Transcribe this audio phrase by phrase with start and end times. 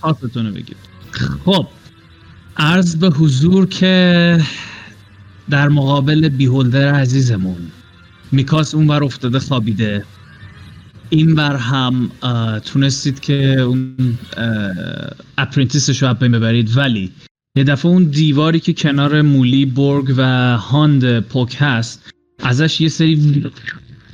[0.00, 0.76] پاستون رو بگیر.
[1.44, 1.66] خب
[2.56, 4.40] عرض به حضور که
[5.50, 7.70] در مقابل بیهولدر عزیزمون
[8.32, 10.04] میکاس اون بر افتاده خوابیده.
[11.10, 12.10] این بر هم
[12.64, 13.96] تونستید که اون
[15.38, 16.76] اپرنتیسش رو بین ببرید.
[16.76, 17.12] ولی
[17.56, 20.22] یه دفعه اون دیواری که کنار مولی برگ و
[20.56, 23.44] هاند پوک هست ازش یه سری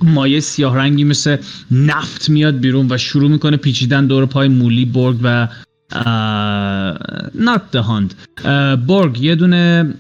[0.03, 1.37] مایه سیاه رنگی مثل
[1.71, 5.48] نفت میاد بیرون و شروع می‌کنه پیچیدن دور پای مولی برگ و
[7.35, 8.14] not the هاند
[8.86, 9.95] برگ یه دونه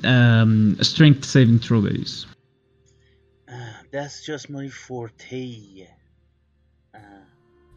[0.82, 2.26] strength saving throw بریز.
[3.92, 5.34] That's just my forte.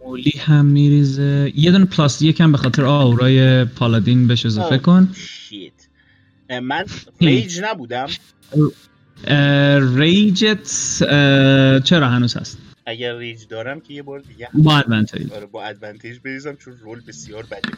[0.05, 1.53] مولی هم میریزه.
[1.55, 5.13] یه دونه پلاس یکم به خاطر آورای پالادین بهش اضافه کن.
[5.15, 5.87] شیت
[6.61, 6.85] من
[7.21, 8.07] ریج نبودم.
[9.95, 10.67] rage ت
[11.83, 16.17] چرا هنوز هست؟ اگر rage دارم که یه بار دیگه با advantage آره با advantage
[16.19, 17.69] بریزم چون roll بسیار بده.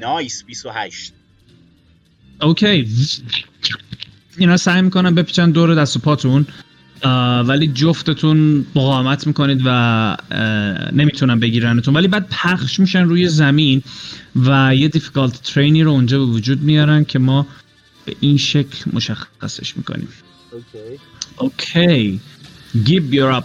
[0.00, 1.12] nice 28
[2.42, 2.88] okay.
[4.36, 6.46] اینا سعی می‌کنن بپیچن دور دست و پاتون
[7.46, 10.16] ولی جفتتون مقاومت می‌کنید و
[10.92, 11.94] نمی‌تونن بگیرنتون.
[11.96, 13.82] ولی بعد پخش میشن روی زمین
[14.36, 17.46] و یه difficult terrain ی رو اونجا به وجود میارن که ما
[18.04, 20.08] به این شکل مشخصش می‌کنیم.
[20.52, 20.98] اوکی.
[21.36, 22.20] اوکی.
[22.84, 23.44] گیب یور اپ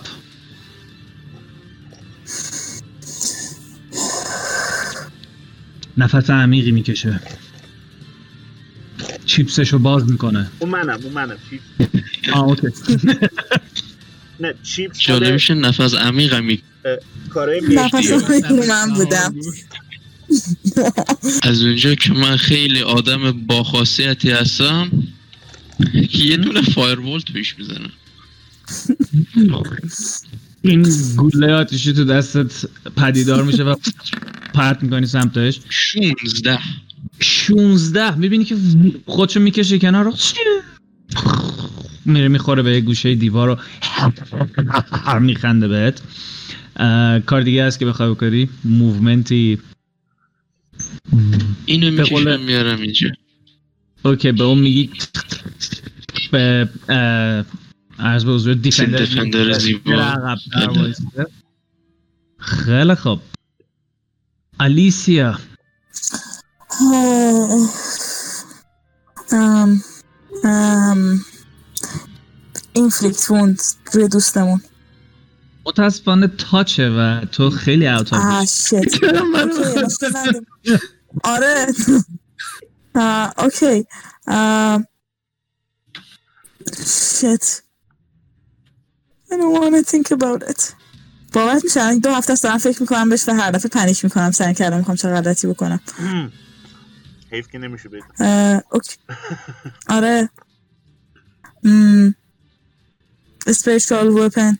[5.97, 7.19] نفس عمیقی می‌کشه.
[9.25, 10.51] چیپسش رو باز می‌کنه.
[10.59, 11.37] اون منم اون منم.
[11.49, 11.61] چیپ
[12.33, 12.67] آه اوکی.
[14.39, 16.61] نه چیپس جالبش نفس عمیقم می
[17.29, 18.11] کارهای نفس
[18.51, 19.35] رو من بودم.
[21.49, 24.91] از اونجا که من خیلی آدم با خاصیتی هستم
[26.13, 27.91] یه دونه فایروول توش می‌زنم
[30.65, 30.85] این
[31.15, 32.65] گوله آتیشی تو دستت
[32.97, 33.75] پدیدار میشه و
[34.53, 35.59] پرت می‌کنی سمتش.
[35.69, 36.59] 16
[37.19, 38.55] 16 می‌بینی که
[39.05, 40.05] خودشو می‌کشه کنار.
[40.05, 40.13] رو
[42.05, 43.47] میره می‌خوره به گوشه دیوار
[45.07, 46.01] رو میخنده بهت.
[47.25, 49.59] کار دیگه هست که بخوای بکنی؟ movement ی.
[51.65, 53.09] اینو می‌کشم میارم اینجا.
[54.05, 54.89] okay به اون میگی.
[56.31, 56.69] به
[57.99, 60.35] عرض به حضور defender defender زیبا.
[62.37, 63.19] خیلی خوب.
[64.59, 65.39] الیسیا
[69.31, 69.81] ام
[70.43, 71.25] ام
[72.73, 73.61] inflict wound
[73.93, 74.61] روی دوستمون.
[75.65, 79.03] متاسفانه touch ه و تو خیلی out آه shit
[81.23, 81.65] آره.
[82.95, 83.85] آه، okay.
[86.87, 87.64] shit
[89.35, 90.73] I don't want to think about it.
[91.33, 94.31] باورت میشه دو هفته است دارم فکر می‌کنم بهش و هر دفعه panic می‌کنم.
[94.31, 95.79] سعی کردم می‌خوام چه غلطی بکنم.
[97.31, 98.07] حیف که نمیشه بگم
[99.89, 100.29] آره.
[103.49, 104.57] spiritual weapon.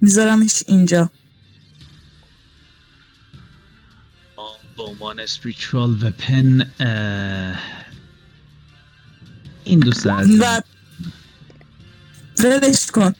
[0.00, 1.10] میذارمش اینجا.
[4.76, 7.58] به عنوان weapon اه،
[9.64, 10.60] این دوست عزیز و
[12.38, 13.14] ولش کن.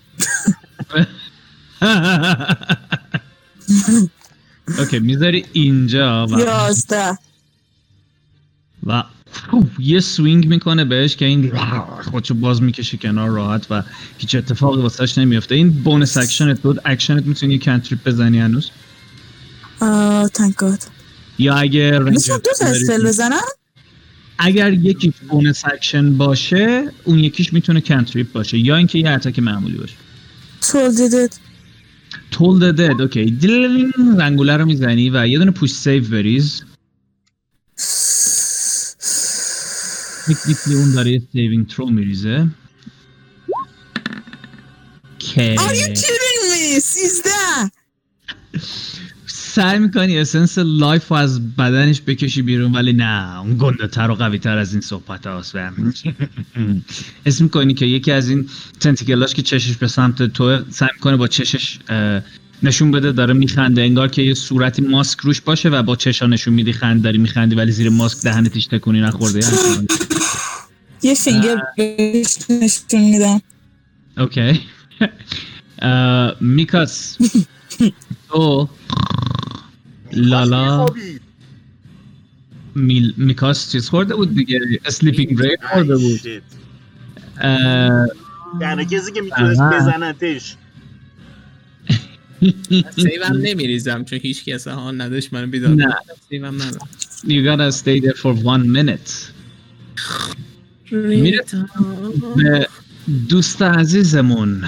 [4.79, 7.19] okay می‌ذاری اینجا و, یازده.
[8.87, 9.03] و
[9.79, 11.59] یه swing می‌کنه بهش که این
[12.11, 13.83] خودشو باز می‌کشه کنار راحت و
[14.19, 18.71] هیچ اتفاقی واسش نمیفته این bonus action ت بود اکشنت می‌تونی یه cantrip بزنی هنوز؟
[19.81, 20.85] آه thank god.
[21.39, 23.41] یا اگه می‌تونم دو تا spell بزنم
[24.39, 29.77] اگر یکیش bonus action باشه اون یکیش می‌تونه cantrip باشه یا اینکه یه attack معمولی
[29.77, 29.95] باشه.
[30.63, 31.37] Told did it
[32.31, 36.63] تولد دد اوکی دلین رنگوله رو می‌زنی و یه دونه پوش سیو بریز.
[40.29, 42.49] تکنیکلی اون داره یه سیوینگ ترو میریزه.
[45.19, 46.79] که Are you kidding me?
[46.83, 47.31] سیزده
[49.59, 54.15] سعی می‌کنی اسنس لایف رو از بدنش بکشی بیرون ولی نه اون گنده تر و
[54.15, 55.57] قوی تر از این صحبت هاست
[57.27, 58.49] اسم می‌کنی که یکی از این
[58.81, 61.79] تنتیکلاش که چشش به سمت تو سعی می‌کنه با چشش
[62.63, 66.55] نشون بده داره میخنده انگار که یه صورتی ماسک روش باشه و با چشا نشون
[66.55, 69.41] میدی خند داری میخندی ولی زیر ماسک دهنت هیچ تکونی نخورده.
[71.03, 71.63] یه فینگر
[72.49, 73.43] نشون میدم.
[74.19, 74.61] اوکی.
[76.41, 77.19] میکاس.
[78.29, 78.69] تو
[80.13, 80.87] لالا.
[82.75, 86.21] میل میکاس چیز خورده بود دیگه؟ sleeping ray خورده بود.
[88.61, 89.61] تنها کسی که می‌تونست.
[89.61, 90.57] بزنتش.
[92.97, 95.95] save م نمیریزم چون هیچ کس ها نداشت منو بیدار نه.
[96.29, 96.89] save م ندارم
[97.25, 99.11] You gotta stay there for one minute.
[100.93, 101.45] میره
[102.37, 102.69] به
[103.29, 104.65] دوست عزیزمون.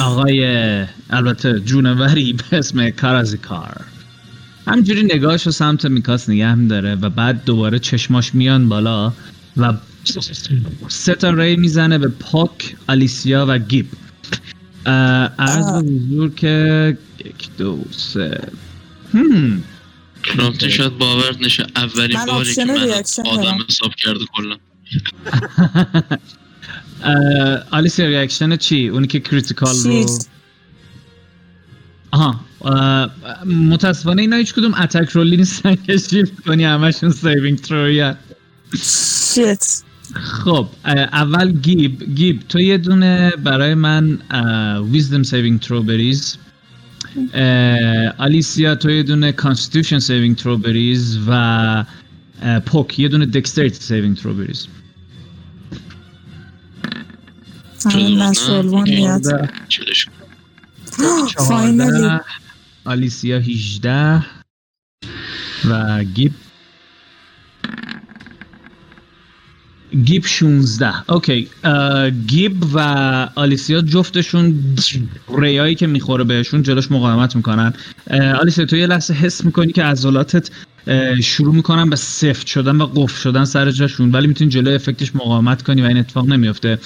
[0.00, 0.40] آقای
[1.10, 3.84] البته جونوری به اسم کارازیکار
[4.66, 9.12] همجوری نگاهش رو سمت میکاس نگه میداره و بعد دوباره چشماش میان بالا
[9.56, 9.72] و
[10.88, 13.86] سه تا ray می‌زنه به پوک آلیسیا و گیب
[15.38, 18.48] عرض به حضور که یک دو سه
[19.14, 19.62] هم.
[20.68, 22.76] شاید باور نشه اولین باری که من
[23.24, 23.58] آدم.
[23.68, 24.56] حساب کرده کلا
[27.70, 30.20] آلیسیا reaction چی؟ اونی که critical رو
[32.10, 32.40] آها
[33.44, 38.14] متاسفانه اینا هیچ کدوم attack roll ی نیستن که شیفت کنی همشون saving throw ی
[39.34, 39.82] شیت.
[40.14, 42.14] خب اول گیب.
[42.14, 44.18] گیب تو یه دونه برای من
[44.92, 46.36] wisdom saving throw بریز.
[48.18, 51.84] آلیسیا تو یه دونه constitution saving throw بریز و
[52.66, 54.66] پوک یه دونه dexterity saving throw بریز.
[57.92, 58.32] چون
[60.98, 62.20] 14
[62.84, 64.24] آلیسیا 18
[65.70, 66.32] و گیب
[70.04, 71.48] گیب 16 اوکی
[72.26, 72.78] گیب و
[73.34, 74.76] آلیسیا جفتشون
[75.38, 77.72] ریایی که می‌خوره بهشون جلوش مقاومت می‌کنن.
[78.40, 80.50] آلیسیا تو یه لحظه حس می‌کنی که عضلاتت
[81.22, 84.12] شروع می‌کنن به سفت شدن و قفل شدن سر جاشون.
[84.12, 86.78] ولی می‌تونی جلوی افکتش مقاومت کنی و این اتفاق نمیفته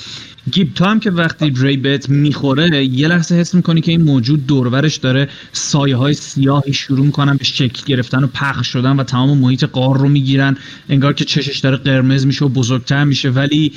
[0.53, 4.47] گیب تو هم که وقتی ری بهت می‌خوره یه لحظه حس می‌کنی که این موجود
[4.47, 9.39] دورورش داره سایه های سیاهی شروع می‌کنن به شکل گرفتن و پخش شدن و تمام
[9.39, 10.57] محیط قار رو می‌گیرن.
[10.89, 13.31] انگار که چشش داره قرمز میشه و بزرگتر میشه.
[13.31, 13.73] ولی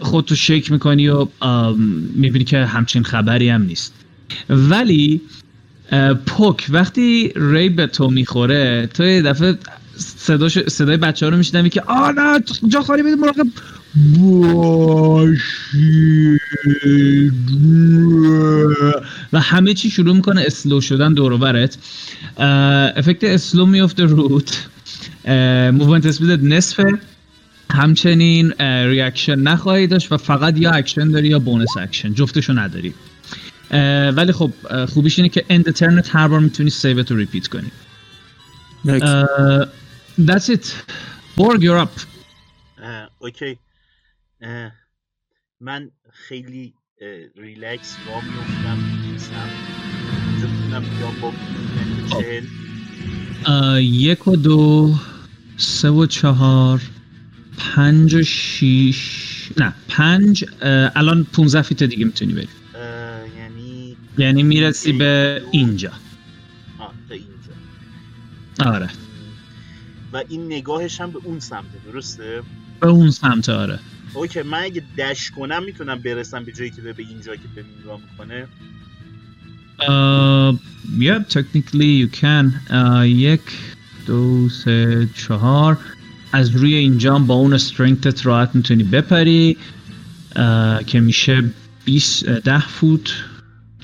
[0.00, 1.26] خودتو شک می‌کنی و
[2.14, 3.94] می‌بینی که همچین خبری هم نیست.
[4.48, 5.20] ولی
[6.26, 9.58] پوک وقتی ری به تو می‌خوره تو یه دفعه
[9.96, 13.46] صداش صدای بچه ها رو میشنوی که آه نه جا خالی بده مراقب.
[14.16, 15.36] باشید.
[19.32, 21.78] و همه چی شروع می‌کنه slow شدن دور و برت.
[22.36, 22.46] اه،
[22.96, 24.66] effect slow میفته روت
[25.72, 26.98] movement speed ت نصفه.
[27.70, 32.94] همچنین reaction نخواهی داشت و فقط یا اکشن داری یا bonus action جفتشو نداری.
[34.16, 34.52] ولی خب
[34.86, 37.70] خوبیش اینه که end turn ت هر بار می‌تونی save ت رو repeat کنی.
[40.18, 40.66] That's it.
[41.38, 42.00] Borg you're up.
[43.18, 43.58] okay.
[45.60, 45.90] من
[46.28, 46.74] خیلی
[47.36, 48.78] ریلکس را میفتم
[50.42, 50.84] می‌تونم
[51.20, 51.32] با
[53.46, 54.94] اه، یک و دو
[55.56, 56.82] سه و چهار
[57.58, 60.44] پنج و شیش نه پنج
[60.94, 62.48] الان 15 feet دیگه می‌تونی بری.
[64.18, 65.92] یعنی می‌رسی به اینجا.
[66.78, 68.70] آه تا اینجا.
[68.76, 68.88] آره.
[70.12, 72.42] و این نگاهش هم به اون سمته درسته؟
[72.80, 73.78] به اون سمت آره.
[74.14, 77.64] اوکی من اگه دش کنم می‌تونم برسم به جایی که به به اینجا که به
[77.80, 78.46] نگاه می‌کنه؟
[79.78, 80.52] Uh,
[80.98, 82.44] yeah, technically you can.
[82.70, 83.40] Uh, یک
[84.06, 85.78] دو سه چهار.
[86.32, 89.56] از روی اینجا با اون استرنگتت راحت می‌تونی بپری.
[90.30, 91.44] uh, که میشه
[91.84, 93.14] 20 ده فوت.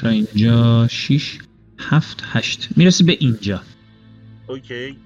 [0.02, 1.38] تا اینجا 6
[1.78, 2.68] هفت هشت.
[2.76, 3.62] می‌رسی به اینجا.
[4.46, 4.98] اوکی.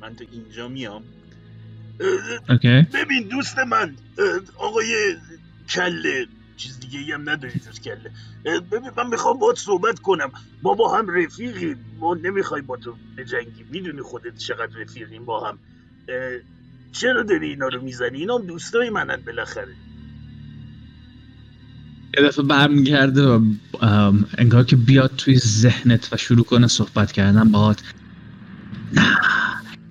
[0.00, 1.02] من تا اینجا میام.
[2.48, 2.82] اوکی.
[2.82, 3.96] ببین دوست من
[4.58, 5.16] آقای
[5.68, 8.10] کله چیز دیگه هم نداری جز کله.
[8.44, 10.32] ببین من می‌خوام باید صحبت کنم.
[10.62, 15.58] ما با هم رفیقیم ما نمی‌خوای با تو بجنگیم می‌دونی خودت چقدر رفیقیم با هم.
[16.92, 19.74] چرا داری اینا رو می‌زنی؟ اینا هم دوستای منن بالاخره.
[22.18, 23.40] یه دفعه برمیگرده و
[24.38, 27.82] انگار که بیاد توی ذهنت و شروع کنه صحبت کردن باهات
[28.92, 29.18] نه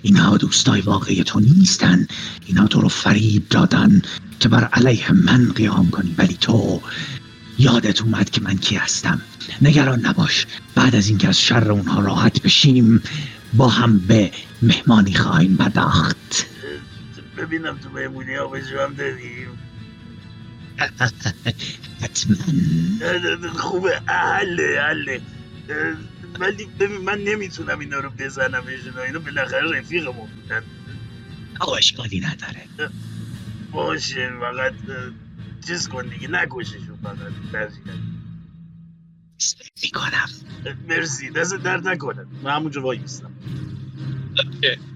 [0.02, 2.08] اینها دوستای واقعی تو نیستن.
[2.46, 4.02] اینا تو رو فریب دادن
[4.40, 6.16] که بر علیه من قیام کنی.
[6.18, 6.82] ولی تو
[7.60, 9.22] یادت اومد که من کی هستم.
[9.62, 10.48] نگران نباش.
[10.76, 13.02] بعد از اینکه از شر اونها راحت بشیم
[13.54, 16.46] با هم به مهمانی خواهیم پرداخت.
[17.38, 18.52] ببینم تو مهمونی ها
[18.86, 19.48] هم داریم
[22.04, 22.36] حتما.
[23.50, 24.00] خوبه.
[24.08, 25.22] حله حله.
[25.70, 25.98] اه،
[26.40, 30.64] ولی ببین من نمی‌تونم اینا رو بزنمشون اینا بالاخره رفیقمون بودن.
[31.60, 32.92] آقا اشکالی نداره.
[33.72, 34.74] باشه فقط
[35.68, 36.28] چیز کن دیگه.
[36.28, 37.72] نکششون فقط.
[39.84, 40.30] می‌کنم.
[40.90, 41.30] مرسی.
[41.30, 42.26] دست درد نکنه.
[42.44, 43.32] من همونجا وای میستم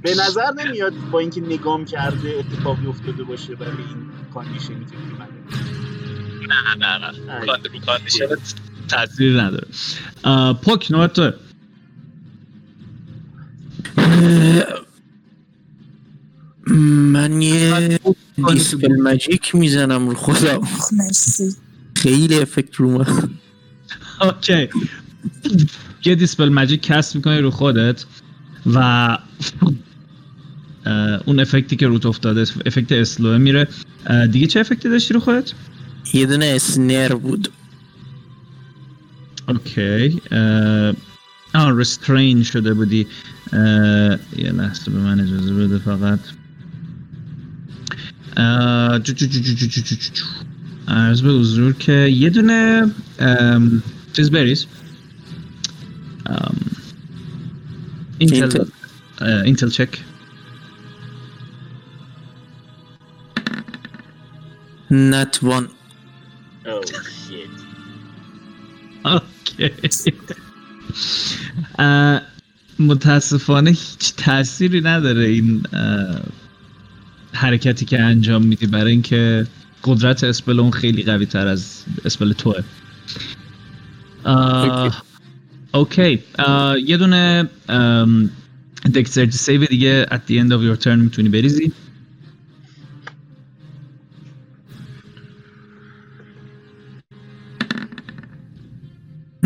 [0.01, 4.97] به نظر نمیاد با اینکه نگام کرده اتفاقی افتاده باشه برای این condition ی که
[5.19, 5.27] من
[6.47, 8.25] نه نه نه condition
[8.87, 9.67] تاثیر نداره.
[10.53, 11.31] پوک نوبت تو.
[16.77, 17.99] من یه
[18.53, 20.61] dispel magic می‌زنم رو خودم.
[20.91, 21.55] مرسی.
[21.95, 23.29] خیلی effect رو من.
[24.21, 24.69] okay.
[26.05, 28.05] یه dispel magic cast می‌کنی رو خودت
[28.65, 29.17] و
[31.25, 33.67] اون effect ی که روت افتاده effect slow ه میره.
[34.31, 35.51] دیگه چه effect ی داشتی رو خودت؟
[36.13, 37.51] یه دونه snare بود.
[39.47, 40.95] okay uh,
[41.53, 43.07] آه restrain شده بودی.
[43.47, 43.53] Uh,
[44.37, 46.19] یه لحظه به من اجازه بده فقط.
[48.37, 48.41] Uh,
[50.87, 53.61] عرض به حضور که یه دونه um,
[54.13, 54.65] چیز بریز.
[58.19, 58.65] intel
[59.21, 59.89] intel check
[64.91, 65.67] nat one
[66.67, 67.49] Oh shit.
[69.05, 69.71] okay
[71.79, 72.21] اه،
[72.79, 75.63] متاسفانه هیچ تأثیری نداره این
[77.33, 78.67] حرکتی که انجام میدی.
[78.67, 79.47] برای اینکه
[79.83, 82.63] قدرت spell اون خیلی قوی تر از spell توه.
[85.73, 86.23] okay
[86.85, 87.49] یه دونه
[88.95, 91.71] dexterity save دیگه at the end of your turn می‌تونی بریزی.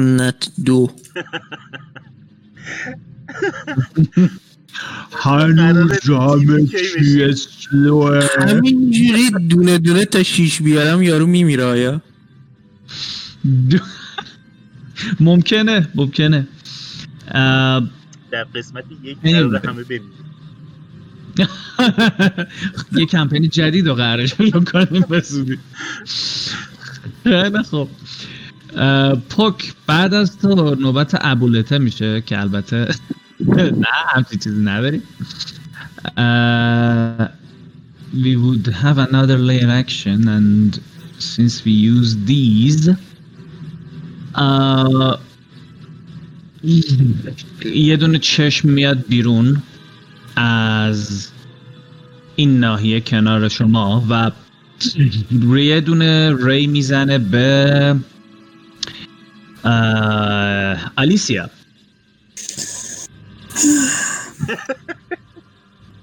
[0.01, 0.91] nat دو.
[5.11, 12.01] هنوز جامعه چی اسلوه همینجوری دونه دونه تا شیش بیارم یارو میمیره آیا؟
[15.19, 16.47] ممکنه ممکنه.
[18.31, 20.11] در قسمت یک همه بمیریم
[22.99, 25.59] یه کمپینی جدید رو قراره شروع کنیم بسودی
[27.23, 27.87] خیلی خب
[29.29, 32.87] پوک بعد از تو نوبت ابولته میشه که البته
[33.55, 35.03] نه همچی چیزی نداریم
[38.13, 40.81] we would have another layer action and
[41.19, 42.89] since we use these
[47.65, 49.61] یه دونه چشم میاد بیرون
[50.35, 51.29] از
[52.35, 54.31] این ناحیه کنار شما و
[55.57, 57.95] یه دونه ری می‌زنه به
[59.63, 61.49] اه، الیسیا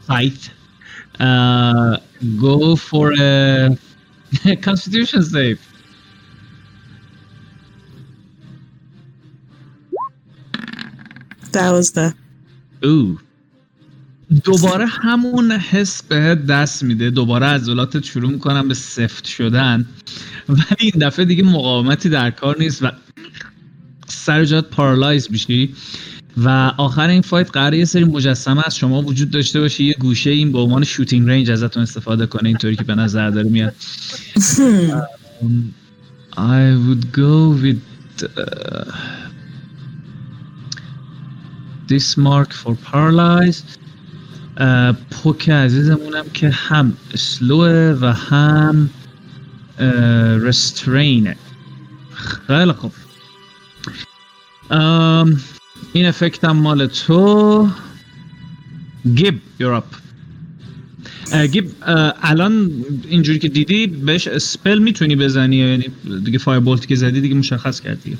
[0.08, 0.50] fight.
[1.20, 1.98] Uh,
[2.40, 3.76] go for a
[4.66, 5.58] constitution save.
[11.52, 12.14] دوازده
[12.82, 13.18] او
[14.44, 17.10] دوباره همون حس بهت دست میده.
[17.10, 19.86] دوباره عضلاتت شروع می‌کنن به سفت شدن.
[20.48, 22.90] ولی این دفعه دیگه مقاومتی در کار نیست و
[24.28, 25.74] سر جات paralyze میشی.
[26.36, 30.30] و آخر این fight قرار یه سری مجسمه از شما وجود داشته باشه یه گوشه
[30.30, 33.74] این به عنوان shooting range ازتون استفاده کنه اینطوری که به نظر داره میاد.
[36.36, 37.82] I would go with
[38.22, 38.92] uh,
[41.90, 43.62] this mark for paralyze.
[44.60, 48.90] Uh, پوک عزیزمونم که هم slow ه و هم
[50.42, 51.36] restrain ه
[52.46, 52.92] خیلی خوب.
[55.92, 57.70] این effect هم مال تو.
[59.14, 59.96] گیب you're up.
[61.32, 61.70] اه، گیب
[62.22, 62.70] الان
[63.08, 65.88] اینجوری که دیدی بهش spell می‌تونی بزنی یعنی
[66.24, 68.18] دیگه fire bolt ی که زدی دیگه مشخص کردی.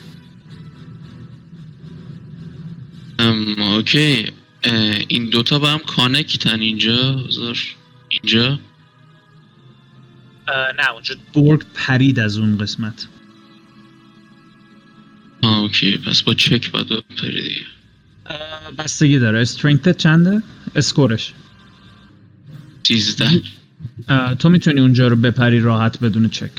[3.19, 4.27] ام، okay.
[5.09, 7.59] این دوتا با هم کانکتن اینجا؟ بذار
[8.09, 8.59] اینجا.
[10.79, 13.09] نه اونجا برگ پرید از اون قسمت.
[15.43, 15.99] آه اوکی.
[15.99, 17.67] پس با چک باید بپری دیگه.
[18.79, 19.41] بستگی داره.
[19.41, 20.43] استرینگت چنده؟
[20.77, 21.33] اسکورش
[22.83, 23.43] سیزده.
[24.39, 26.51] تو می‌تونی اونجا رو بپری راحت بدون چک.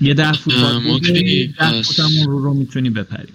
[0.00, 0.54] یه ده فوت
[1.58, 3.28] ده فوت رو رو می‌تونی بپری.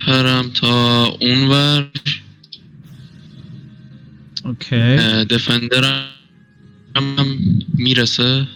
[0.00, 1.90] پرم تا اونور
[4.44, 4.76] okay.
[5.24, 6.06] defender م
[6.96, 7.38] هم
[7.74, 8.46] می‌رسه.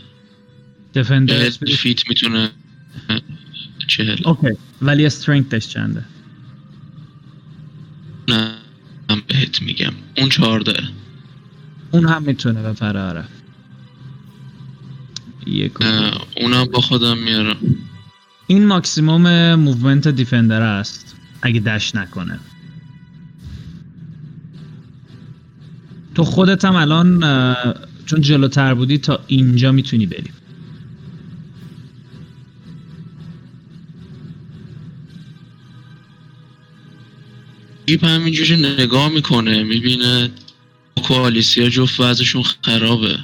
[0.95, 2.51] defender feet می‌تونه
[3.87, 4.17] چهل.
[4.25, 4.49] okay.
[4.83, 6.05] ولی strength ش چنده؟
[8.29, 8.55] نه
[9.11, 9.93] هم بهت میگم.
[10.17, 10.83] اون چهارده.
[11.91, 13.25] اون هم می‌تونه بپره آره.
[15.47, 15.73] یک
[16.37, 17.57] اونم با خودم میارم.
[18.47, 22.41] این maximum movement defender است اگه dash نکنه.
[26.15, 27.21] تو خودت هم الان
[28.07, 30.31] چون جلوتر بودی تا اینجا می‌تونی بری.
[37.87, 40.31] دیپ همینجوری نگاه می‌کنه می‌بینه
[41.09, 43.19] پوک و آلیسیا جفت وضعشون خرابه.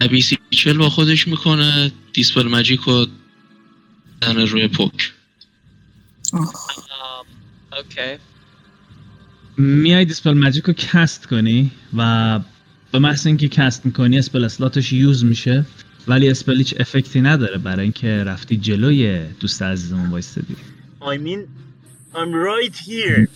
[0.00, 5.12] ابیسی چل با خودش می‌کنه dispel magic می‌زنه روی پوک.
[7.72, 8.18] okay.
[9.56, 12.40] میای dispel magic رو cast کنی و
[12.92, 15.64] به محض اینکه cast می‌کنی spell slot ش use میشه
[16.08, 20.56] ولی spell هیچ effect ی نداره برای اینکه رفتی جلوی دوست عزیزمون وایستدی
[21.00, 21.40] I mean
[22.14, 23.28] I'm right here.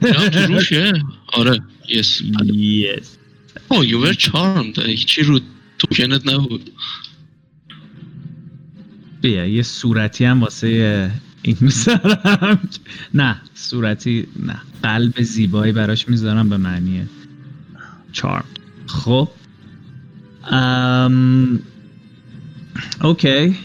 [0.00, 0.92] تو روشه؟
[1.32, 3.04] آره یس yes.
[3.68, 5.40] او یو ور چارمد هیچی رو
[5.78, 6.70] توکنت نبود.
[9.20, 11.10] بیا یه صورتی هم واسه
[11.42, 12.68] این می‌ذارم.
[13.14, 14.56] نه صورتی نه.
[14.82, 17.08] قلب زیبایی براش می‌ذارم به معنی
[18.12, 18.44] چارم
[18.86, 19.28] خب.
[20.50, 21.60] ام
[23.02, 23.56] اوکی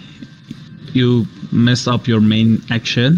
[0.96, 3.13] you mess up your main action.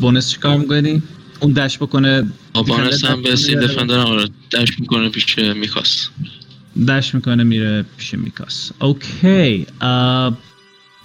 [0.00, 1.02] bonus چیکار می‌کنی؟
[1.40, 2.24] اون dash بکنه
[2.56, 6.08] با bonus هم steel defender م آره dash می‌کنه پیش میکاس.
[6.88, 8.72] dash می‌کنه میره پیش میکاس.
[8.80, 9.66] okay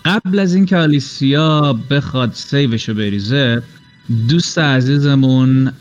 [0.05, 3.63] قبل از اینکه آلیسیا بخواد save شو بریزه
[4.29, 5.72] دوست عزیزمون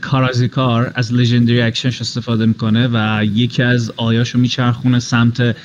[0.00, 5.56] کارازیکار از legendary action ش استفاده می‌کنه و یکی از eye هاشو میچرخونه سمت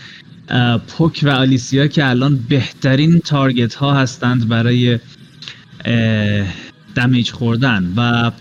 [0.87, 4.99] پوک و آلیسیا که الان بهترین target ها هستند برای
[6.95, 7.93] damage خوردن.
[7.97, 8.31] و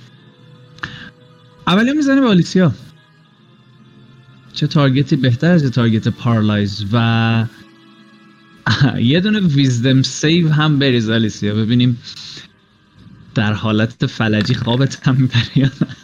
[1.66, 2.72] اولی می‌زنه به آلیسیا.
[4.52, 7.46] چه target ی بهتر از یه target paralyze و
[9.12, 11.54] یه دونه wisdom save هم بریز آلیسیا.
[11.54, 11.98] ببینیم
[13.34, 15.96] در حالت فلجی خوابت هم می‌بره یا نه.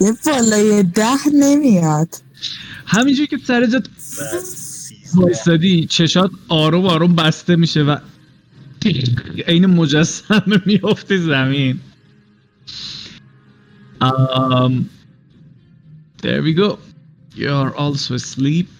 [0.00, 2.08] یه بالای ده نمیاد.
[2.86, 3.88] همینجوری که سر جات
[5.14, 7.96] وایستادی چشات آروم آروم بسته میشه و
[9.46, 11.80] عین مجسمه میفته زمین.
[14.00, 14.90] Um,
[16.22, 16.78] there we go.
[17.36, 18.72] You're also asleep.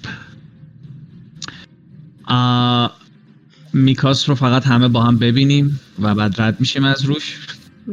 [2.29, 2.89] Uh,
[3.73, 7.39] میکاس رو فقط همه با هم ببینیم و بعد رد میشیم از روش.
[7.89, 7.93] Uh,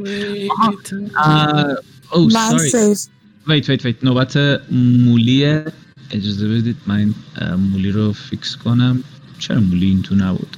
[3.47, 4.37] wait wait wait نوبت
[5.05, 5.65] مولیه
[6.11, 9.03] اجازه بدید من اه، مولی رو fix کنم.
[9.39, 10.57] چرا مولی این تو نبود؟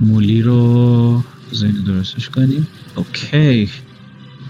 [0.00, 2.66] مولی رو زین درستش کنیم.
[2.94, 3.70] okay.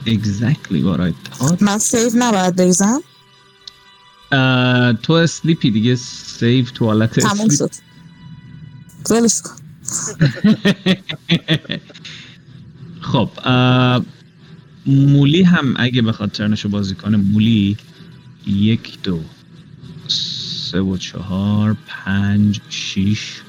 [0.07, 1.63] Exactly what I thought.
[1.63, 3.01] من save نباید بریزم.
[5.03, 7.71] تو asleep ی دیگه save تو حالت تموم شد.
[9.11, 9.51] ولش کن.
[13.11, 13.31] خب
[14.87, 17.77] مولی هم اگه بخواد ترنشو بازی کنه مولی
[18.47, 19.21] یک دو
[20.09, 23.43] سه و چهار پنج شیش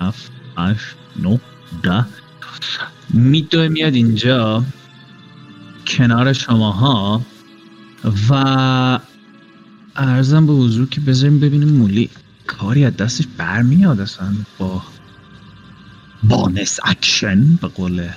[0.00, 1.40] هفت هشت نه
[1.82, 2.04] ده
[3.10, 4.64] میدوه میاد اینجا
[5.86, 7.22] کنار شماها
[8.28, 8.34] و
[9.96, 12.10] ارزم به حضور که بذاریم ببینیم مولی
[12.46, 14.82] کاری از دستش برمیاد اصلا با
[16.22, 18.08] bonus action به قول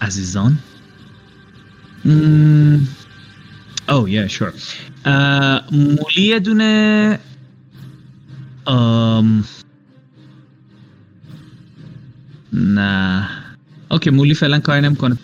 [0.00, 0.58] عزیزان.
[3.88, 4.52] او یا شور
[5.72, 7.18] مولی یه دونه
[12.52, 13.28] نه.
[13.90, 15.16] okay مولی فعلا کاری نمی‌کنه.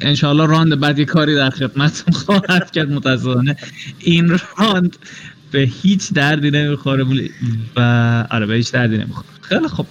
[0.00, 3.56] انشاءالله راند بعد یه کاری در خدمتتون خواهد کرد متاسفانه.
[3.98, 4.96] این راند
[5.50, 7.30] به هیچ دردی نمی‌خوره مولی.
[7.76, 7.80] و
[8.30, 9.28] آره به هیچ دردی نمی‌خوره.
[9.40, 9.86] خیلی خب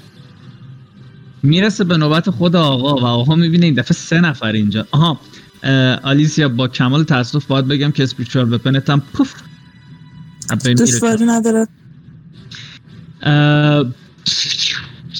[1.43, 4.87] می‌رسه به نوبت خود آقا و آقا می‌بینه این دفعه سه نفر اینجا.
[4.91, 5.19] آها
[5.63, 9.33] اه، آلیسیا با کمال تاسف باید بگم که اسپریچوال وپنت هم پف.
[10.65, 11.67] دشواری نداره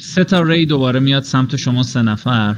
[0.10, 2.56] سه تا ری دوباره میاد سمت شما سه نفر.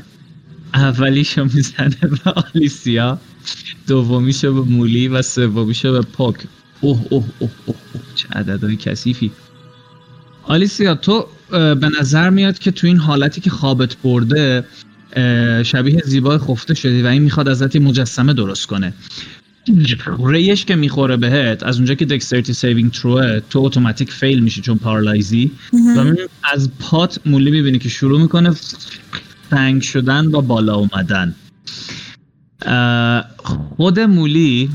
[0.73, 3.19] اولیشو می‌زنه به آلیسیا
[3.87, 6.35] دومیشو به مولی و سومیشو به پاک.
[6.81, 8.03] اوه اوه اوه اوه, اوه.
[8.15, 9.31] چه عددهای کثیفی.
[10.43, 14.65] آلیسیا تو به نظر میاد که تو این حالتی که خوابت برده
[15.63, 18.93] شبیه زیبای خفته شدی و این می‌خواد ازت مجسمه درست کنه.
[20.25, 24.39] ray ش که می‌خوره بهت از اونجا که dexterity saving throw ه تو اتوماتیک fail
[24.39, 25.51] میشی چون paralyze ی.
[25.97, 26.15] و
[26.53, 28.51] از پات مولی می‌بینی که شروع می‌کنه
[29.49, 31.35] سنگ شدن و بالا اومدن.
[33.77, 34.69] خود مولی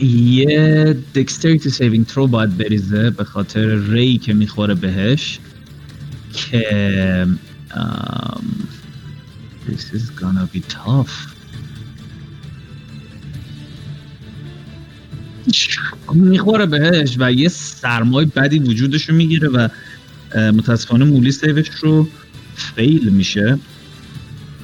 [0.00, 5.38] یه dexterity saving throw باید بریزه به خاطر ray که می‌خوره بهش
[6.32, 7.26] که
[7.70, 8.44] um,
[9.68, 11.29] this is gonna be tough.
[16.14, 19.68] می‌خوره بهش و یه سرمای بدی وجودش رو می‌گیره و
[20.34, 22.08] متاسفانه مولی save ش رو
[22.54, 23.58] fail میشه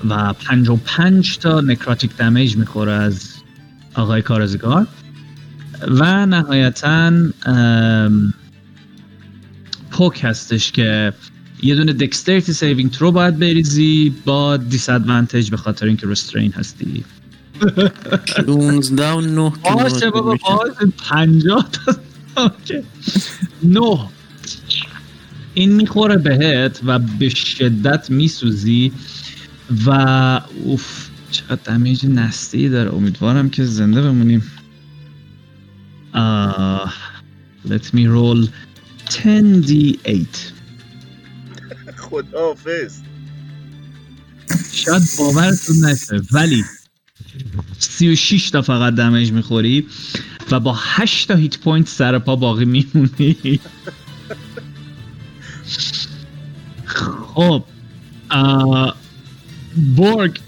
[0.09, 3.33] و 55 تا necrotic damage می‌خوره از
[3.95, 4.87] آقای کارزگار
[5.89, 7.13] و نهایتا
[9.91, 11.13] پوک هستش که
[11.63, 17.05] یه دونه dexterity saving throw باید بریزی با dis به خاطر اینکه restrain هستی.
[18.37, 20.93] 16 و 9 باشه بابا باشه.
[20.99, 21.99] 50 تا.
[23.63, 24.09] نه.
[25.55, 28.93] این می‌خوره بهت و به شدت میسوزی
[29.87, 29.91] و
[30.65, 32.95] اوف چقدر damage nasty داره.
[32.95, 34.53] امیدوارم که زنده بمونیم.
[36.15, 36.95] آه
[37.69, 38.49] let me roll
[39.11, 40.37] 10d8
[41.97, 43.01] خداحافظ.
[44.73, 46.65] شاید باورتون نشه ولی
[47.79, 49.87] 36 تا فقط damage می‌خوری
[50.51, 53.61] و با 8 تا hit point سر پا باقی میمونی.
[56.85, 57.65] خب
[59.97, 60.41] بورگ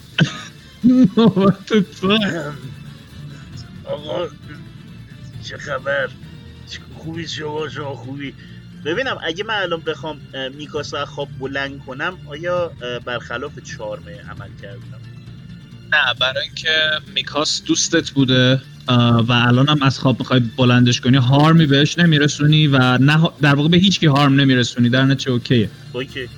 [0.84, 1.68] نوبت
[2.00, 2.18] تو
[3.84, 4.28] آقا
[5.42, 6.08] چه خبر؟
[6.94, 8.34] خوبی شما؟ شما خوبی؟
[8.84, 10.20] ببینم اگه من الان بخوام
[10.78, 12.72] از خواب بلند کنم آیا
[13.04, 15.00] برخلاف چارمه عمل کردم؟
[15.92, 18.60] نه برای اینکه میکاس دوستت بوده
[19.28, 23.68] و الان هم از خواب می‌خوای بلندش کنی هارمی بهش نمیرسونی و نه در واقع
[23.68, 25.70] به هیچ کی هارم نمیرسونی در نتیجه اوکیه.
[25.92, 26.28] اوکی.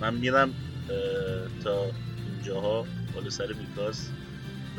[0.00, 0.50] من میرم
[1.64, 1.90] تا
[2.34, 4.08] اینجاها بالا سر میکاس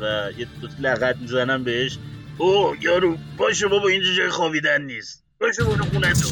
[0.00, 0.04] و
[0.38, 1.98] یه دو لغت می‌زنم بهش.
[2.38, 5.22] او یارو باشه بابا اینجا جای خوابیدن نیست.
[5.40, 6.28] باشه برو خونه تو.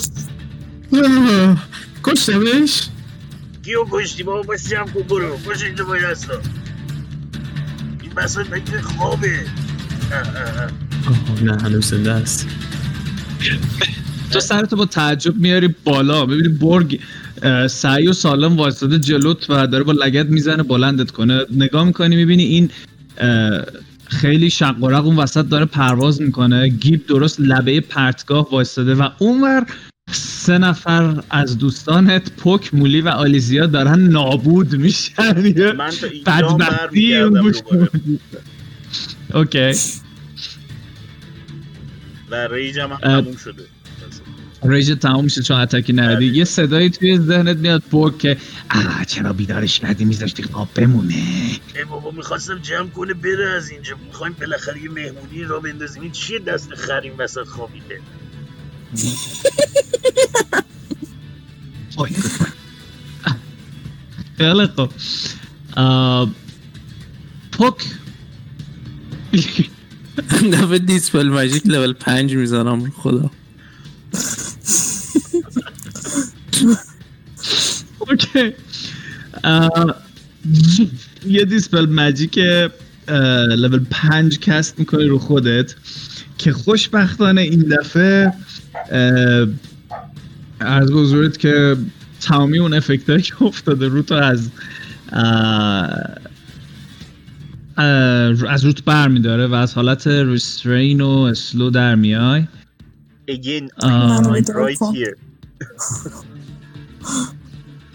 [2.05, 2.89] کشتمش؟
[3.65, 5.37] کیو کشتی؟ بابا باشه جمع کن برو.
[5.37, 6.41] باشه اینجا باید هستا
[8.17, 9.41] مثلا مگه خوابه.
[11.43, 12.47] نه هنوز زنده است
[14.33, 16.27] تو سرتو با تعجب میاری بالا.
[16.27, 17.01] ببینی برگ
[17.71, 21.41] سعی و سالم واسطه جلوت و داره با لگت می‌زنه بلندت کنه.
[21.51, 22.71] نگاه می‌کنی می‌بینی این
[24.07, 26.69] خیلی شق و اون وسط داره پرواز می‌کنه.
[26.69, 29.67] گیب درست لبه پرتگاه وایستاده و اونور
[30.13, 35.73] سه نفر از دوستانت پوک مولی و آلیزیا دارن نابود میشن.
[35.73, 35.91] من
[36.25, 37.55] تا بدبختی اون
[39.35, 39.73] اوکی.
[42.31, 42.97] و ریجم هم.
[42.97, 43.63] تموم شده.
[44.65, 46.29] ریج تمام میشه چون اتکی نردی.
[46.29, 46.39] بله.
[46.39, 48.37] یه صدایی توی ذهنت میاد پوک که
[48.71, 51.15] آه چرا بیدارش کردی میذاشتی خواب بمونه.
[51.77, 53.97] ای بابا می‌خواستم جمع کنه بره از اینجا.
[54.07, 56.03] می‌خوایم بالاخره یه مهمونی را بندازیم.
[56.03, 58.01] این چیه دست خریم وسط خوابیده.
[64.39, 64.93] خیلی خوب
[67.53, 67.85] پوک
[70.53, 73.31] دفعه dispel magic level 5 می‌زنم خدا
[77.99, 78.53] okay
[81.27, 82.39] یه dispel magic
[83.09, 85.75] اه، لول پنج cast می‌کنی رو خودت
[86.39, 88.33] که خوشبختانه این دفعه
[90.61, 91.77] عرض به حضورت که
[92.21, 94.51] تمامی اون افکت که افتاده رو تو از
[98.49, 102.45] از روت بر میداره و از حالت ریسترین و اسلو در میای
[103.31, 105.17] again I'm right here.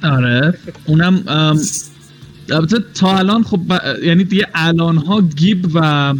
[0.04, 0.54] آره.
[0.86, 1.60] اونم ام،
[2.50, 6.14] البته تا الان خب ب- یعنی دیگه الان ها گیب و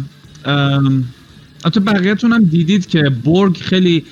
[1.64, 4.04] البته بقیه‌تون هم دیدید که برگ خیلی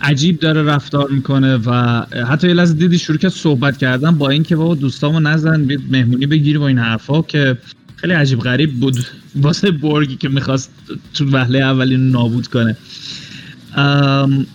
[0.00, 4.56] عجیب داره رفتار می‌کنه و حتی یه لحظه دیدی شروع کرد صحبت کردن با اینکه
[4.56, 7.58] بابا دوستامو نزن مهمونی بگیری با این حرفا که
[7.96, 8.98] خیلی عجیب غریب بود.
[9.42, 10.70] واسه برگی که می‌خواست
[11.14, 12.76] تو وهله اولین نابود کنه.
[13.76, 14.46] ام،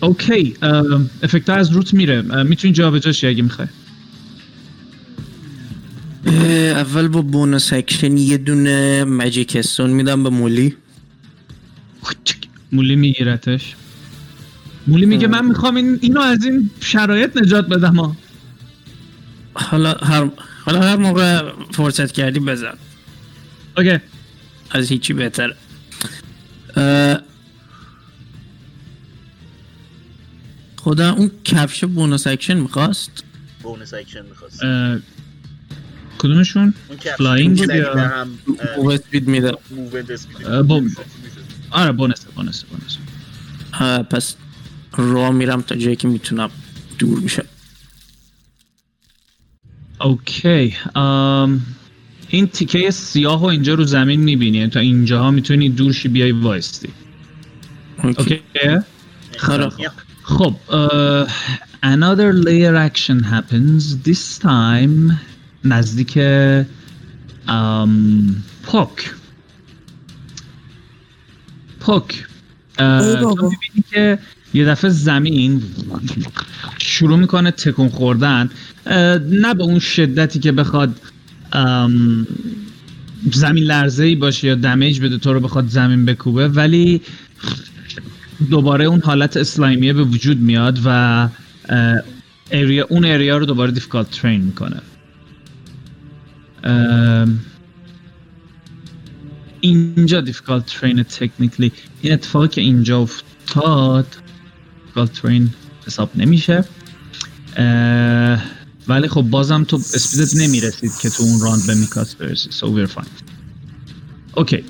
[0.00, 2.42] اوکی ام، افکت از روت میره.
[2.42, 3.68] می‌تونی جابجاشی اگه می‌خوای؟
[6.70, 10.76] اول با bonus action یه دونه magic stone میدم به مولی.
[12.72, 13.74] مولی میگیرتش.
[14.86, 18.16] مولی میگه من می‌خوام این اینو از این شرایط نجات بدم ها.
[19.54, 20.30] حالا هر
[20.64, 22.74] حالا هر موقع فرصت کردی بزن.
[23.76, 23.98] okay.
[24.70, 25.56] از هیچی بهتره.
[26.76, 27.18] اه،
[30.76, 33.24] خدا اون کفش bonus action می‌خواست؟
[33.62, 34.60] bonus action می‌خواست.
[36.18, 36.74] کدومشون؟
[37.18, 38.26] flying بود یا-
[38.76, 39.52] move speed میده.
[41.70, 42.66] آره bonus ه bonus ه.
[43.72, 44.36] اه، پس
[45.00, 46.50] راه میرم تا جایی که می‌تونم
[46.98, 47.44] دور میشه
[50.00, 51.60] okay ام،
[52.28, 56.88] این تیکه سیاه رو اینجا رو زمین می‌بینی تا اینجاها می‌تونی دورشی بیای وایستی.
[58.04, 58.40] okay.
[59.48, 59.70] آره.
[60.22, 60.54] خب
[61.82, 63.82] another layer action happens.
[64.08, 65.12] This time
[65.64, 66.18] نزدیک
[67.48, 67.90] um,
[68.62, 69.14] پوک
[71.80, 72.26] پوک
[72.78, 73.50] uh, ای تو.
[73.50, 74.18] می‌بینی که
[74.54, 75.62] یه دفعه زمین
[76.78, 78.50] شروع می‌کنه تکون خوردن.
[79.30, 81.00] نه به اون شدتی که بخواد
[83.32, 87.00] زمین لرزه ای باشه یا دمیج بده تو رو بخواد زمین بکوبه ولی
[88.50, 91.28] دوباره اون حالت slime یه به وجود میاد و
[92.50, 94.82] area اون area رو دوباره difficult terrain می‌کنه.
[99.60, 104.06] اینجا difficult terrain technically این اتفاقی که اینجا افتاد
[104.90, 105.50] difficult terrain
[105.86, 106.64] حساب نمیشه.
[108.88, 112.50] ولی خب بازم تو speed ت نمی‌رسید که تو اون راند به میکاس برسی.
[112.50, 113.06] So we're fine.
[114.34, 114.64] اوکی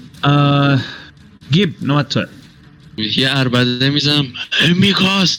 [1.50, 2.26] گیب نوبت توه
[3.16, 4.26] یه اربده می‌زنم
[4.62, 5.38] "ای میکاس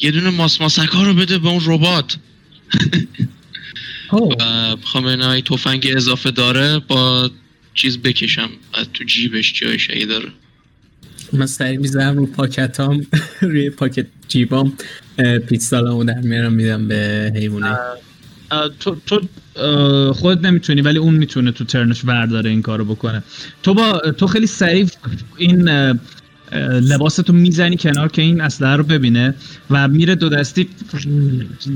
[0.00, 2.16] یه دونه ماسماسک ها رو بده به اون ربات.
[4.12, 7.30] و می‌خوام ببینم اگه تفنگ اضافه داره با
[7.74, 8.50] چیز بکشم.
[8.74, 10.32] و تو جیبش جایش اگه داره.
[11.32, 13.06] من سری می‌زنم رو پاکتام
[13.40, 14.72] روی پاکت جیبام
[15.18, 17.76] اه، پیستالامو در میارم میدم به حیوانه.
[18.80, 19.20] تو تو
[20.12, 23.22] خودت نمی‌تونی ولی اون می‌تونه تو turn ش ورداره این کارو بکنه.
[23.62, 24.86] تو با تو خیلی سریع
[25.36, 25.94] این اه،
[26.62, 29.34] لباستو می‌زنی کنار که این اسلحه رو ببینه
[29.70, 30.68] و میره دو دستی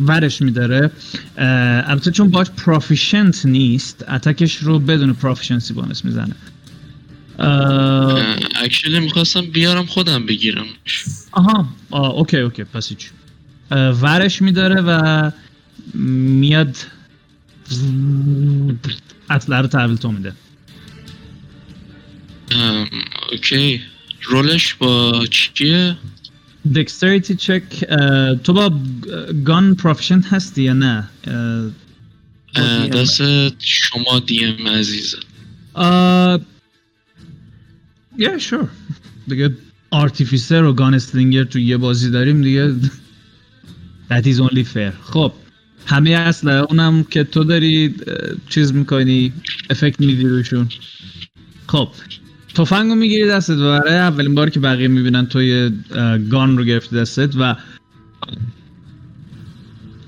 [0.06, 0.90] ورش میداره.
[1.36, 6.34] البته چون باش proficient نیست attack ش رو بدون proficiency bonus می‌زنه.
[7.38, 10.66] Actually می‌خواستم بیارم خودم بگیرم.
[11.32, 13.10] آها آه، okay okay پس هیچ.
[13.70, 15.30] اه، ورش میداره و
[15.94, 16.76] میاد
[19.30, 20.32] اسلحه رو تحویل تو میده.
[23.32, 23.80] Okay.
[24.22, 25.96] roll ش با چیه؟
[26.74, 27.62] Dexterity check
[28.44, 28.80] تو با
[29.44, 31.08] gun proficient هستی یا نه؟
[32.92, 33.22] دست
[33.58, 35.18] شما DM عزیزه.
[38.18, 38.66] Yeah, sure.
[39.28, 39.50] دیگه
[39.90, 42.74] آرتیفیسر و گان استلینگر تو یه بازی داریم دیگه.
[44.10, 44.92] That is only fair.
[45.02, 45.32] خب
[45.86, 47.94] همه اسلحه اونم که تو داری
[48.48, 49.32] چیز می‌کنی
[49.70, 50.68] افکت میدی روشون
[51.66, 51.88] خب
[52.54, 53.56] تفنگ رو می‌گیری دستت.
[53.56, 55.72] و برای اولین بار که بقیه می‌بینن تو یه
[56.30, 57.56] گان رو گرفتی دستت و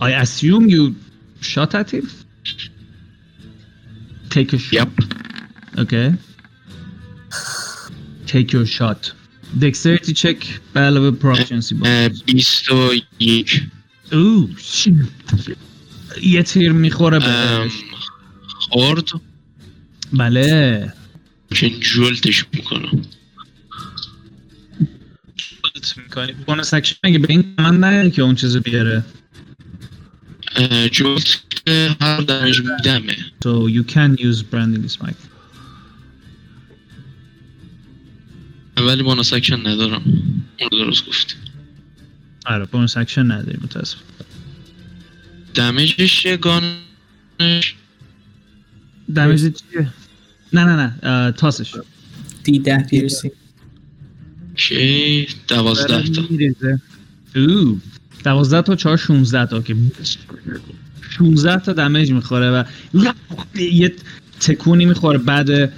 [0.00, 0.92] I assume you
[1.40, 2.06] shot at him?
[4.30, 4.72] Take a shot.
[4.72, 4.88] یپ
[5.76, 6.33] Okay.
[8.34, 9.02] Take your shot.
[9.60, 11.10] Dexterity check به علاوه.
[12.26, 13.62] بیست و یک
[14.12, 14.50] اوه
[16.22, 17.72] یه تیر می‌خوره بهش.
[18.58, 19.08] خورد
[20.12, 20.92] بله.
[21.54, 23.02] که جلتش می‌کنم
[25.62, 26.32] بولت می‌کنی.
[26.32, 29.04] بونس اکشن مگه به این من نه که اون چیزو بیاره.
[30.92, 31.40] جلت
[32.00, 35.33] هر درج میدمه So you can use branding smite.
[38.76, 40.02] ولی بونس اکشن ندارم.
[40.60, 41.34] اون رو درست گفتی.
[42.46, 43.98] آره بونس اکشن نداری متاسف.
[45.54, 47.74] دمیجش یه گانش؟
[49.14, 49.88] دمیج چیه؟
[50.52, 51.74] نه نه نه تاسش.
[52.44, 53.30] دی ده پیرسی
[54.56, 56.22] که دوازده تا.
[58.24, 59.62] دوازده تا چهار 16 تا.
[59.62, 59.76] که
[61.10, 62.64] 16 تا دمیج می‌خوره و
[63.54, 63.94] یه
[64.40, 65.18] تکونی می‌خوره.
[65.18, 65.72] بعد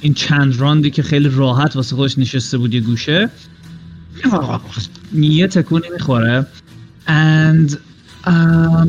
[0.00, 3.30] این چند راندی که خیلی راحت واسه خودش نشسته بود یه گوشه.
[5.12, 6.46] یه تکونی می‌خوره.
[7.06, 7.70] And
[8.26, 8.88] um,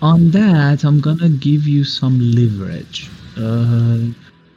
[0.00, 3.08] on that I'm gonna give you some leverage.
[3.36, 3.98] اه،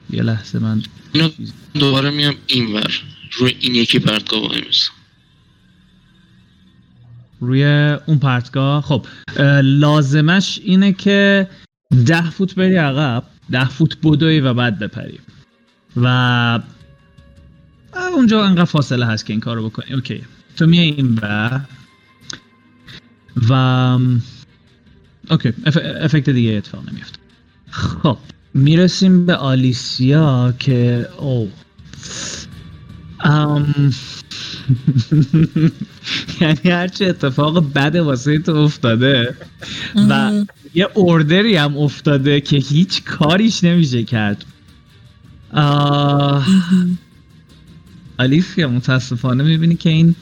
[0.09, 1.29] یه لحظه من اینو
[1.73, 3.01] دوباره میام اینور.
[3.37, 4.61] روی این یکی پرتگاه وای
[7.39, 7.65] روی
[8.05, 8.81] اون پرتگاه.
[8.81, 9.05] خب
[9.63, 11.47] لازمش اینه که
[12.05, 13.23] ده فوت بری عقب.
[13.51, 15.19] ده فوت بدوی و بعد بپری
[15.95, 16.59] و
[18.15, 20.23] اونجا انقدر فاصله هست که این کارو بکنی okay.
[20.55, 21.59] تو میای این و
[23.49, 23.53] و
[25.31, 25.53] okay.
[25.65, 25.77] اف...
[26.01, 27.19] effect دیگه اتفاق نمیفته
[27.69, 28.17] خب.
[28.53, 31.51] می‌رسیم به آلیسیا که او
[33.19, 33.93] ام...
[36.41, 39.35] یعنی هرچی اتفاق بد واسه تو افتاده
[39.95, 40.31] و
[40.73, 44.45] یه اوردری هم افتاده که هیچ کاریش نمیشه کرد.
[45.53, 46.47] آه...
[48.17, 50.15] آلیسیا متاسفانه می‌بینی که این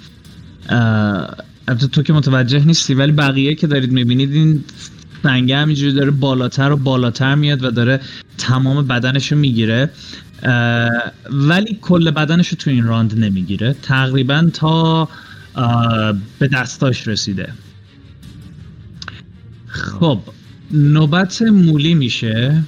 [1.68, 4.64] البته تو که متوجه نیستی ولی بقیه که دارید می‌بینید این
[5.24, 8.02] سنگه همینجوری داره بالاتر و بالاتر میاد و داره
[8.38, 9.90] تمام بدنش رو می‌گیره
[11.32, 13.76] ولی کل بدنش رو تو این راند نمی‌گیره.
[13.82, 15.10] تقریبا تا
[16.40, 17.54] به دستاش رسیده.
[19.76, 20.20] خب
[20.72, 22.64] نوبت مولی میشه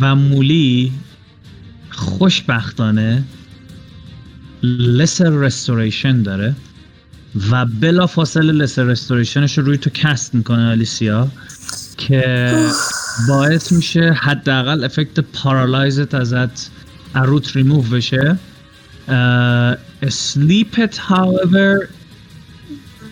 [0.00, 0.92] و مولی
[1.90, 3.24] خوشبختانه
[4.62, 6.54] لسر رستوریشن داره
[7.50, 11.28] و بلا فاصله lesser restoration ش رو روی تو cast می‌کنه آلیسیا
[11.96, 12.54] که
[13.28, 16.70] باعث میشه حداقل effect paralyze ت ازت
[17.14, 18.38] روت ریموو بشه.
[20.02, 21.88] sleep ت however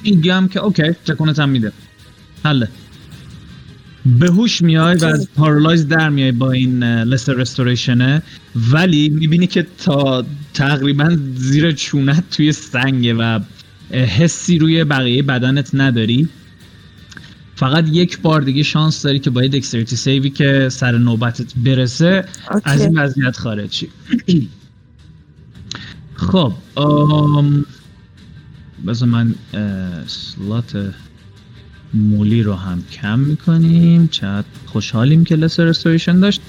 [0.03, 1.72] میگم که okay تکونت هم میده.
[2.44, 2.68] حله.
[4.07, 8.22] به هوش میای و از paralyze در میای با این lesser restoration ه.
[8.73, 13.41] ولی می‌بینی که تا تقریبا زیر چونت توی سنگه و
[13.91, 16.29] حسی روی بقیه بدنت نداری.
[17.57, 22.25] فقط یک بار دیگه شانس داری که با دکستریتی سیوی که سر نوبتت برسه
[22.65, 23.88] از این وضعیت خارج شی.
[26.15, 26.53] خب
[28.87, 29.35] بذار من
[30.07, 30.95] سلات
[31.94, 34.09] مولی رو هم کم می‌کنیم.
[34.09, 36.40] چقدر خوشحالیم که لسر رستوریشن داشت.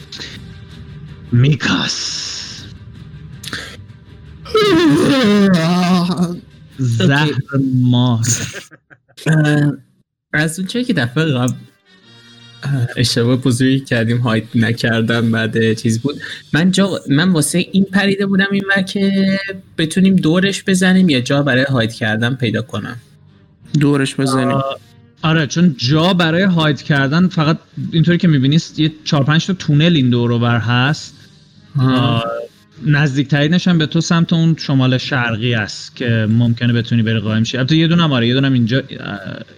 [1.31, 2.63] میکاس.
[6.77, 7.31] زهر
[7.75, 8.19] مار
[10.33, 11.53] از اونجایی که دفعه قبل
[12.63, 16.21] اه، اشتباه بزرگی کردیم هایت نکردم بعد چیز بود.
[16.53, 19.39] من جا من واسه این پریده بودم این که
[19.77, 22.97] بتونیم دورش بزنیم یا جا برای هایت کردن پیدا کنم.
[23.79, 24.61] دورش بزنیم.
[25.23, 27.57] آره چون جا برای هاید کردن فقط
[27.91, 31.15] اینطوری که می‌بینید یه چهار پنج تا تونل این دور و بر هست.
[32.85, 37.57] نزدیکترینش هم به تو سمت اون شمال شرقی است که ممکنه بتونی بری قایم شی.
[37.57, 38.83] البته یه دونم آره یه دونم اینجا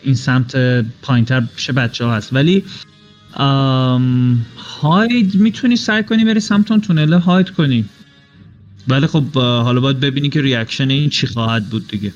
[0.03, 0.55] این سمت
[1.01, 2.33] پایینتر پیش بچه ها هست.
[2.33, 2.63] ولی
[4.81, 7.85] هاید می‌تونی سعی کنی بری سمت اون تونل هاید کنی.
[8.87, 12.11] ولی خب حالا باید ببینی که ریاکشن این چی خواهد بود دیگه.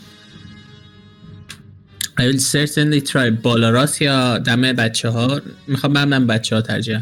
[2.19, 6.99] I will certainly try بالا راست یا دم بچه ها می‌خوام برم بچه ها ترجیح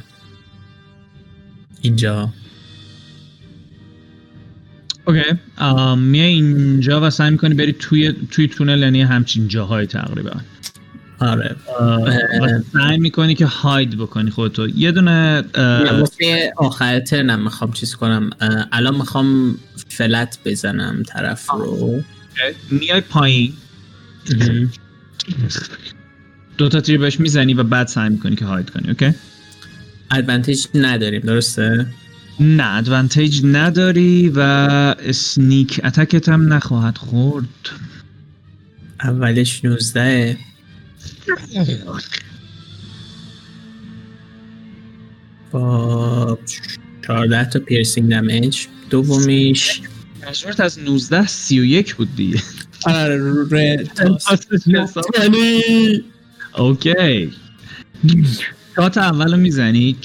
[1.81, 2.29] اینجا
[5.05, 5.21] اوکی
[5.57, 10.31] آم، میای اینجا و سعی می‌کنی بری توی توی تونل یعنی همچین جاهای تقریبا
[11.19, 11.55] آره
[12.41, 15.43] و سعی می‌کنی که هاید بکنی خودتو یه دونه
[15.99, 18.29] واسه آخر ترنم می‌خوام چیز کنم
[18.71, 22.03] الان می‌خوام فلت بزنم طرف رو
[22.71, 23.53] میای پایین
[26.57, 29.13] دو تا تیر بهش می‌زنی و بعد سعی می‌کنی که hide کنی okay؟
[30.11, 31.87] advantage نداریم درسته؟
[32.39, 34.39] نه advantage نداری و
[34.99, 37.69] sneak attack ت هم نخواهد خورد.
[39.03, 40.37] اولش 19
[45.51, 46.39] با
[47.07, 49.81] 14 تا piercing damage دومیش.
[50.27, 52.41] مجموعت از 19 31 بود دیگه.
[52.85, 53.19] آره
[56.57, 57.31] okay
[58.75, 59.95] shot اول رو می‌زنی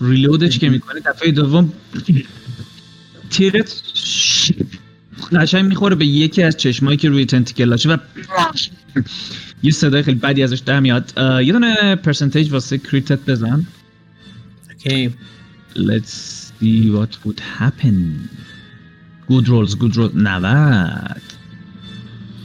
[0.00, 1.72] reload ش که می‌کنی دفعه دوم
[3.30, 3.82] تیرت
[5.32, 7.96] قشنگ می‌خوره به یکی از چشمایی که روی tentacle اشه و
[9.62, 11.12] یه صدای خیلی بدی ازش در میاد
[11.44, 13.66] یه دونه percentage واسه crit ت بزن
[14.70, 15.14] Okay
[15.76, 18.28] Let's see what would happen.
[19.28, 20.14] Good rolls, good rolls.
[20.14, 21.27] 90.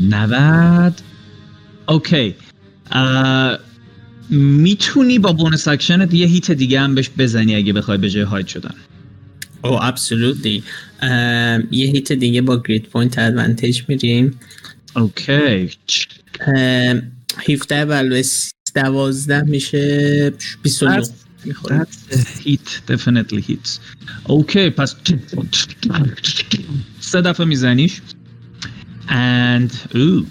[0.01, 1.01] 90.
[1.87, 2.35] Okay.
[4.29, 8.23] می‌تونی با bonus action ت یه hit دیگه هم بهش بزنی اگه بخوای به جای
[8.23, 8.75] hide شدن.
[9.63, 10.63] Oh absolutely
[11.71, 14.39] یه hit دیگه با grit point advantage میریم
[14.95, 15.69] اوکی.
[17.49, 18.21] 17 بلوه
[18.75, 21.09] 12 میشه 29 That's-
[21.45, 22.91] می‌خوره That's a hit.
[22.93, 23.79] Definitely hits.
[24.23, 24.95] Okay پس
[26.99, 28.01] سه دفعه میزنیش.
[29.09, 30.25] And ooh.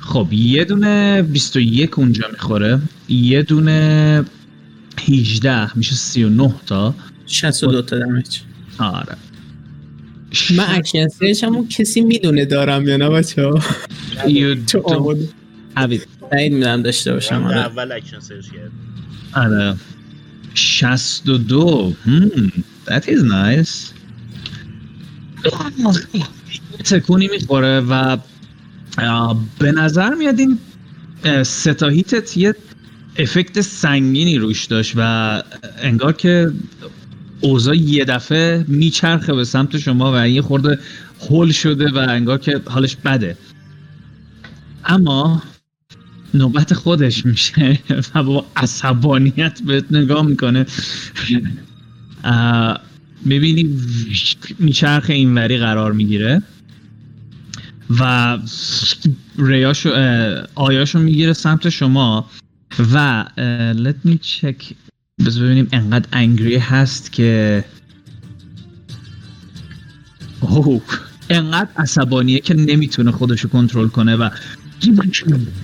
[0.00, 2.80] خب یه دونه 21 اونجا می‌خوره.
[3.08, 4.24] یه دونه
[5.08, 6.94] 18 میشه 39 تا.
[7.26, 8.38] 62 تا damage.
[8.78, 9.16] آره.
[10.56, 13.60] من action surge همون کسی می‌دونه دارم یا نه بچه ها
[14.26, 15.16] You تو.
[16.30, 17.44] سعید می‌دونم داشته باشم.
[17.44, 17.56] آره.
[17.56, 18.70] اول action surge کرد
[19.34, 19.76] آره.
[20.54, 22.50] 62 hmm.
[22.86, 23.92] That is nice.
[26.82, 28.16] تکونی می‌خوره و
[29.58, 30.58] به نظر میاد این
[31.24, 32.54] اه، سه تا hit ت یه
[33.18, 35.42] effect سنگینی روش داشت و
[35.82, 36.52] انگار که
[37.40, 40.78] اوضاع یه دفعه میچرخه به سمت شما و یه خورده
[41.20, 43.36] هول شده و انگار که حالش بده.
[44.84, 45.42] اما
[46.34, 47.78] نوبت خودش میشه
[48.14, 50.66] و با عصبانیت بهت نگاه می‌کنه.
[53.24, 53.78] می‌بینی
[54.58, 56.42] میچرخ اینوری قرار می‌گیره.
[58.00, 58.38] و
[59.38, 59.90] ریاشو
[60.54, 62.30] آیاشو می‌گیره سمت شما
[62.92, 63.24] و
[63.74, 64.74] let me check
[65.26, 67.64] بذار ببینیم انقدر انگری هست که
[70.40, 70.82] اوه
[71.30, 74.30] انقدر عصبانیه که نمی‌تونه خودشو کنترل کنه و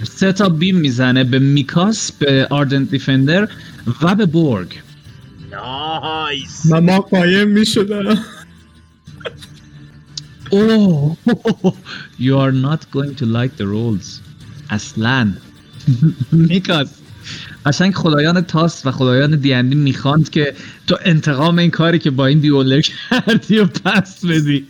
[0.02, 3.48] سه تا بیم می‌زنه به میکاس به آردنت دیفندر
[4.02, 4.74] و به بورگ
[5.50, 8.18] نایس من ما قایم می‌شدم.
[10.52, 11.16] Oh,
[12.18, 14.20] you are not going to like the rolls.
[14.70, 15.32] اصلا
[16.32, 16.88] میکاس
[17.66, 20.54] قشنگ خدایان تاس و خدایان دیندی می‌خواند که
[20.86, 24.66] تو انتقام این کاری که با این دیولر کردی و پس بدی.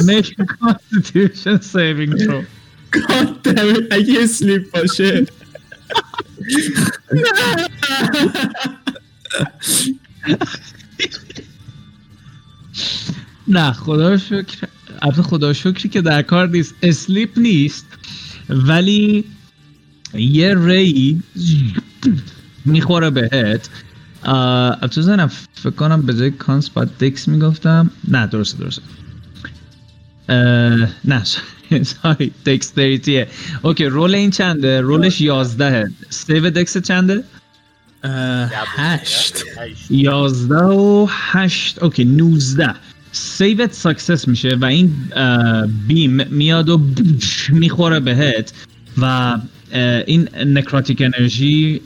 [0.00, 2.44] Make a constitution saving throw.
[2.90, 5.26] گادم اگه اسلیپ باشه
[13.48, 14.68] نه خدا شکر.
[15.02, 16.74] البته خدا شکری که در کار نیست.
[16.82, 17.86] اسلیپ نیست
[18.48, 19.24] ولی
[20.14, 21.22] یه ری
[22.64, 23.68] می‌خوره بهت.
[24.22, 27.90] البته زنم فکر کنم به جای con save باید dex می‌گفتم.
[28.08, 28.82] نه درسته درسته.
[31.04, 31.22] نه
[32.02, 33.28] sorry dexterity
[33.62, 35.90] ه okay roll این چنده؟ roll ش یازدهه.
[36.10, 37.24] save dex چنده؟
[38.76, 39.44] هشت.
[39.90, 41.82] یازده و هشت.
[41.82, 42.74] okay نوزده.
[43.12, 44.92] save ت success میشه و این
[45.88, 46.80] beam میاد و
[47.52, 48.52] می‌خوره بهت
[48.98, 49.36] و
[50.06, 51.80] این نکراتیک انرژی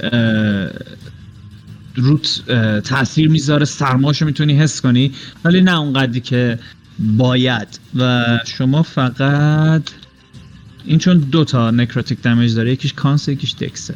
[1.95, 2.43] روت
[2.85, 5.13] تاثیر می‌ذاره سرماشو می‌تونی حس کنی
[5.45, 6.59] ولی نه اونقدری که
[6.99, 7.81] باید.
[7.97, 9.83] و شما فقط
[10.85, 13.95] این چون دو تا نکراتیک دمیج داره یکیش کانس یکیش دکسه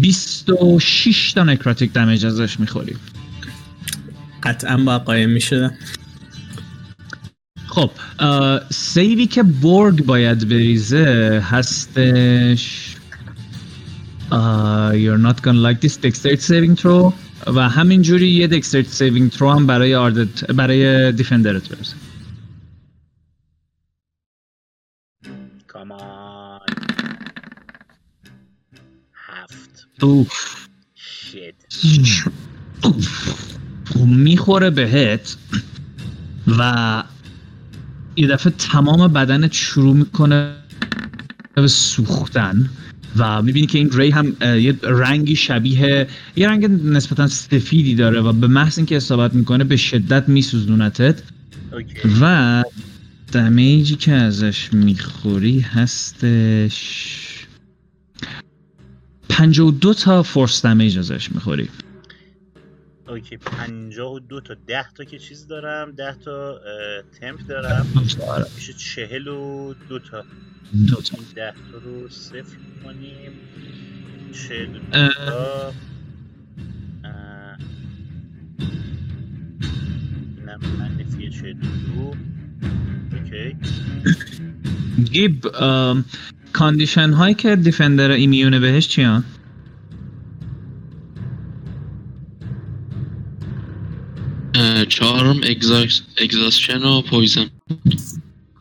[0.00, 2.96] 26 تا نکراتیک دمیج ازش می‌خوری
[4.42, 5.78] قطعا با قایم می‌شدم
[7.66, 7.90] خب
[8.70, 12.94] سیوی که بورگ باید بریزه هستش.
[14.92, 17.12] you're not gonna like this dexterity saving throw.
[17.46, 21.96] و همینجوری یه dexterity saving throw هم برای آردت برای دیفندرت برسه.
[25.66, 26.60] کامان
[29.14, 29.86] هفت.
[30.02, 30.68] اوف.
[34.06, 35.36] می‌خوره بهت
[36.58, 37.02] و
[38.16, 40.54] یه دفعه تمام بدنت شروع می‌کنه
[41.54, 42.70] به سوختن
[43.16, 48.32] و می‌بینی که این ری هم یه رنگی شبیه یه رنگ نسبتا سفیدی داره و
[48.32, 51.22] به محض اینکه اصابت می‌کنه به شدت میسوزونتت
[52.20, 52.64] و
[53.32, 57.24] دمیجی که ازش می‌خوری هستش
[59.28, 61.68] 52 تا force damage ازش می‌خوری.
[63.08, 66.60] okay پنجاه و دو تا ده تا که چیز دارم ده تا
[67.20, 67.86] temp دارم.
[68.54, 70.24] میشه چهل و دو تا.
[70.88, 71.18] دو تا.
[71.34, 73.32] ده تا رو صفر کنیم.
[74.32, 75.08] چهل و دو.
[75.08, 75.72] تا.
[80.78, 82.14] منفی چهل و دو.
[83.16, 83.56] okay.
[85.12, 85.46] گیب
[86.52, 89.24] condition هایی که defender immune ه بهش چیان؟
[94.88, 95.40] charmed
[96.20, 97.46] exhaustion و poison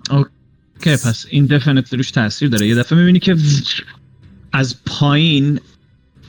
[0.10, 2.68] okay پس این definitely روش تاثیر داره.
[2.68, 3.38] یه دفعه می‌بینی که
[4.54, 5.60] از پایین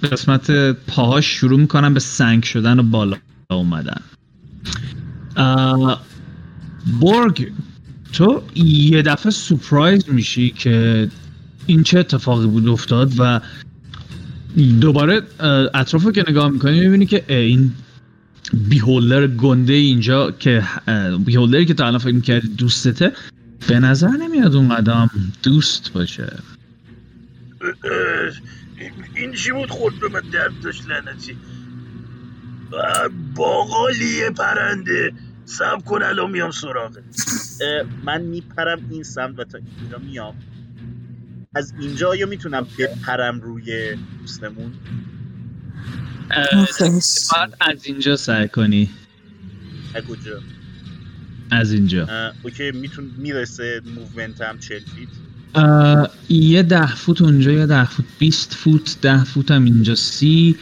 [0.02, 3.16] قسمت پاهاش شروع می‌کنن به سنگ شدن و بالا
[3.50, 4.00] اومدن.
[5.36, 6.02] اه،
[7.00, 7.52] بورگ
[8.12, 11.08] تو یه دفعه سپرایز میشی که
[11.66, 13.40] این چه اتفاقی بود افتاد و
[14.80, 15.22] دوباره
[15.74, 17.72] اطراف که نگاه می‌کنی می‌بینی که این
[18.54, 23.12] بیهولر گنده اینجا که اه، بیهولری که تا الان فکر می‌کردی دوستته
[23.68, 25.10] به نظر نمیاد اون قدم
[25.42, 26.32] دوست باشه.
[29.14, 31.36] این چی بود خورد به من درد داشت لعنتی؟
[32.72, 35.12] اه، باقالیه پرنده.
[35.44, 37.02] صبر کن الان میام سراغه
[38.04, 40.34] من میپرم این سمت و تا اینجا میام.
[41.54, 44.72] از اینجا یا می‌تونم بپرم روی دوستمون.
[46.30, 48.90] باید از اینجا سعی کنی؟
[49.94, 50.40] از کجا
[51.50, 52.32] از اینجا.
[52.42, 55.08] okay میتون می‌رسه movement هم 40 feet؟
[56.28, 60.56] یه ده فوت اونجا یه ده فوت بیست فوت ده فوت هم اینجا سی.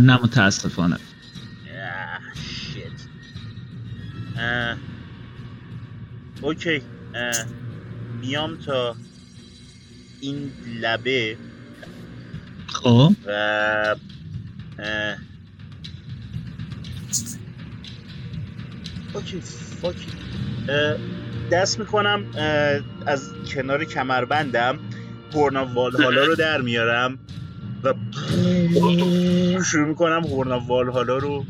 [0.00, 0.96] نه متاسفانه.
[6.42, 6.82] اوکی.
[8.20, 8.96] میام تا
[10.20, 11.36] این لبه.
[12.66, 13.14] خب.
[13.26, 13.96] و
[19.82, 20.06] فاکی
[20.68, 20.96] اه،
[21.52, 22.24] دست می‌کنم
[23.06, 24.78] از کنار کمربندم
[25.34, 27.18] هورنا والهالا رو در میارم
[27.84, 27.94] و
[29.64, 31.44] شروع می‌کنم هورنا والهالا رو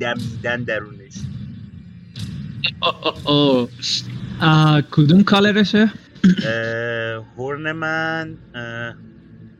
[0.00, 1.12] دمیدن درونش
[4.90, 5.92] کدوم کالرشه؟
[7.36, 8.36] هورن من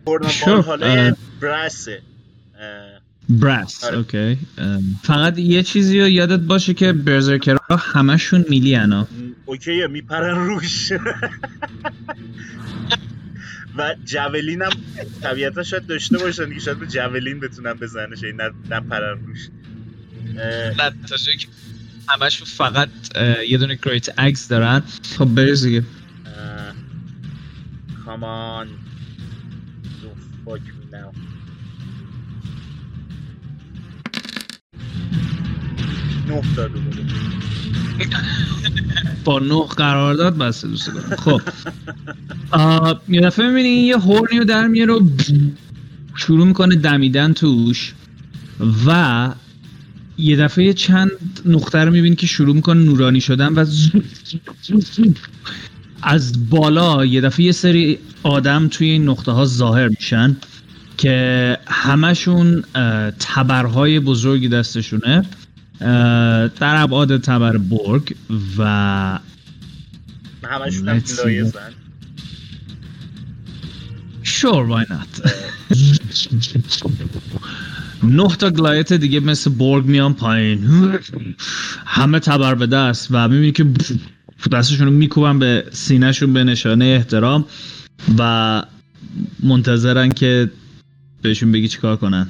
[0.06, 0.28] هورنا.
[0.46, 1.14] والهالا.
[1.40, 2.02] برسه
[3.30, 3.96] اه، براس آره.
[3.96, 9.02] اوکی ام، فقط یه چیزی رو یادت باشه که برزرکرها همشون میلی انا.
[9.02, 9.06] م،
[9.44, 10.92] اوکیه میپرن روش.
[13.76, 14.70] و جولین هم
[15.22, 19.48] طبیعتا شاید داشته باشن دیگه شاید به جولین بتونن بزنش این نپرن روش.
[20.34, 21.46] نه تا که
[22.08, 22.88] همشون فقط
[23.48, 24.82] یه دونه گریت اکس دارن.
[25.18, 25.84] خب بریز دیگه.
[26.26, 26.74] اه،
[36.28, 37.04] نه بوده
[39.24, 41.16] با نه قرار داد بسته دوست دارم.
[41.16, 41.40] خب.
[43.08, 45.00] یه دفعه می‌بینی یه هورنی رو در میاره و
[46.16, 47.94] شروع می‌کنه دمیدن توش
[48.86, 49.30] و
[50.18, 51.10] یه دفعه چند
[51.46, 53.66] نقطه رو می‌بینی که شروع می‌کنه نورانی شدن و
[56.02, 60.36] از بالا یه دفعه یه سری آدم توی این نقطه ها ظاهر میشن
[60.98, 62.62] که همشون
[63.18, 65.24] تبرهای بزرگی دستشونه.
[66.60, 68.16] در ابعاد تبر برگ
[68.58, 68.62] و
[70.42, 70.88] همشون.
[70.88, 71.72] لایزن.
[74.24, 75.30] Sure why not?
[78.02, 80.58] نه تا گلایت دیگه مثل برگ میان پایین.
[81.86, 83.66] همه تبر به دست و می‌بینی که
[84.52, 87.44] دستشون رو میکوبن به سینهشون به نشانه احترام
[88.18, 88.62] و
[89.42, 90.50] منتظرن که
[91.22, 92.28] بهشون بگی چیکار کنن.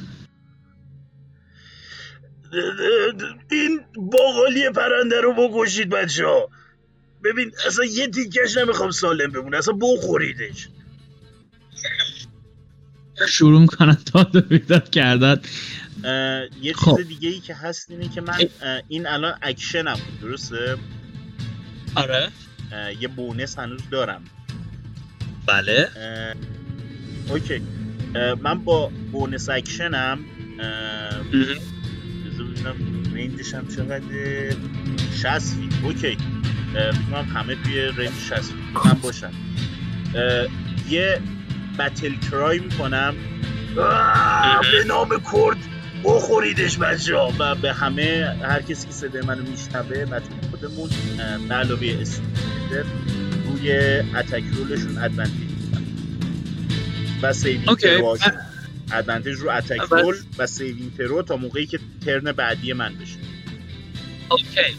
[3.96, 6.48] باقالی پرنده رو بکشید بچه ها.
[7.24, 10.68] ببین اصلا یه تیکش نمی‌خوام سالم بمونه اصلا بخوریدش.
[13.28, 15.40] شروع می‌کنن و بیداد کردن.
[16.62, 16.96] یه خب.
[16.96, 18.38] چیز دیگه ای که هست اینه که من
[18.88, 20.76] این الان اکشنم بود درسته؟
[21.94, 22.28] آره.
[23.00, 24.24] یه bonus هنوز دارم.
[25.46, 25.88] بله.
[27.28, 27.62] okay.
[28.42, 30.18] من با bonus action م
[32.42, 34.02] بذار ببینم range ش هم چقدر؟
[35.22, 35.72] 60 feet.
[35.84, 36.16] okay.
[36.76, 38.86] اه، فکر کنم همه توی range 60 feet.
[38.86, 39.30] من باشم.
[40.14, 40.46] اه،
[40.90, 41.20] یه
[41.78, 43.14] battle cry می‌کنم.
[43.74, 45.56] به نام کرد
[46.04, 50.90] بخوریدش بچه ها و به همه هر کسی که صدای منو میشنوه بچه خودمون
[51.48, 52.04] به علاوه
[53.46, 53.72] روی
[54.16, 55.50] attack roll شون advantage
[57.22, 58.00] و saving okay.
[58.92, 59.92] advantage رو attack بس.
[59.92, 63.16] roll و saving throw تا موقعی که turn بعدی من بشه.
[64.28, 64.76] okay.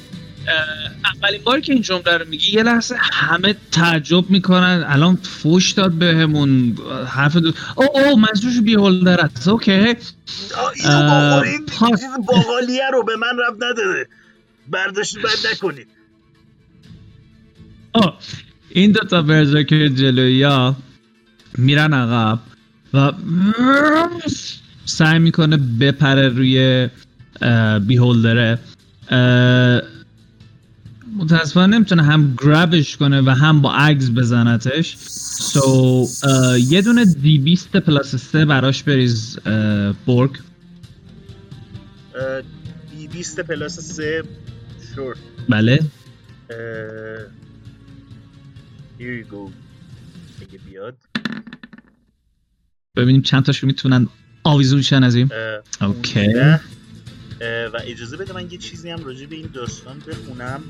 [1.06, 4.86] اولین باری که این جمله رو میگی یه لحظه همه تعجب می‌کنن.
[4.88, 6.78] الان فوش داد بهمون.
[7.08, 9.48] حرف دو او او منظورش beholder است.
[9.48, 9.94] okay.
[9.94, 14.08] پا- چیز باقالیه رو به من ربط نداره
[14.70, 15.88] برداشت بد نکنید.
[18.70, 20.76] این دوتا برزرکر جلویی ها
[21.58, 22.40] میرن عقب.
[22.94, 23.12] و
[24.86, 26.90] سعی می‌کنه بپره روی
[27.88, 28.60] بیهولدره.
[31.18, 34.96] متاسفانه نمی‌تونه هم گرابش کنه و هم با اگز بزنتش.
[34.98, 36.08] سو
[36.70, 39.40] یه دونه دی 20 پلاس 3 براش بریز
[40.08, 40.32] برگ
[42.16, 42.42] اه،
[42.92, 44.24] دی 20 پلاس 3
[44.96, 45.16] شور
[45.50, 45.80] بله.
[49.00, 49.52] here you go.
[50.42, 51.13] اگه بیاد.
[52.98, 54.08] ببینیم چند تاشون می‌تونن
[54.44, 55.30] آویزون شن از این.
[55.82, 56.26] اوکی.
[56.26, 56.60] 15.
[57.42, 60.64] اه، و اجازه بده من یه چیزی هم راجع به این داستان بخونم.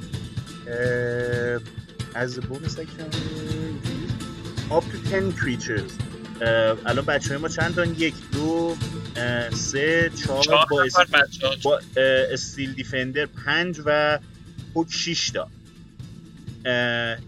[2.16, 3.16] از bonus action
[4.70, 5.92] up to 10 creatures.
[6.86, 8.76] الان بچه های ما چند تا یک دو
[9.52, 10.86] سه چهار چهار با,
[11.64, 11.80] با
[12.32, 14.20] استیل دیفندر پنج و
[14.76, 15.48] هوک شیش تا.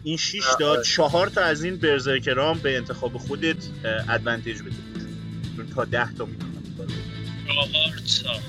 [0.04, 0.84] این شیش تا آره.
[0.84, 3.58] چهار تا از این برزرکرام به انتخاب خودت
[4.10, 4.76] ادوانتیج بده
[5.56, 6.52] چون تا ده تا می‌تونن
[7.48, 7.68] چهار
[8.24, 8.40] تا.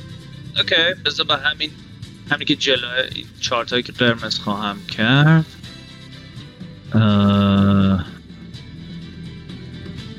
[0.56, 1.70] اوکی بذار به همین
[2.30, 5.44] همین که جلو این چهارتایی که قرمز خواهم کرد.
[6.92, 8.06] اه،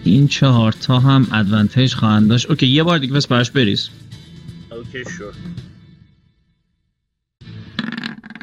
[0.04, 2.46] این چهار تا هم advantage خواهند داشت.
[2.46, 3.90] okay یه بار دیگه بس براش بریز.
[4.72, 5.34] okay sure.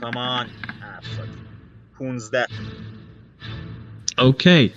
[0.01, 0.47] come on
[1.99, 2.47] 15
[4.19, 4.71] okay.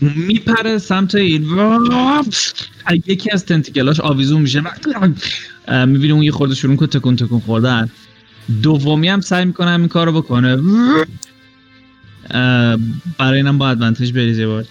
[0.00, 1.46] میپره سمت این
[3.06, 4.62] یکی از tentacle اش آویزون میشه.
[5.86, 7.90] می‌بینی اون یه خورده شروع کنه تکون تکون خوردن.
[8.62, 10.62] دومی هم سعی می‌کنم این کارو بکنه.
[12.30, 12.78] اه،
[13.18, 14.64] برای اینم با ادوانتج بریز یه بار.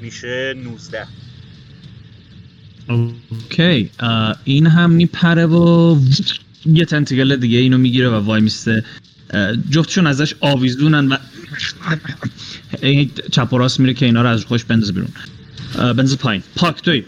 [0.00, 1.06] میشه 19
[2.88, 3.90] اوکی.
[4.44, 5.96] این هم میپره و
[6.66, 8.84] یه تنتیگل دیگه اینو می‌گیره و وای میسته.
[9.70, 11.16] جفتشون ازش آویزونن و
[13.30, 15.08] چپ و راست میره که اینا رو از خوش بندازه بیرون.
[15.74, 16.42] بندازه پایین.
[16.56, 17.04] پاک توی.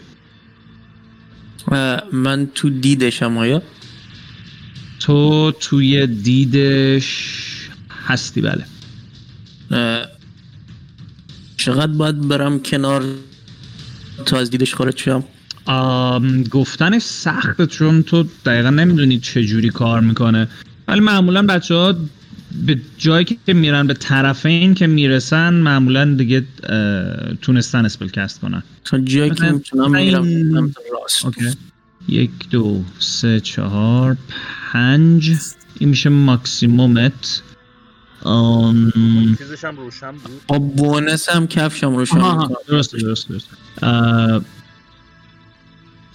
[2.11, 3.61] من تو دیدشم آیا؟
[4.99, 7.33] تو توی دیدش
[8.05, 8.65] هستی بله.
[11.57, 13.03] چقدر باید برم کنار
[14.25, 15.23] تا از دیدش خارج شم؟
[16.51, 20.47] گفتنش سخته چون تو دقیقا نمی‌دونی چه جوری کار می‌کنه.
[20.87, 21.95] ولی معمولا بچه ها
[22.65, 26.43] به جایی که میرن به طرفین که می‌رسن معمولا دیگه
[27.41, 28.63] تونستن spell cast کنن.
[28.85, 31.57] تا جایی که می‌تونم این- میرم راست.
[32.07, 34.17] یک دو سه چهار
[34.71, 35.35] پنج.
[35.79, 37.41] این میشه ماکسیمومت.
[38.23, 38.91] آم،
[39.37, 40.41] چیزش هم روشن بود.
[40.47, 43.33] با bonus هم کفشم رو آها، آها، درسته درسته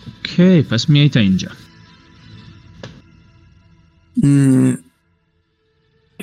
[0.08, 1.48] okay پس میای تا اینجا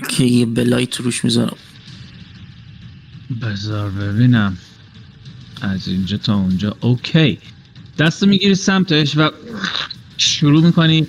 [0.10, 1.58] که یه blight روش می‌زنم
[3.42, 4.58] بذار ببینم
[5.62, 7.38] از اینجا تا اونجا okay
[7.98, 9.32] دست می‌گیری سمتش و
[10.18, 11.08] شروع می‌کنی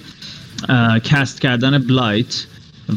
[1.05, 2.47] cast کردن blight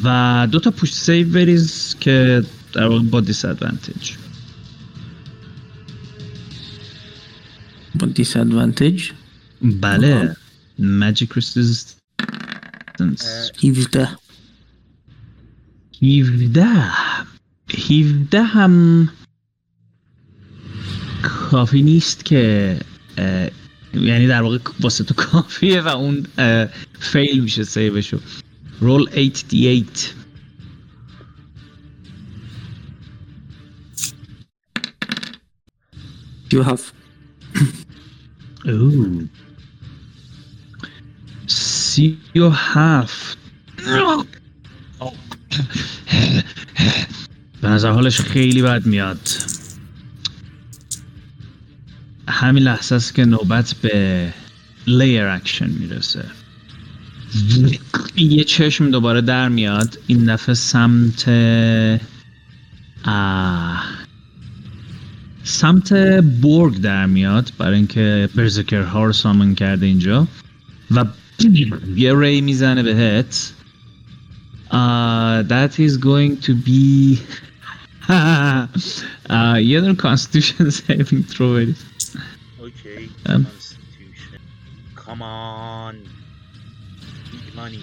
[0.04, 4.12] و دو تا پوش save بریز که در واقع با disadvantage
[8.00, 9.10] با disadvantage
[9.62, 10.36] بله
[10.80, 12.00] magic resistance
[13.64, 14.10] 17
[16.02, 16.66] 17
[17.90, 19.10] 17 هم
[21.22, 22.80] کافی نیست که
[23.94, 26.28] یعنی در واقع واسه تو کافیه و اون
[27.00, 28.20] فیل میشه سیوشو.
[28.82, 30.20] رول 8d8
[36.52, 36.82] You have
[38.66, 39.28] اوه.
[42.00, 43.38] سی و هفت
[47.62, 49.30] به نظر حالش خیلی بد میاد.
[52.28, 54.34] همین لحظه است که نوبت به
[54.88, 56.26] lair action می‌رسه.
[58.16, 60.00] یه چشم دوباره در میاد.
[60.08, 61.30] این دفعه سمت.
[65.44, 65.94] سمت
[66.42, 67.52] بورگ در میاد.
[67.58, 70.28] برای اینکه برزکر ها رو سامن کرده اینجا.
[70.92, 71.06] و
[71.97, 73.53] یه ری میزنه بهت
[74.71, 77.19] uh, that is going to be
[78.09, 81.77] uh, یه دونه constitution saving throw برید
[82.59, 83.47] اوکی ام.
[83.47, 84.41] Constitution.
[84.97, 85.95] Come on
[87.33, 87.83] Big money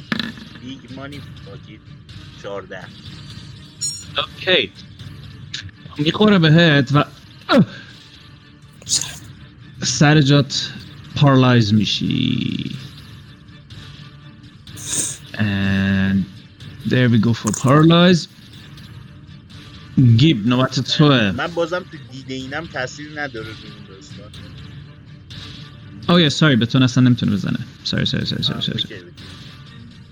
[0.64, 1.80] Big money باقی
[2.42, 2.78] 14
[4.18, 4.72] اوکی
[5.98, 7.66] میخوره بهت و اه!
[9.84, 10.74] سر جات
[11.16, 12.72] پارالایز میشی
[15.39, 16.25] and
[16.91, 18.29] there we go for paralyze.
[20.17, 24.31] گیب نوبت توه من بازم تو دیده اینم تاثیر نداره رو این داستان.
[26.09, 27.59] او یه sorry به تو اصلا نمی‌تونه بزنه.
[27.85, 29.05] sorry sorry sorry sorry آه، sorry okay، okay.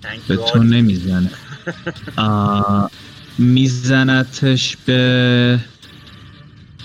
[0.02, 0.52] Thank به God.
[0.52, 1.30] تو نمی‌زنه.
[2.16, 2.90] آه،
[3.38, 5.60] میزنتش به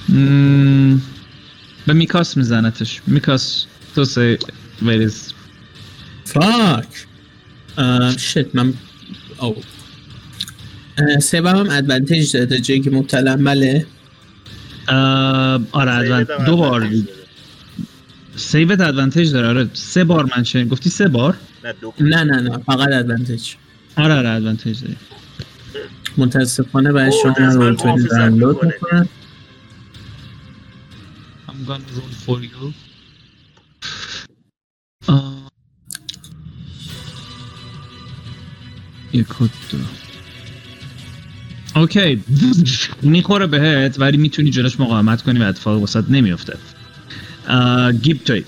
[0.09, 1.01] مم،
[1.87, 3.01] به میکاس میزنتش.
[3.07, 3.65] میکاس
[3.95, 4.37] تو سی
[4.81, 5.33] ویریز
[6.25, 7.07] فاک
[8.17, 8.73] شت من
[9.39, 9.55] او
[11.21, 13.85] سبب هم ادوانتیج داره تا جایی که مبتلم بله.
[15.71, 16.81] آره ادوان سیوت هم دو بار.
[16.81, 17.19] Advantage داره.
[18.35, 19.69] سیوت ادوانتج داره آره.
[19.73, 23.53] سه بار من شنید گفتی سه بار؟ نه دو نه نه نه فقط ادوانتیج
[23.97, 24.95] آره آره ادوانتج داری.
[26.17, 28.73] متاسفانه برای اوه، شما رول توی محافظت دانلود می‌کنه.
[28.73, 29.09] می‌کنم.
[31.47, 32.88] I'm gonna roll for you.
[39.13, 39.27] یک
[39.71, 39.77] دو.
[41.75, 42.23] اوکی.
[43.01, 46.57] می‌خوره بهت ولی می‌تونی جلوش مقاومت کنی و اتفاق وسط نمیفته
[48.01, 48.43] گیب توی.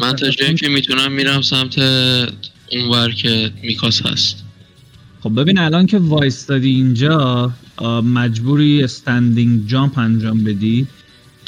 [0.00, 1.78] من تا جایی که می‌تونم میرم سمت
[2.72, 4.44] اونور که میکاس هست.
[5.20, 7.52] خب ببین الان که وایستادی اینجا
[8.04, 10.86] مجبوری استندینگ جامپ انجام بدی.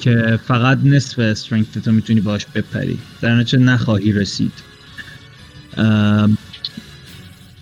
[0.02, 2.98] که فقط نصف استرنگت تو می‌تونی باش بپری.
[3.20, 4.52] در نتیجه نخواهی رسید.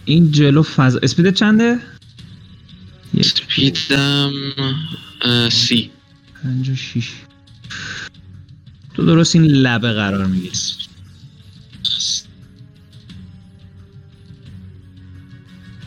[0.05, 1.79] این جلو فضا اسپیدت چنده؟
[3.15, 3.27] یک.
[3.27, 4.33] سپیدم
[5.23, 5.91] اه، سی.
[6.43, 7.13] پنج و شیش.
[8.95, 10.59] تو درست این لبه قرار می‌گیری.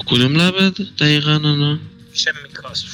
[0.05, 1.79] کدوم لبه دقیقا انا
[2.11, 2.85] میشه میکاس.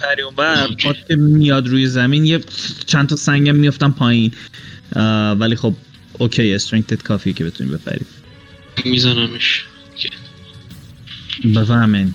[0.00, 0.88] پری اون بر اوکی.
[0.88, 2.40] پات که میاد روی زمین یه
[2.86, 4.32] چند تا سنگم میفتن پایین.
[5.38, 5.74] ولی خب
[6.18, 8.06] اوکی استرنگتت کافیه که بتونی بپری
[8.84, 9.64] میزنمش.
[11.54, 12.14] بفهمین.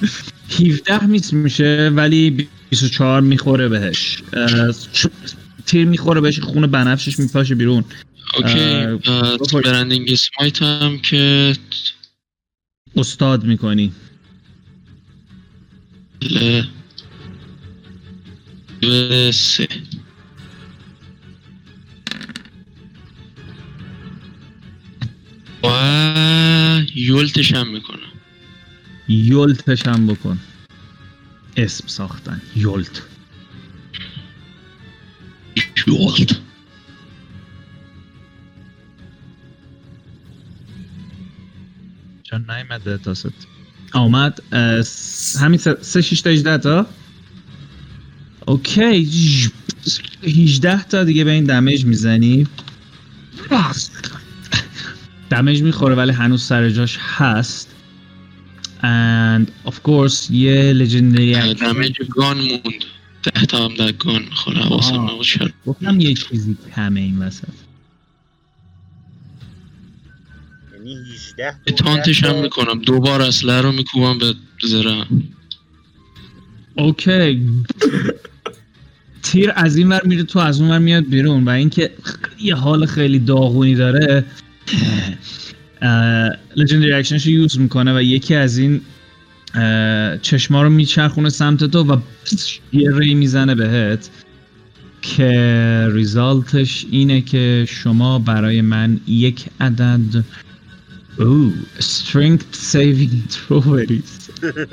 [0.58, 4.22] هیفده میس میشه ولی 24 می‌خوره بهش.
[5.66, 7.84] تیر می‌خوره بهش خون بنفشش میپاشه بیرون.
[8.36, 8.86] اوکی.
[9.64, 11.52] برندینگ اسمایت هم که
[12.96, 13.92] استاد می‌کنی.
[18.82, 19.68] ل سه
[25.64, 25.68] و
[26.94, 27.98] یولتش هم می‌کنم.
[29.08, 30.38] یولتش هم بکن.
[31.56, 32.42] اسم ساختن.
[32.56, 33.02] یولت.
[35.86, 36.36] یولت.
[42.22, 43.28] چون نیمده تا ست
[43.92, 44.42] آمد
[45.40, 46.86] همین سه شیش تا 18 تا؟
[48.46, 49.08] اوکی
[50.22, 52.46] 18 تا دیگه به این دمیج می‌زنی.
[55.30, 57.69] دمیج می‌خوره ولی هنوز سر جاش هست.
[58.82, 62.84] And of course یه legendary action دمیج گان موند.
[63.22, 64.94] ده تا هم در گان می‌خوره حواسم.
[64.94, 67.48] نبود شد گفتم یه چیزی کمه این وسط.
[70.74, 72.78] یعنی 18 تا تانتش هم می‌کنم.
[72.78, 75.22] دوبار اسلحه رو میکوبم به زرم
[76.74, 77.46] اوکی.
[79.22, 81.44] تیر از این ور میره تو از اون ور میاد بیرون.
[81.44, 81.90] و اینکه
[82.40, 84.24] یه حال خیلی داغونی داره.
[86.56, 88.80] legendary action ش رو use می‌کنه و یکی از این
[90.22, 92.00] چشما رو میچرخونه سمت تو و
[92.72, 94.10] یه ray می‌زنه بهت
[95.02, 100.24] که result ش اینه که شما برای من یک عدد
[101.18, 104.30] او strength saving throw بریز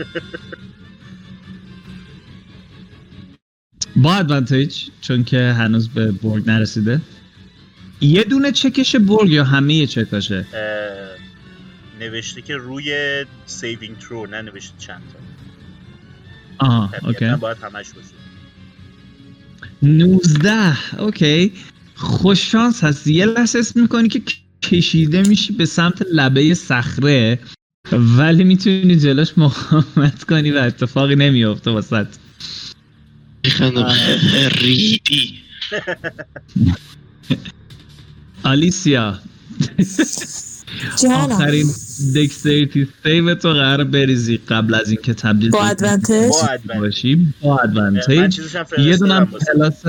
[3.95, 7.01] با advantage چون که هنوز به برگ نرسیده.
[8.01, 11.17] یه دونه چکش برگ یا همه چکاشه اه،
[11.99, 15.19] نوشته که روی saving throw ننوشته چند تا.
[16.65, 17.41] آها طبیعتا okay.
[17.41, 18.07] باید همش باشه.
[19.81, 21.53] 19 okay.
[21.95, 23.07] خوش شانس هست.
[23.07, 24.21] یه لحظه اسم می‌کنی که
[24.61, 27.39] کشیده میشی به سمت لبه صخره
[27.91, 32.07] ولی می‌تونی جلوش مقاومت کنی و اتفاقی نمیافته واسط
[33.43, 33.93] میخندم.
[34.51, 35.33] ریدی.
[38.47, 39.19] آلیسیا.
[41.09, 41.71] آخرین
[42.15, 47.59] dexterity save تو قرار بریزی قبل از اینکه تبدیل با advantage با advantage باشی با
[48.77, 49.85] یه دونم plus.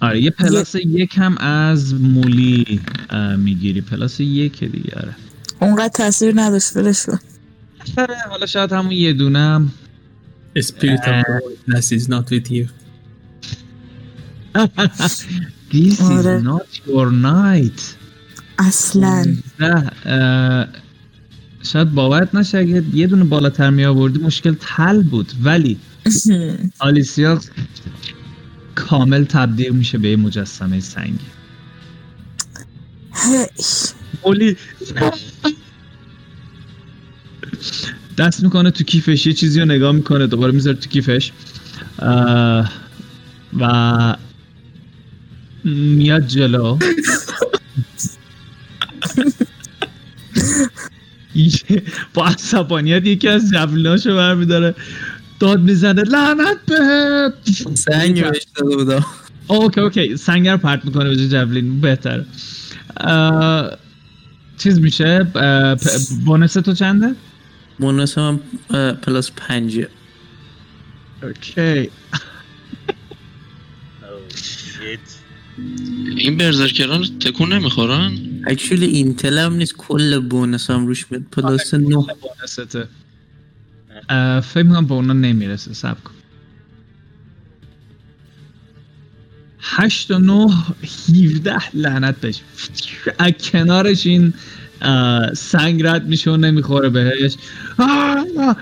[0.00, 2.80] آره یه plus یک هم از مولی
[3.38, 3.80] می‌گیری.
[3.80, 5.16] plus یک دیگه آره.
[5.60, 7.06] اونقدر تاثیر نداشت ولش
[7.98, 9.72] آره، حالا شاید همون یه دونم
[10.58, 12.68] Spirit of is not with you.
[15.72, 16.42] This is آره.
[16.42, 17.82] not your night
[18.58, 19.36] اصلا
[21.62, 25.78] شاید باورت نشه اگه یه دونه بالاتر می آوردی مشکل تل بود ولی
[26.78, 27.40] آلیسیا
[28.74, 31.26] کامل تبدیل میشه به یه مجسمه سنگی.
[34.22, 34.56] اولی
[38.18, 41.32] دست می‌کنه تو کیفش یه چیزی رو نگاه می‌کنه دوباره می‌ذاره تو کیفش
[43.60, 44.16] و
[45.64, 46.78] میاد جلو.
[52.14, 54.74] با عصبانیت یکی از جبلاشو برمیداره.
[55.40, 59.06] داد می‌زنه لعنت بهت سنگ بهش داده بودا
[59.46, 60.16] اوکی اوکی.
[60.16, 62.26] سنگر پرت می‌کنه به جبلین بهتره.
[62.96, 63.70] اه،
[64.58, 65.26] چیز میشه؟
[66.24, 67.14] بونس تو چنده؟
[67.78, 68.40] بونس هم
[69.02, 69.88] پلاس پنجه.
[71.22, 71.90] اوکی.
[76.16, 79.74] این برزرکران تکون نمی‌خورن؟ اکچولی اینتل هم نیست.
[79.76, 81.22] کل بونس هم روش میاد.
[81.32, 81.80] پلاس نه.
[81.80, 82.88] بونسته.
[84.08, 85.74] اه، فکر می‌کنم به اونا نمی‌رسه.
[85.74, 86.12] سب کن.
[89.60, 90.48] هشت و نه
[90.82, 92.40] هیوده لعنت بهش.
[93.18, 94.34] از کنارش این
[95.34, 97.36] سنگ رد میشه و نمی‌خوره بهش.
[97.78, 98.56] آه!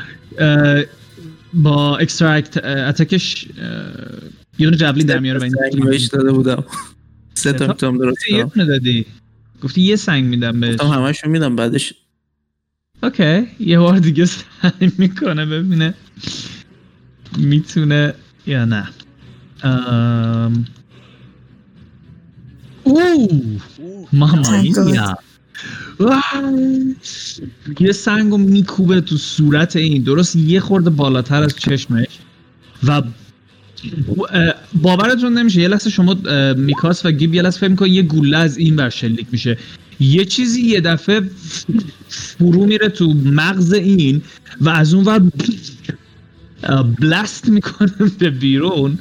[1.55, 3.47] با extra attack ش
[4.59, 6.65] یه دونه javelin در میاره و این سنگ بهش داده بودم.
[7.35, 9.07] سه تا می‌تونم درست یه دونه دادی.
[9.63, 10.75] گفتی یه سنگ میدم بهش.
[10.75, 11.95] گفتم همشو میدم بعدش
[13.03, 13.47] okay.
[13.61, 15.95] یه بار دیگه سعی می‌کنه ببینه
[17.39, 18.15] می‌تونه
[18.47, 18.89] یا نه.
[19.63, 20.65] ام...
[22.85, 23.61] اوه!
[24.13, 24.63] ماما.
[24.65, 25.19] یا
[27.81, 30.03] یه سنگو میکوبه تو صورت این.
[30.03, 32.19] درست یه خورده بالاتر از چشمش
[32.87, 33.03] و
[34.75, 36.17] باورتون نمیشه یه لحظه شما
[36.57, 39.59] میکاس و گیب یه لحظه فکر می‌کنی یه گوله از این ور شلیک میشه.
[40.01, 41.31] یه چیزی یه دفعه
[42.09, 44.23] فرو میره تو مغز این
[44.61, 45.23] و از اون ور
[47.01, 48.99] بلست می‌کنه به بیرون.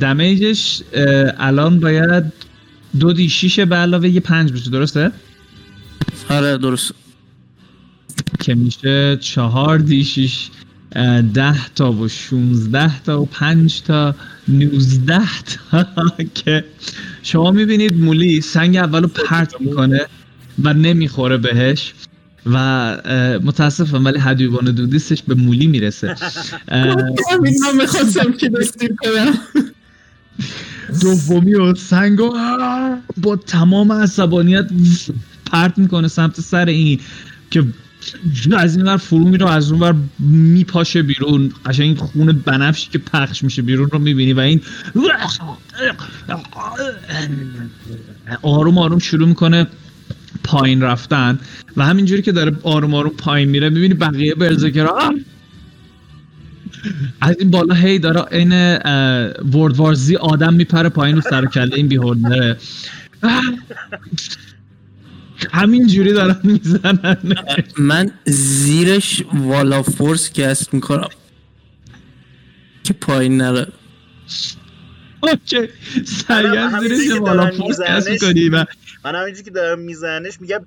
[0.00, 0.82] دمیجش
[1.38, 2.24] الان باید
[3.00, 5.12] دو دی شیشه به علاوه یه پنج بشه درسته؟
[6.30, 6.92] آره درست.
[8.40, 10.50] که میشه چهار دی شیش.
[11.34, 14.14] ده تا و شونزده تا و پنج تا
[14.48, 15.86] نوزده تا
[16.44, 16.64] که
[17.22, 20.06] شما می‌بینید مولی سنگ اولو پرت می‌کنه
[20.62, 21.94] و نمی‌خوره بهش
[22.46, 22.58] و
[23.44, 26.06] متاسفم ولی حدیبان دودیستش به مولی می‌رسه.
[26.70, 29.38] من می‌خواستم که دستیم کنم
[31.02, 32.32] دومی و سنگو
[33.16, 34.66] با تمام عصبانیت
[35.46, 37.00] پرت می‌کنه سمت سر این
[37.50, 37.64] که
[38.56, 41.52] از این ور فرو میره از اون ور میپاشه بیرون.
[41.66, 44.60] قشنگ این خون بنفشی که پخش میشه بیرون رو می‌بینی و این
[48.42, 49.66] آروم آروم شروع می‌کنه
[50.44, 51.38] پایین رفتن
[51.76, 55.14] و همینجوری که داره آروم آروم پایین میره می‌بینی بقیه برزکرها
[57.20, 58.52] از این بالا هی داره این
[59.52, 62.56] ورد وارزی آدم میپره پایین رو سر کله این بیهوده.
[65.52, 67.16] همین جوری دارن می‌زنن.
[67.78, 71.08] من زیرش والا فورس کست می‌کنم.
[72.84, 73.66] که پایین نره.
[75.22, 75.68] اوکی.
[76.28, 78.04] همینجوری زیرش دارن فورس می‌زننش.
[78.04, 78.64] کس می‌کنی و
[79.04, 80.66] من همینجوری که دارم میزنش میگم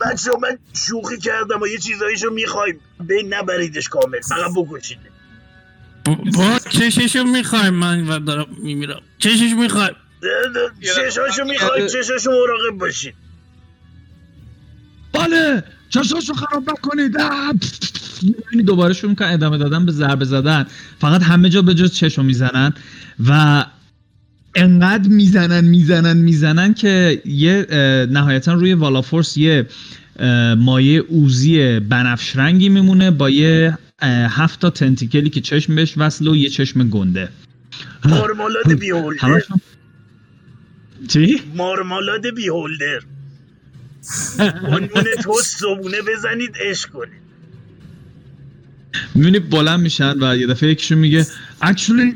[0.00, 2.80] بچه من شوخی کردم و یه چیزاییشو می‌خوایم.
[3.00, 4.20] بین نبریدش کامل.
[4.20, 4.98] فقط بکشید.
[6.34, 9.00] با چششو می‌خوایم من دارم میمیرم.
[9.18, 9.94] چشش می‌خوایم.
[10.82, 11.86] چشاشو می‌خوایم.
[11.86, 13.14] چشاشو مراقب باشید.
[15.18, 15.62] بله.
[15.88, 17.16] چشاشو خراب نکنید!
[18.22, 20.66] می‌بینی دوباره شروع می‌کنن ادامه دادن به ضربه زدن.
[20.98, 22.72] فقط همه جا به جز چشم می‌زنن.
[23.26, 23.64] و
[24.54, 27.66] انقدر می‌زنن می‌زنن می‌زنن که یه
[28.10, 29.66] نهایتا روی والا فورس یه
[30.58, 33.78] مایه اوزی بنفش رنگی میمونه با یه
[34.30, 37.28] هفت تا تنتیکلی که چشم بهش وصله و یه چشم گنده.
[38.04, 39.42] مارمالاد بیهولدر.
[41.08, 43.00] چی؟ مارمالاد بیهولدر.
[44.74, 47.28] عنوان توست صبونه بزنید عشق کنید.
[49.14, 51.26] می‌بینی بلند میشن و یه دفعه یکیشون میگه
[51.62, 52.14] اکچولی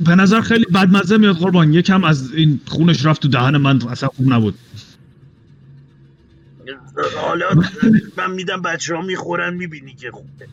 [0.00, 1.74] به نظر خیلی بدمزه میاد قربان.
[1.74, 4.54] یکم از این خونش رفت تو دهن من اصلا خوب نبود.
[7.16, 7.46] حالا
[8.16, 10.48] من میدم بچه ها می‌خورن می‌بینی که خوبه.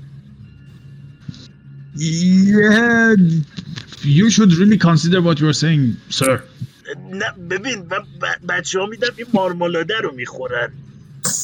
[1.98, 3.18] Yeah,
[4.20, 6.42] you should really consider what you're saying, sir.
[7.12, 10.72] نه ببین من ب- بچه ها میدم این مارمالاده رو می‌خورن.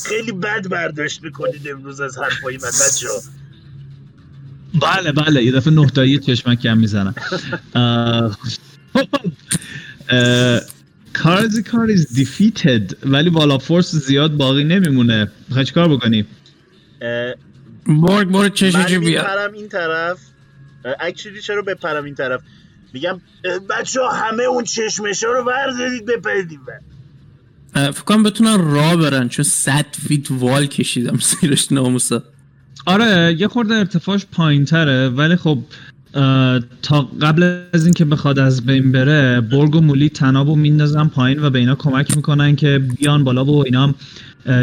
[0.06, 3.22] خیلی بد برداشت می‌کنید امروز از حرفای من بچه ها
[4.82, 7.14] بله بله یه دفعه نه تایی چشمک کم می‌زنن.
[11.14, 15.32] کارز کار is defeated ولی والا فورس زیاد باقی نمیمونه.
[15.48, 16.26] می‌خوای چیکار بکنی؟
[17.02, 17.34] اه،
[17.88, 20.20] برگ برگ من چششو بیار میپرم این طرف.
[21.00, 22.42] اکچولی چرا بپرم این طرف؟
[22.94, 23.22] میگم
[23.70, 26.60] بچه ها همه اون چشمش ها رو بردارید بپرید
[27.74, 32.24] فکر کنم بتونن راه برن چون 100 فیت وال کشیدم زیرش ناموسا.
[32.86, 35.60] آره یه خورده ارتفاعش پایین تره ولی خب
[36.82, 41.50] تا قبل از اینکه بخواد از بین بره برگ و مولی تنابو میندازن پایین و
[41.50, 43.96] به اینا کمک می‌کنن که بیان بالا و اینا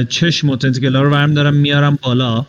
[0.09, 2.47] چشم و تنتیکلا رو برم دارن میارن بالا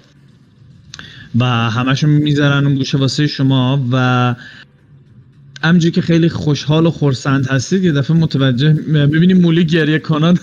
[1.40, 4.36] و همشون می‌ذارن اون گوشه واسه شما و
[5.66, 10.40] همینجوری که خیلی خوشحال و خورسند هستید یه دفعه متوجه می‌بینی مولی گریه کنان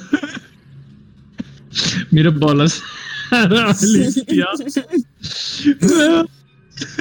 [2.13, 2.67] میره بالا
[3.31, 4.47] سر آلیسیا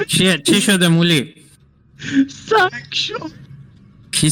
[0.06, 1.34] چیه؟ چی شده مولی؟
[2.28, 3.30] سنگ شد.
[4.12, 4.30] کی.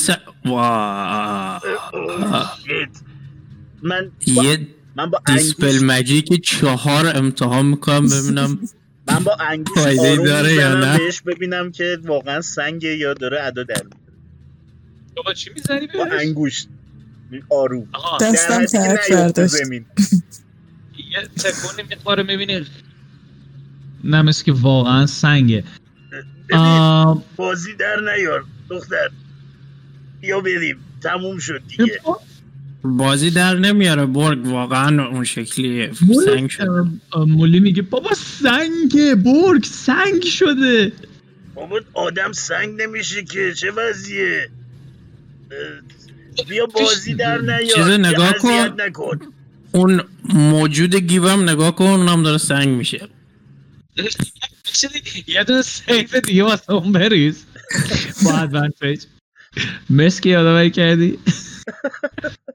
[3.83, 4.11] من
[4.97, 8.59] من با دیسپل مجیک چهار امتحان می‌کنم ببینم
[9.09, 13.63] من با انگوش آروم داره یا نه؟ بهش ببینم که واقعا سنگه یا داره ادا
[13.63, 13.97] در میاره.
[15.17, 16.67] بابا چی می‌زنی با انگوش.
[17.51, 17.89] آروم.
[18.21, 19.87] دستم ترک برداشت زمین
[21.13, 22.67] یه تکونی می‌خوره می‌بینی.
[24.05, 25.65] نه مثل که واقعا سنگه.
[26.53, 29.11] آم، بازی در نیار دختر.
[30.21, 30.79] بیا بریم.
[31.03, 32.01] تموم شد دیگه.
[32.83, 35.91] بازی در نمیاره برگ واقعا اون شکلیه.
[36.25, 40.93] سنگ شد مولی میگه بابا سنگه برگ سنگ شده.
[41.55, 44.51] بابا آدم سنگ نمیشه که چه وضعیه؟
[46.49, 48.83] بیا بازی در نیار چیز نگاه کن.
[48.83, 49.21] نکن.
[49.73, 53.09] اون موجود گیوم نگاه کن اونم داره سنگ میشه.
[55.27, 57.45] یه دونه سیف دیگه واسه اون بریز.
[58.25, 59.05] با ادوانتیج.
[59.91, 61.19] مرسی که یادآوری کردی؟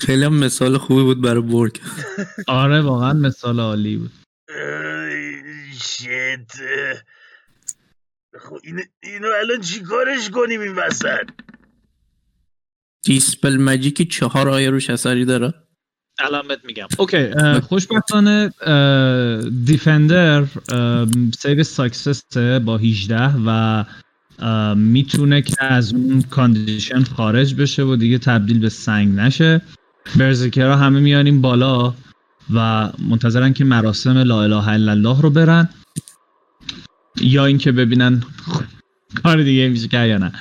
[0.00, 1.80] خیلی هم مثال خوبی بود برای برگ
[2.48, 4.10] آره واقعا مثال عالی بود.
[5.80, 6.52] shit
[8.40, 11.28] خب اینو, اینو الان چی کارش کنیم این وسط؟
[13.04, 15.54] dispel magic چهار آیه روش اثری داره.
[16.18, 16.86] الان بهت میگم.
[16.98, 18.48] okay خوشبختانه
[19.64, 20.44] defender
[21.38, 23.84] save success با 18 و
[24.76, 29.60] می‌تونه که از اون condition خارج بشه و دیگه تبدیل به سنگ نشه.
[30.16, 31.94] برزکرها همه میانیم بالا
[32.54, 35.68] و منتظرن که مراسم لا اله الا الله رو برن
[37.20, 38.22] یا اینکه ببینن
[39.22, 40.32] کار دیگه میشه که یا نه.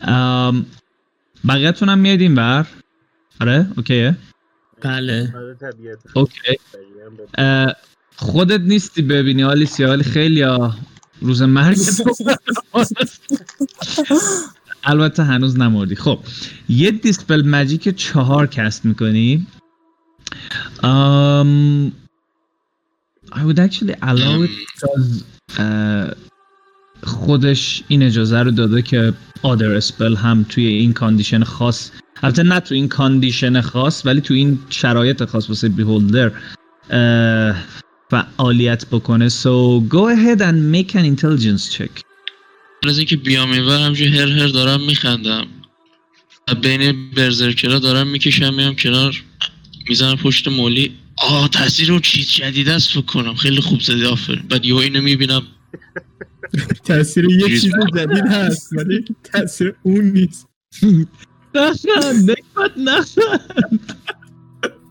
[0.00, 0.66] ام،
[1.48, 2.66] بقیه‌تون هم میاد این بر.
[3.40, 4.16] آره اوکیه
[4.82, 5.34] بله.
[5.36, 5.56] آره
[6.14, 6.58] اوکی.
[8.16, 10.74] خودت نیستی ببینی آلیسیا ولی خیلی ها
[11.20, 11.78] روز مرگ
[14.84, 15.96] البته هنوز نمردی.
[15.96, 16.18] خب
[16.68, 19.46] یه dispel magic چهار cast می‌کنی.
[20.82, 21.92] um,
[23.32, 24.50] I would actually allow it
[27.02, 29.12] خودش این اجازه رو داده که
[29.42, 31.90] other spell هم توی این condition خاص
[32.22, 36.32] البته نه تو این condition خاص ولی تو این شرایط خاص واسه beholder
[38.10, 39.28] فعالیت بکنه.
[39.28, 42.02] So go ahead and make an intelligence check.
[42.82, 45.46] قبل از اینکه بیام اینور همجور هر هر دارم میخندم.
[46.48, 49.24] و بین برزرکرا دارم می‌کشم میام کنار
[49.88, 50.94] می‌زنم پشت مولی.
[51.22, 53.34] آه تاثیر اون چیز جدید است فکر کنم.
[53.34, 54.42] خیلی خوب زدی آفرین.
[54.48, 55.42] بعد یهو اینو می‌بینم.
[56.88, 60.48] تاثیر یه چیز چیز جدید هست ولی تاثیر اون نیست.
[61.54, 63.96] نخند نکبت نخند.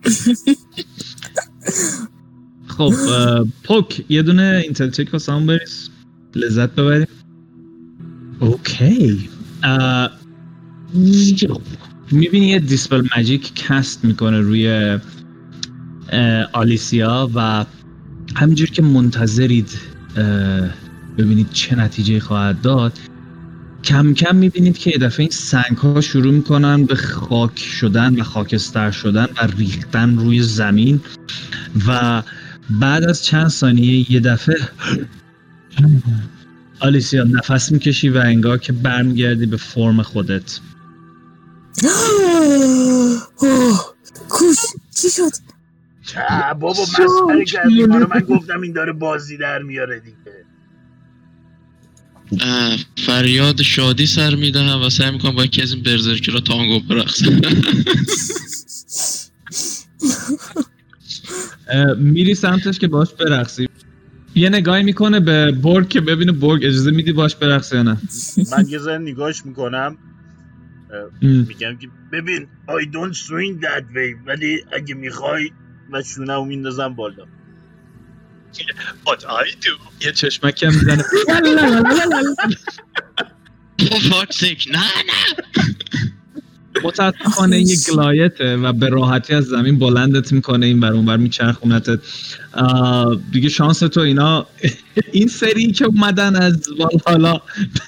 [2.78, 2.94] خب
[3.64, 5.90] پوک یه دونه intel check واسه همون بریز.
[6.36, 7.08] لذت ببریم.
[8.40, 9.30] okay.
[12.12, 14.98] می‌بینی یه dispel magic cast می‌کنه روی
[16.54, 17.66] آلیسیا و
[18.36, 19.70] همینجور که منتظرید
[21.18, 23.00] ببینید چه نتیجه خواهد داد.
[23.84, 28.92] کم کم می‌بینید که دفعه این سنگ ها شروع می‌کنن به خاک شدن و خاکستر
[28.92, 31.02] شدن و ریختن روی زمین
[31.88, 32.24] و
[32.70, 34.56] بعد از چند ثانیه یه دفعه
[36.80, 40.60] آلیسیا نفس می‌کشی و انگار که برمیگردی به فرم خودت.
[44.30, 44.58] کوش
[44.96, 45.32] چی شد؟
[46.60, 50.16] بابا مسخره کردی؟ من گفتم این داره بازی در میاره دیگه.
[53.06, 57.54] فریاد شادی سر می‌دهم و سعی می‌کنم با یکی از این برزرکرا تانگو برقصم اه،
[61.98, 63.70] میری سمتش که باش برقصی.
[64.36, 67.98] یه نگاهی می‌کنه به برگ که ببینه برگ اجازه میدی باش برقصی یا نه.
[68.52, 69.98] من یه ذره نگاهش می‌کنم.
[71.22, 75.52] میگم که ببین I don't swing that way ولی اگه می‌خوای
[75.92, 77.26] و شونه میندازم بالا.
[79.06, 80.06] What I do.
[80.06, 81.04] یه چشمک هم می‌زنه.
[83.86, 84.72] For fuck's sake.
[84.72, 85.75] نه نه.
[86.84, 92.00] متاسفانه یه گلایته و به راحتی از زمین بلندت می‌کنه این بر اون بر میچرخونتت.
[93.32, 94.48] دیگه شانس تو اینا.
[95.12, 96.68] این سری که اومدن از
[97.06, 97.42] حالا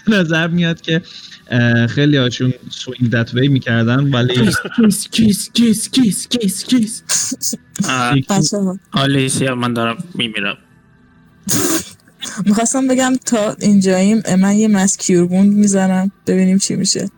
[0.05, 1.01] به نظر میاد که
[1.89, 7.03] خیلی هاشون سوینگ دت وی می‌کردن ولی کیس کیس کیس کیس کیس کیس
[8.91, 10.57] آلیسیا من دارم میمیرم.
[12.45, 17.09] می‌خواستم بگم تا اینجاییم من یه مسکیور بوند می‌زنم ببینیم چی میشه.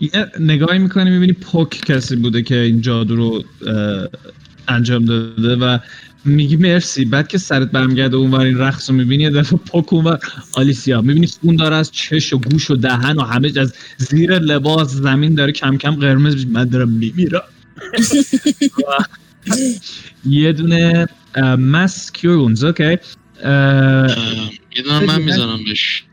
[0.00, 3.44] یه نگاهی می‌کنی می‌بینی پوک کسی بوده که این جادو رو
[4.68, 5.78] انجام داده و
[6.24, 7.04] میگی مرسی.
[7.04, 10.18] بعد که سرت برمیگرده اونور این رقص رو می‌بینی یه دفعه پوک اونور
[10.54, 11.00] آلیسیا.
[11.00, 15.34] می‌بینی خون داره از چش و گوش و دهن و همه از زیر لباس زمین
[15.34, 17.42] داره کم کم قرمز من دارم میمیرم.
[20.24, 21.06] یه دونه
[21.58, 22.84] مس کیورونز اوکی.
[22.84, 22.98] یه
[24.84, 26.04] دونه من می‌زنم بهش.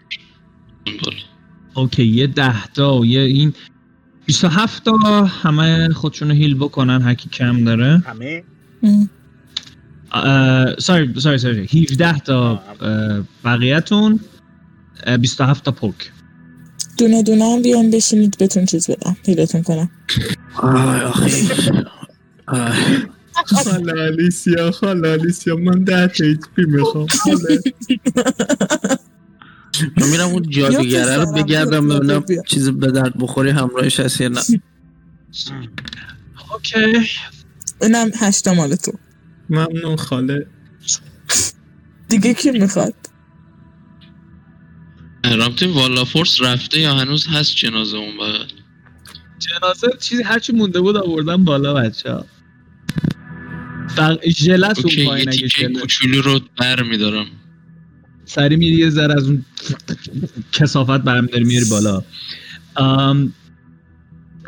[1.73, 3.53] okay یه ده تا و یه این.
[4.27, 8.03] 27 تا همه خودشونو heal بکنن هر کی کم داره.
[8.05, 8.43] همه.
[10.79, 11.67] sorry sorry sorry.
[11.91, 12.63] 17 تا
[13.45, 14.19] بقیه‌تون.
[15.03, 16.11] اه، 27 تا پوک
[16.97, 19.89] دونه دونه هم بیان بشینید بهتون چیز بدم heal تون کنم.
[20.55, 21.31] آی آخه
[22.47, 22.71] آی.
[23.45, 27.07] خاله آلیسیا خاله آلیسیا من ده تا HP می‌خوام.
[29.81, 32.23] من میرم اون جادوگره رو بگردم ببینم.
[32.47, 34.41] چیزی به درد بخوری همراهش هست یا نه.
[36.53, 37.09] اوکی.
[37.81, 38.91] اینم هشتا مال تو.
[39.49, 40.47] ممنون خاله.
[42.09, 42.93] دیگه کی می‌خواد؟
[45.37, 48.45] رابطه والا فورس رفته یا هنوز هست جنازه اون بغل؟
[49.39, 52.25] جنازه چیزی هرچی مونده بود آوردم بالا بچه ها
[54.27, 55.69] ژلت اون اوکی یه پایین اگه تیکه.
[55.69, 57.25] کوچولو رو بر میدارم
[58.27, 59.45] سری میری یه ذره از اون
[60.51, 62.03] کسافت برمیداری میاری بالا.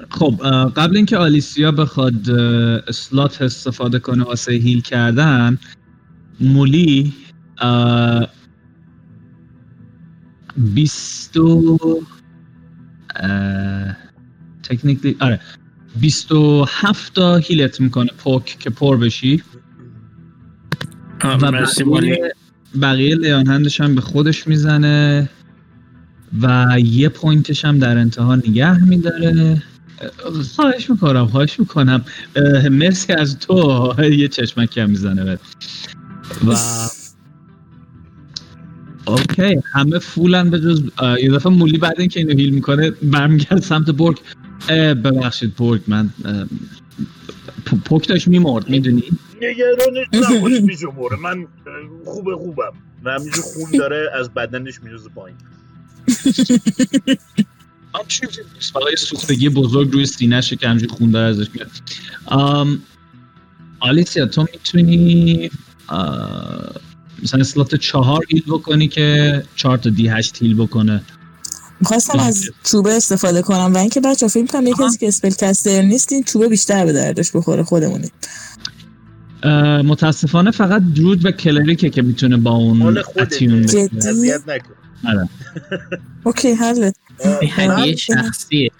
[0.09, 0.41] خب
[0.75, 2.29] قبل اینکه آلیسیا بخواد
[2.87, 5.57] اسلات استفاده کنه واسه هیل کردن
[6.39, 7.13] مولی
[7.57, 8.27] اه،
[10.57, 11.77] بیست و
[14.63, 15.39] تکنیکلی آره
[16.01, 19.43] بیست و هفت تا هیلت می‌کنه پوک که پر بشی.
[21.23, 21.51] و
[22.75, 25.29] بقیه, بقیه lay on hands ش هم به خودش می‌زنه
[26.41, 29.63] و یه point ش هم در انتها نگه میداره.
[30.01, 32.05] اه، خواهش می‌کنم خواهش می‌کنم.
[32.71, 35.39] مرسی از تو یه چشمک هم می‌زنه.
[36.47, 36.55] و
[39.05, 40.83] okay همه full ن به جز
[41.23, 43.89] یه دفعه مولی بعد اینکه اینو heal می‌کنه برمیگرد سمت
[44.69, 46.09] اه، ببخشید برگ من
[47.85, 49.03] پوک داشت میمرد می‌دونی؟
[49.41, 51.47] نگرانش نباش میشموره من اه،
[52.05, 52.73] خوبه خوبم.
[53.03, 55.37] و همینجور خون داره از بدنش میرزه پایین.
[57.93, 61.71] آم چیزی نیست فقط یه سوختگی بزرگ روی سینهشه که همجوری خون داره ازش میاد.
[63.79, 65.49] آلیسیا تو می‌تونی
[67.23, 71.03] مثلا اسلات چهار هیل بکنی که چهار تا دی هشت هیل بکنه.
[71.79, 75.81] می‌خواستم از چوبه استفاده کنم و اینکه بچه فیلم کنم یکی از که اسپل کستر
[75.81, 78.11] نیست این چوبه بیشتر به دردش بخوره خودمونی
[79.83, 82.97] متاسفانه فقط درود و کلریکه که می‌تونه با اون.
[83.17, 84.73] اتیون اذیت نکن.
[86.23, 86.93] اوکی حله
[87.51, 88.71] هدیه شخصیه.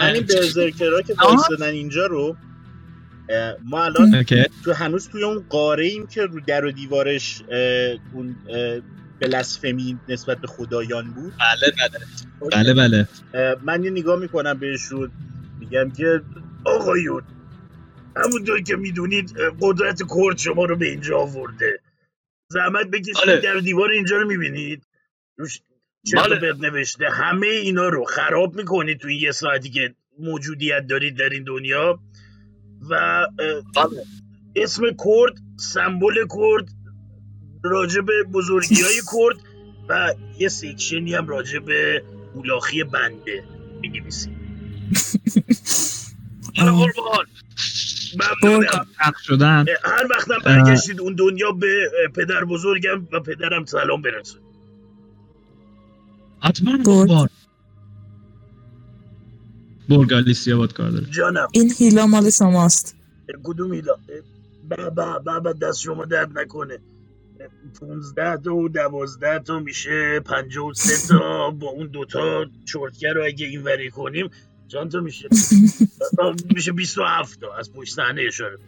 [0.00, 1.14] من این برزرکرها که.
[1.14, 2.36] وایستادن اینجا رو
[3.64, 4.24] ما الان
[4.64, 7.42] تو هنوز توی اون قاره ایم که رو در و دیوارش
[8.12, 8.36] اون
[9.20, 11.32] بلسفمی نسبت به خدایان بود.
[11.38, 11.72] بله
[12.52, 12.74] بله.
[12.74, 13.08] بله بله.
[13.62, 15.10] من یه نگاه می‌کنم بهشون.
[15.60, 16.22] میگم که
[16.64, 17.22] آقایون
[18.16, 21.80] همونطور که می‌دونید قدرت کرد شما رو به اینجا آورده
[22.48, 23.40] زحمت بکشید آره.
[23.40, 24.86] در دیوار اینجا رو می‌بینید
[25.36, 25.60] روش
[26.14, 26.52] بله.
[26.52, 31.44] نوشته همه اینا رو خراب می‌کنید تو این یه ساعتی که موجودیت دارید در این
[31.44, 32.00] دنیا
[32.90, 33.26] و
[33.74, 34.04] بله.
[34.56, 36.68] اسم کرد سمبل کرد
[37.62, 39.36] راجع به بزرگی های کرد
[39.88, 42.02] و یه سیکشنی هم راجع به
[42.34, 43.44] اولاخی بنده
[43.80, 44.40] می نویسیم
[46.58, 47.26] آره قربان
[48.16, 48.86] ممنونم
[49.22, 49.64] شدن.
[49.84, 54.40] هر وقتم برگشتید اون دنیا به پدر بزرگم و پدرم سلام برسون
[56.42, 56.86] حتما برد.
[56.86, 57.28] قربان
[59.88, 61.06] برگ آلیسیا باد کار داره.
[61.10, 61.48] جانم.
[61.52, 62.96] این هیلا مال شماست.
[63.44, 63.96] کدوم ایلا
[64.68, 66.78] بابا بابا دست شما درد نکنه.
[67.40, 67.48] اه،
[67.80, 71.50] پونزده تا و دوازده تا میشه پنجاه و سه تا.
[71.50, 74.30] با اون دوتا چرتگر رو اگه اینوری کنیم
[74.68, 75.28] چند تا میشه.
[76.54, 78.58] میشه بیست و هفت تا از پشت صحنه اشاره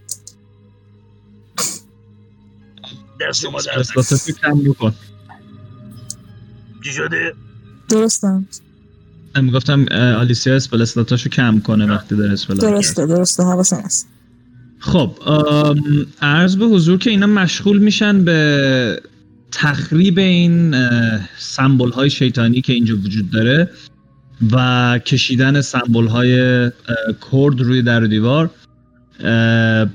[3.21, 4.95] دست شما اسلاتتو کم بکن
[6.85, 7.35] چی شده؟
[7.89, 8.47] درستم.
[9.43, 9.87] می‌گفتم
[10.19, 14.09] آلیسیا اسپل اسلاتاشو کم کنه وقتی داره اسپل درسته درسته حواسم هست.
[14.79, 15.19] خب
[16.23, 19.03] عرض به حضور که اینا مشغول میشن به
[19.53, 20.89] تخریب این
[21.39, 23.71] سمبل های شیطانی که اینجا وجود داره.
[24.53, 26.37] و کشیدن سمبل های
[27.33, 28.51] کرد روی در و دیوار.
[29.21, 29.87] اه،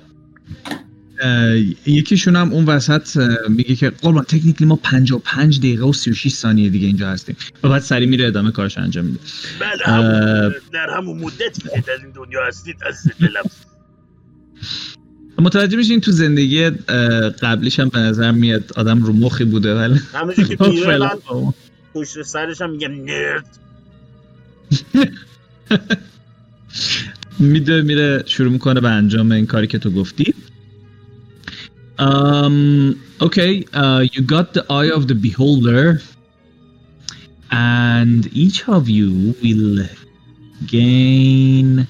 [1.22, 3.18] اه، یکیشون هم اون وسط
[3.50, 7.36] میگه که قربان تکنیکلی ما 55 دقیقه و 36 ثانیه دیگه اینجا هستیم.
[7.64, 9.20] و بعد سری میره ادامه کارش انجام میده.
[9.60, 9.86] بله.
[9.86, 13.44] همون در همون مدتی که در این دنیا هستید از دلم.
[15.40, 16.70] متوجه میشین تو زندگی
[17.42, 21.10] قبلیش هم به نظر میاد آدم رو مخی بوده ولی همونجور که میره فعلا.
[21.32, 21.54] من
[21.94, 23.60] پشت سرش هم میگم نرد.
[27.40, 30.34] میده میره شروع می‌کنه به انجام این کاری که تو گفتی.
[32.00, 36.02] Um, okay uh, you got the eye of the beholder
[37.52, 39.12] and each of you
[39.44, 39.86] will
[40.68, 41.88] gain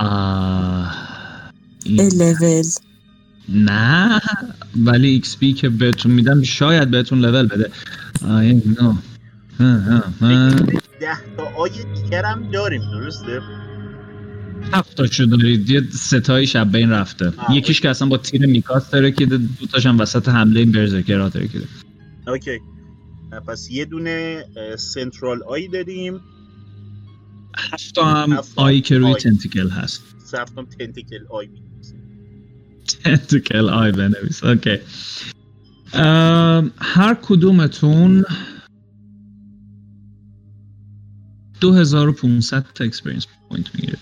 [0.00, 0.86] uh,
[1.88, 2.62] ا لول
[3.48, 4.20] نه
[4.76, 7.70] ولی XP که بهتون میدم شاید بهتون level بده.
[8.22, 8.94] I know.
[11.00, 13.40] ده تا eye دیگرم داریم درسته؟
[14.72, 15.70] هفت تاشو دارید.
[15.70, 17.32] یه سه تاییش از بین رفته.
[17.36, 19.38] آه، یکیش که اصلا با تیر میکاس داره که دو
[19.72, 21.58] تاش هم وسط حمله این berserker ها داره که
[22.26, 22.58] Okay.
[23.46, 24.44] پس یه دونه
[24.78, 26.20] central eye داریم.
[27.58, 29.20] هفت هم هفت eye ی که روی eye.
[29.20, 30.02] tentacle هست.
[30.24, 31.48] هفتم tentacle eye.
[33.04, 34.44] tentacle eye بنویس.
[34.44, 34.78] Okay.
[36.80, 38.24] هر کدومتون
[41.60, 43.98] 2500 تا experience point می‌گیره.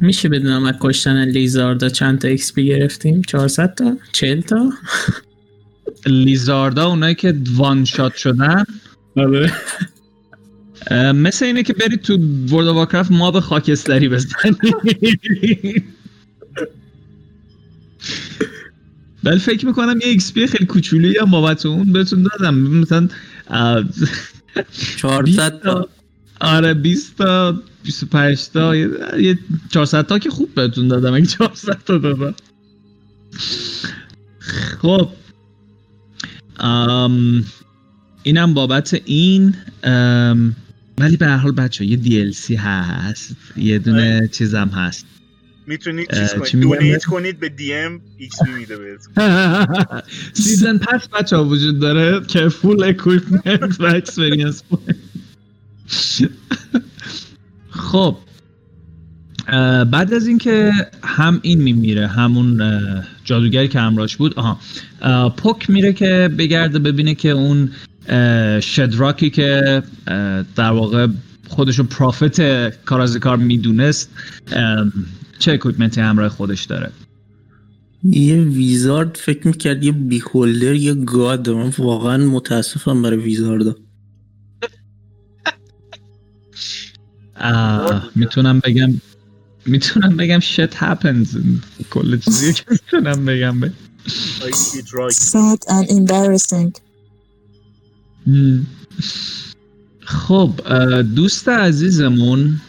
[0.00, 4.72] میشه بدونم از کشتن lizard ا چند تا XP گرفتیم؟ 400 تا؟ 40 تا؟
[6.06, 8.64] lizard ا اونایی که one shot شدن.
[9.16, 9.52] آره.
[11.14, 12.18] مثل اینه که برید تو
[12.56, 15.84] World of Warcraft mob خاکستری بزنید
[19.24, 22.54] ولی فکر می‌کنم یه XP خیلی کوچولی هم بابت اون بهتون دادم.
[22.54, 23.08] مثلا
[23.50, 23.84] اه،
[24.96, 25.88] 400 تا
[26.40, 29.38] آره 20 تا 25 تا یه یه
[29.70, 32.34] 400 تا که خوب بهتون دادم اگه 400 تا دادم.
[34.82, 35.08] خب.
[36.60, 37.44] ام
[38.22, 40.56] اینم بابت این ام
[40.98, 45.06] ولی به هر حال بچه یه DLC هست یه دونه چیزم هست.
[45.70, 49.12] می‌تونید چیز چی کنید؟ donate؟ کنید به DM XP میده بهتون.
[50.42, 54.62] season pass بچه ها وجود داره که full equipment و experience
[57.70, 58.16] خب
[59.90, 60.72] بعد از اینکه
[61.02, 62.62] هم این میمیره همون
[63.24, 64.58] جادوگری که همراهش بود آها
[65.02, 67.70] اه، پوک میره که بگرده ببینه که اون
[68.60, 69.82] شدراکی که
[70.56, 71.06] در واقع
[71.48, 72.40] خودشو پرافت
[72.84, 74.10] کارازکار می‌دونست
[75.40, 76.92] چه اکویپمنتی همراه خودش داره؟
[78.04, 81.50] یه ویزارد فکر می‌کرد یه بیهولدر یه گاد.
[81.50, 83.76] من واقعا متاسفم برای ویزاردا.
[87.40, 89.00] آه، می‌تونم بگم
[89.66, 91.28] می‌تونم بگم shit happens.
[91.90, 93.60] کل چیزی که می‌تونم بگم.
[93.60, 93.72] به
[95.10, 96.80] sad and embarrassing.
[98.26, 98.66] مم.
[100.00, 100.50] خب
[101.02, 102.60] دوست عزیزمون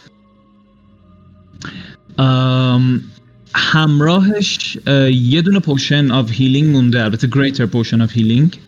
[3.54, 8.58] همراهش اه، یه دونه potion of healing مونده البته greater potion of healing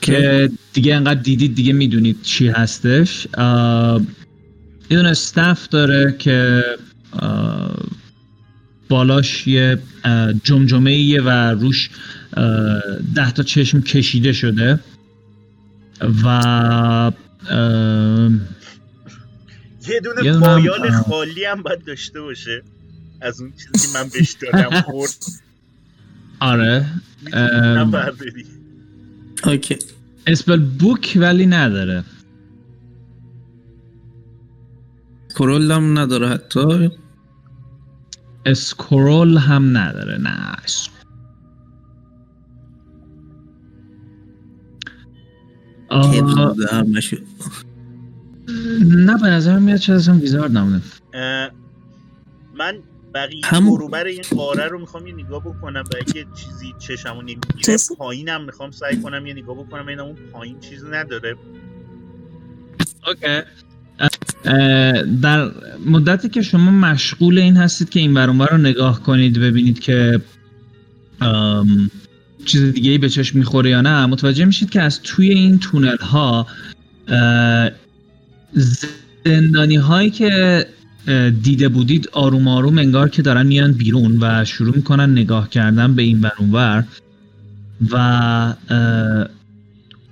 [0.00, 3.26] که دیگه انقدر دیدید دیگه می‌دونید چی هستش.
[4.90, 6.64] یه دونه استف داره که
[8.88, 9.78] بالاش یه
[10.44, 11.90] جمجمه ایه و روش
[13.14, 14.80] ده تا چشم کشیده شده
[16.24, 17.12] و
[19.90, 20.90] یه دونه پایان.
[20.90, 22.62] خالی هم باید داشته باشه.
[23.20, 25.16] از اون چیزی که من بهش دادم خورد.
[26.40, 26.86] آره.
[27.22, 27.90] می‌تونم ام.
[27.90, 28.46] برداری
[29.44, 29.76] okay.
[30.26, 32.04] spell book ولی نداره.
[35.38, 36.90] scroll هم نداره حتی.
[38.46, 40.18] scroll هم نداره.
[40.18, 40.88] نه اس-
[45.90, 47.16] آه، که بوده همشو
[48.84, 50.82] نه به نظر میاد چه اصلا wizard نمونه.
[52.58, 52.74] من
[53.14, 57.76] بقیه همون- دروبر این قاره رو می‌خوام یه نگاه بکنم و اگه چیزی چشمو نمی‌گیره؟
[57.98, 61.36] پایینم می‌خوام سعی کنم یه نگاه بکنم ببینم اون پایین چیزی نداره.
[63.06, 63.40] اوکی.
[65.22, 65.50] در
[65.86, 70.20] مدتی که شما مشغول این هستید که این ور رو نگاه کنید ببینید که
[72.44, 75.96] چیز دیگه ای به چشم می‌خوره یا نه متوجه میشید که از توی این تونل
[75.96, 76.46] ها
[79.24, 80.66] زندانی هایی که
[81.42, 86.02] دیده بودید آروم آروم انگار که دارن میان بیرون و شروع می‌کنن نگاه کردن به
[86.02, 86.84] این ور اون ور.
[87.90, 88.54] و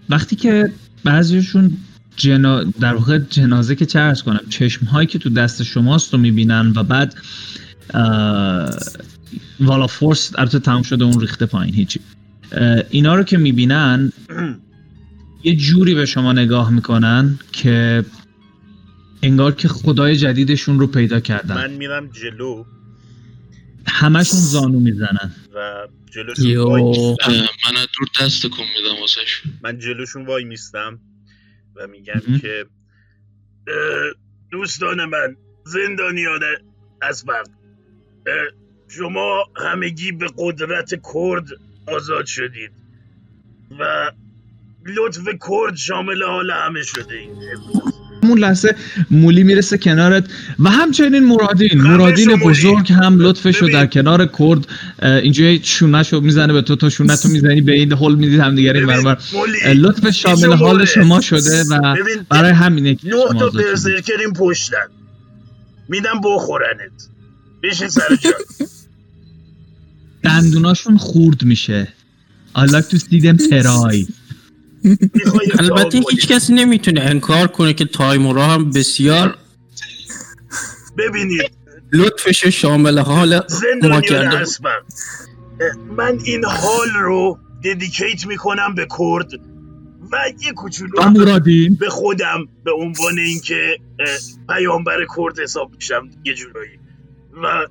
[0.09, 0.73] وقتی که
[1.05, 1.77] بعضیشون
[2.17, 2.63] جنا...
[2.63, 6.83] در واقع جنازه که ارز کنم چشم هایی که تو دست شماست رو می‌بینن و
[6.83, 7.15] بعد
[7.95, 8.71] اه،
[9.61, 12.01] والا فورس البته تمام شده اون ریخته پایین هیچی.
[12.91, 14.13] اینا رو که می‌بینن
[15.45, 18.05] یه جوری به شما نگاه می‌کنن که
[19.23, 21.55] انگار که خدای جدیدشون رو پیدا کردن.
[21.55, 22.65] من میرم جلو.
[23.87, 25.35] همشون زانو می‌زنن.
[25.55, 27.33] و جلوشون وای میستم.
[27.67, 29.43] من از دور دست کن میدم واسش.
[29.63, 31.01] من جلوشون وای میستم
[31.77, 32.39] و میگم.
[32.41, 32.67] که
[34.51, 36.41] دوستان من زندانیان
[37.03, 37.47] اسبق
[38.89, 41.47] شما همگی به قدرت کرد
[41.87, 42.71] آزاد شدید.
[43.79, 44.13] و
[44.87, 47.98] لطف کرد شامل حال همه شده این امروز.
[48.29, 48.75] همون لحظه
[49.11, 50.25] مولی می‌رسه کنارت
[50.59, 52.37] و همچنین مرادین مرادین.
[52.37, 53.81] بزرگ هم لطفش رو ببین.
[53.81, 54.67] در کنار کرد
[55.63, 58.87] شونش رو می‌زنه به تو تو شونت رو می‌زنی به این حل می‌دید همدیگری ببین،
[58.87, 59.19] برابر
[59.75, 60.85] لطف شامل اینجا حال.
[60.85, 61.97] شما شده و
[62.31, 63.67] برای همینه که نه تا آزاد شدید.
[63.67, 64.87] برزرکرین پشتن
[65.89, 67.09] میدم بخورنت
[67.63, 68.09] بشین سر
[70.25, 71.89] دندوناشون خورد میشه
[72.57, 74.07] I like to see them یه
[75.59, 79.39] البته هیچ؟ کسی نمی‌تونه انکار کنه که تایمورا هم بسیار
[80.99, 81.51] ببینید.
[81.93, 83.41] لطفش شامل حال
[83.83, 84.45] ما کرده
[85.97, 89.33] من این حال رو ددیکیت می‌کنم به کرد
[90.13, 91.25] و یه کوچولو
[91.81, 93.77] به خودم به عنوان اینکه
[94.49, 96.79] پیامبر Kord حساب میشم یه جورایی.
[97.43, 97.67] و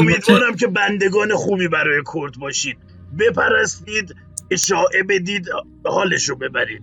[0.00, 2.78] امیدوارم که بندگان خوبی برای Kord باشید.
[3.18, 4.14] بپرستید.
[4.50, 5.46] اشاعه بدید
[5.84, 6.82] حالش رو ببرید.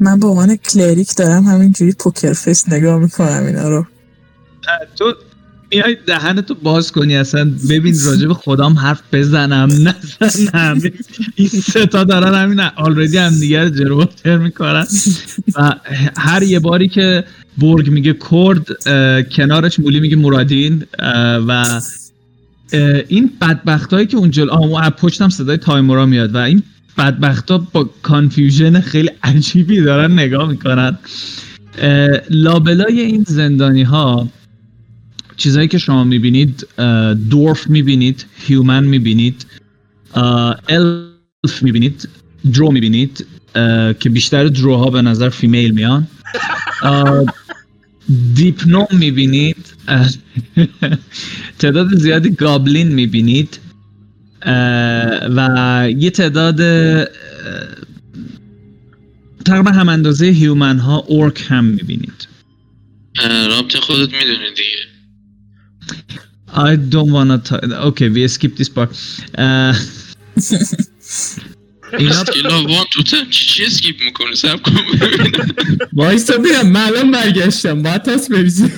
[0.00, 3.86] من به عنوان cleric دارم همینجوری poker face نگاه می‌کنم اینا رو.
[4.96, 5.14] تو
[5.70, 7.50] میای دهنتو باز کنی اصلا.
[7.70, 10.80] ببین راجع به خدام حرف بزنم نزنم.
[11.34, 14.86] این سه تا دارن همین already هم دیگر جروتر می‌کنن.
[15.54, 15.74] و
[16.16, 17.24] هر یه باری که
[17.58, 18.66] برگ میگه Kord
[19.28, 20.86] کنارش مولی میگه مرادین
[21.48, 21.80] و
[23.08, 26.62] این بدبخت هایی که اونجا آه پشتم صدای تایمورا میاد و این
[26.98, 30.98] بدبخت ها با confusion خیلی عجیبی دارن نگاه می‌کنن.
[32.30, 34.28] لابلای این زندانی ها
[35.36, 36.66] چیزایی که شما می‌بینید
[37.30, 39.46] dwarf می‌بینید human می‌بینید
[40.68, 42.08] الف می‌بینید
[42.52, 43.26] drow می‌بینید
[44.00, 46.06] که بیشتر drow ها به نظر female میان.
[48.34, 49.56] deep gnome می‌بینید
[51.58, 53.60] تعداد زیادی goblin می‌بینید
[55.36, 56.60] و یه تعداد
[59.44, 62.28] تقریبا هم اندازه human ها orc هم می‌بینید
[63.48, 64.94] رابطه خودت می‌دونی دیگه
[66.56, 67.64] I don't wanna talk.
[67.64, 68.90] Okay, we skip this part.
[69.36, 69.74] Uh,
[71.98, 75.48] اینا scale of one to ten چی چی skip می‌کنه صبر کن ببینم
[75.92, 78.72] وایسا بگم من الان برگشتم باید تاس بریزی.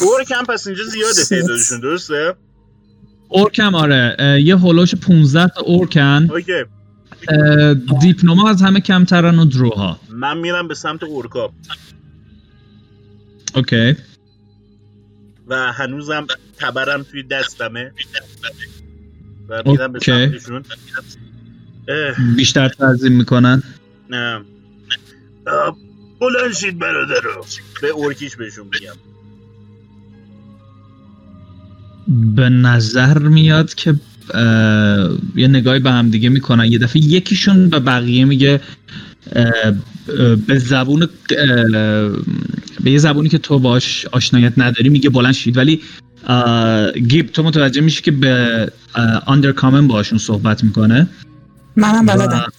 [0.00, 2.34] orc هم پس اینجا زیاده تعدادشون درسته؟
[3.28, 4.42] orc هم آره.
[4.44, 6.64] یه هولوش 15 تا اورکن اوکی.
[8.00, 10.00] دیپنوما از همه کمترن و drow ها.
[10.10, 11.52] من میرم به سمت orc ا.
[13.54, 13.96] اوکی.
[15.46, 16.26] و هنوزم
[16.58, 17.92] تبرم توی دستمه.
[19.48, 19.76] و به.
[19.76, 20.64] سمتشون.
[22.36, 23.62] بیشتر تعظیم می‌کنن؟
[24.10, 24.40] نه.
[26.20, 27.44] بلند شید برادرو
[27.82, 28.94] به اورکیش بهشون میگم.
[32.36, 33.94] به نظر میاد که
[35.34, 36.64] یه نگاهی به هم دیگه می‌کنن.
[36.64, 38.60] یه دفعه یکیشون به بقیه میگه
[40.46, 41.08] به زبون
[42.84, 45.56] به یه زبونی که تو باش آشنایت نداری میگه بلند شید.
[45.56, 45.80] ولی
[47.08, 48.68] گیب تو متوجه میشی که به
[49.26, 51.08] آندر کامن باشون صحبت می‌کنه؟
[51.76, 52.52] منم و- بلدم.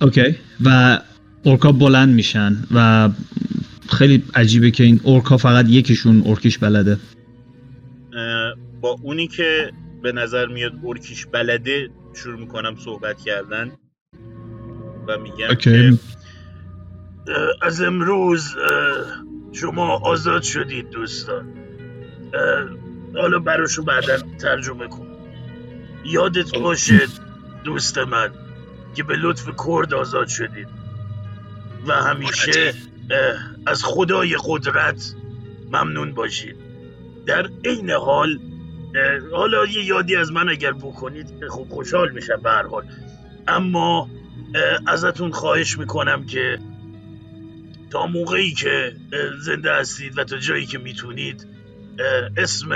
[0.00, 0.98] اوکی و
[1.42, 3.08] اورکا بلند میشن و
[3.88, 6.98] خیلی عجیبه که این اورکا فقط یکیشون اورکیش بلده.
[8.80, 9.70] با اونی که
[10.02, 13.70] به نظر میاد اورکیش بلده شروع می‌کنم صحبت کردن.
[15.08, 15.70] و میگم اوکی.
[15.70, 15.98] که
[17.62, 18.54] از امروز
[19.52, 21.44] شما آزاد شدید دوستان.
[23.16, 25.06] حالا براشو بعدا ترجمه کن.
[26.04, 27.00] یادت باشه
[27.64, 28.30] دوست من
[28.94, 30.68] که به لطف کرد آزاد شدید.
[31.86, 32.74] و همیشه
[33.66, 35.14] از خدای قدرت
[35.72, 36.56] ممنون باشید.
[37.26, 38.38] در عین حال
[39.32, 42.84] حالا یه یادی از من اگر بکنید خب خوشحال میشم به هر حال.
[43.48, 44.10] اما
[44.86, 46.58] ازتون خواهش می‌کنم که
[47.90, 48.96] تا موقعی که
[49.40, 51.55] زنده هستید و تا جایی که می‌تونید
[52.36, 52.68] اسم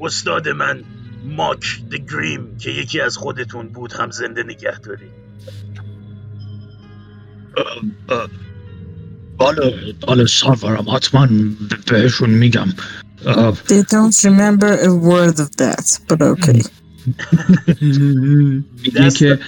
[0.00, 0.84] استاد من
[1.24, 5.20] ماک د گریم که یکی از خودتون بود هم زنده نگه دارید
[9.38, 11.28] بله بله سرورم حتما
[11.86, 12.68] بهشون میگم.
[13.68, 16.60] They don't remember a word of that but okay.
[19.18, 19.38] که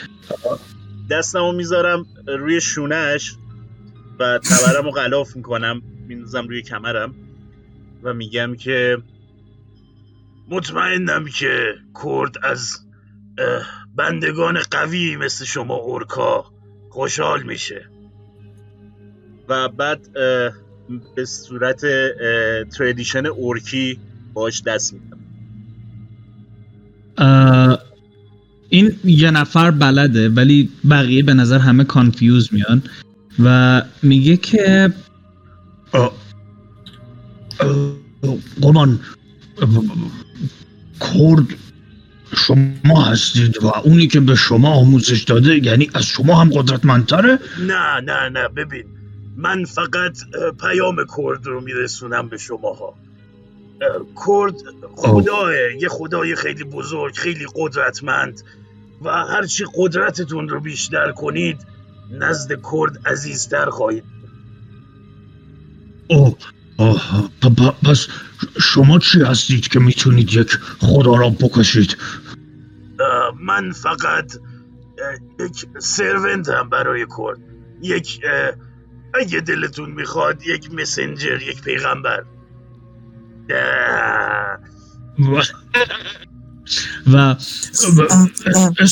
[1.10, 3.36] دستمو می‌ذارم روی شونش
[4.18, 7.14] و تبرم رو غلاف می‌کنم میندازم روی کمرم.
[8.02, 8.98] و میگم که
[10.48, 12.78] مطمئنم که کرد از
[13.96, 16.44] بندگان قوی مثل شما اورکا
[16.90, 17.88] خوشحال میشه
[19.48, 20.12] و بعد
[21.16, 21.80] به صورت
[22.78, 23.98] تردیشن اورکی
[24.34, 25.18] باش دست میدم
[28.68, 32.82] این یه نفر بلده ولی بقیه به نظر همه کانفیوز میان
[33.38, 34.92] و میگه که
[35.92, 36.21] آه.
[38.62, 39.00] قربان
[41.00, 41.46] کرد
[42.36, 48.00] شما هستید و اونی که به شما آموزش داده یعنی از شما هم قدرتمندتره؟ نه
[48.00, 48.84] نه نه ببین
[49.36, 50.18] من فقط
[50.60, 52.94] پیام کرد رو میرسونم به شماها.
[53.82, 54.54] اه، کرد
[54.96, 58.42] خداه یه خدای خیلی بزرگ خیلی قدرتمند
[59.02, 61.66] و هرچی قدرتتون رو بیشتر کنید
[62.10, 64.04] نزد کرد عزیزتر خواهید.
[66.08, 66.36] اوه
[66.82, 67.30] آه
[67.84, 68.06] پس
[68.60, 71.96] شما چی هستید که می‌تونید یک خدا را بکشید
[73.40, 74.32] من فقط
[75.40, 77.38] یک سرونت هم برای کرد
[77.82, 78.20] یک
[79.14, 82.24] اگه دلتون می‌خواد یک مسنجر یک پیغمبر.
[87.12, 87.34] و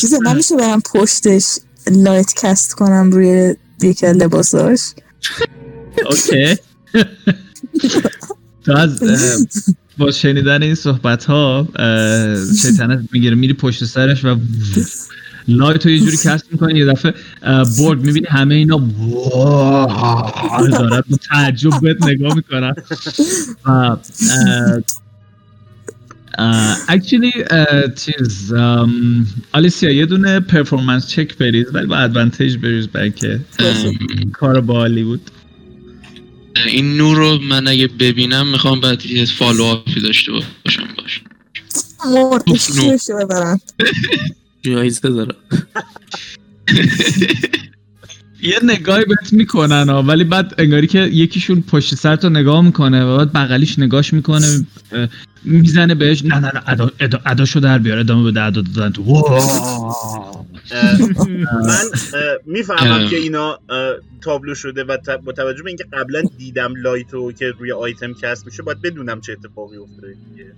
[0.01, 1.59] چیزه نمیشه برم پشتش
[1.91, 4.81] light cast کنم روی یکی از لباساش؟
[6.05, 6.57] Okay.
[8.65, 9.03] تو از
[9.99, 11.69] با شنیدن این صحبت ها
[12.63, 14.37] شیطنت می‌گیره میری پشت سرش و
[15.49, 17.15] light رو یه جوری cast می‌کنی یه دفعه
[17.79, 18.89] برگ می‌بینی همه اینا
[20.71, 22.75] دارد با تعجب بهت نگاه می‌کنن.
[23.67, 23.97] و
[26.89, 27.33] actually
[27.97, 28.53] چیز
[29.53, 33.41] آلیسیا یه دونه performance check بریز ولی با advantage بریز برای که
[34.33, 35.31] کار باحالی بود.
[36.57, 41.23] این نور رو من اگه ببینم می‌خوام بعد یه follow up ی داشته باشم باش.
[42.07, 42.71] مردش
[44.63, 45.35] جایزه داره
[48.43, 53.05] یه نگاهی بهت می‌کنن ها ولی بعد انگاری که یکیشون پشت سر تو نگاه می‌کنه
[53.05, 54.67] و بعد بغلیش نگاش می‌کنه
[55.45, 58.93] می‌زنه بهش نه نه نه ادا ادا اداشو در بیار ادامه بده ادا دادن.
[58.93, 59.03] تو
[61.67, 61.85] من
[62.47, 63.09] می‌فهمم.
[63.09, 63.59] که اینا
[64.21, 68.47] تابلو شده و با توجه به اینکه قبلا دیدم light و که روی item cast
[68.47, 70.53] میشه باید بدونم چه اتفاقی افتاده دیگه.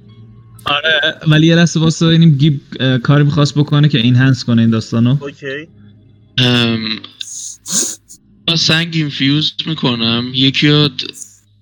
[0.65, 2.61] آره ولی یه لحظه واسه اینیم گیب
[3.03, 5.17] کاری می‌خواست بکنه که enhance کنه این داستانو.
[5.21, 5.69] Okay.
[8.49, 10.31] من سنگ infuse می‌کنم.
[10.35, 10.89] یکی رو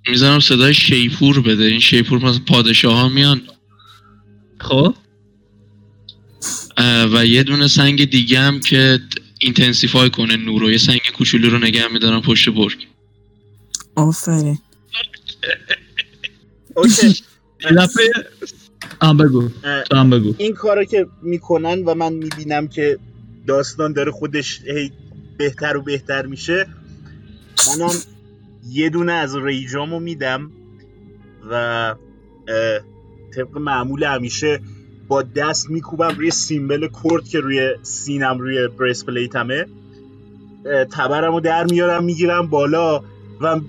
[0.09, 1.65] می‌زنم صدای شیپور بده.
[1.65, 3.43] این شیپور مثلا پادشاه ها میان.
[4.61, 4.95] خب؟
[7.13, 9.01] و یه دونه سنگ دیگه هم که
[9.39, 12.87] intensify کنه نور رو یه سنگ کوچولو رو نگه میدارم پشت برگ.
[13.97, 14.59] آفرین.
[16.75, 17.15] اوکی.
[19.01, 19.49] آم بگو.
[19.93, 20.35] هم بگو.
[20.39, 22.99] این کارو که می‌کنن و من می‌بینم که
[23.47, 24.93] داستان داره خودش هی
[25.37, 26.67] بهتر و بهتر میشه
[27.69, 27.93] منم
[28.69, 30.51] یه دونه از ریجامو میدم
[31.51, 31.95] و
[33.37, 34.61] طبق معمول همیشه
[35.09, 39.67] با دست میکوبم روی سیمبل کرد که روی سینم روی برس پلیتمه
[40.67, 43.03] اه، تبرمو در میارم می‌گیرم بالا
[43.41, 43.61] و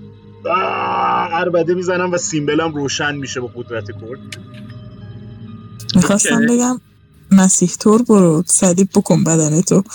[1.30, 4.36] عربده می‌زنم و سیمبلم روشن میشه با قدرت کرد.
[5.94, 6.46] می‌خواستم.
[6.46, 6.80] بگم
[7.30, 9.82] مسیح تور برو صلیب بکن بدنتو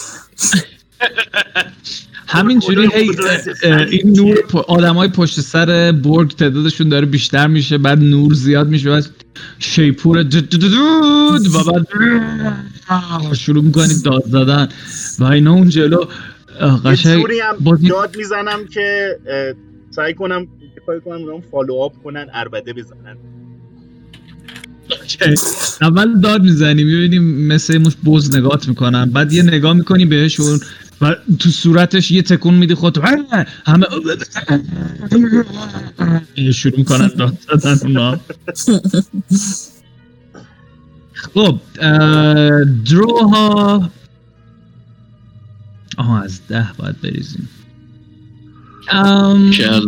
[2.28, 2.92] همینجوری اه،
[3.64, 4.38] اه، این نور
[4.68, 9.06] آدم های پشت سر برگ تعدادشون داره بیشتر میشه بعد نور زیاد میشه بعد
[9.60, 10.54] شیپور دود
[11.56, 11.88] و بعد
[13.44, 14.70] شروع می‌کنید داد زدن.
[15.20, 16.06] و اینا اون جلو
[16.86, 17.26] قشنگ
[17.90, 19.18] داد می‌زنم که
[19.90, 20.48] سعی کنم
[20.86, 23.18] کاری کنم اونام فالو آپ کنن اربده بزنن.
[25.82, 30.60] اول داد می‌زنی می‌بینیم مثل موش بز نگات می‌کنن بعد یه نگاه می‌کنی بهشون
[31.02, 33.86] و تو صورتش یه تکون میدی خود همه
[36.54, 38.20] شروع می‌کنن داد زدن اونا
[41.14, 43.90] خب اه، دروها
[45.98, 47.50] آها از ده باید بریزیم
[48.90, 49.80] um, yeah,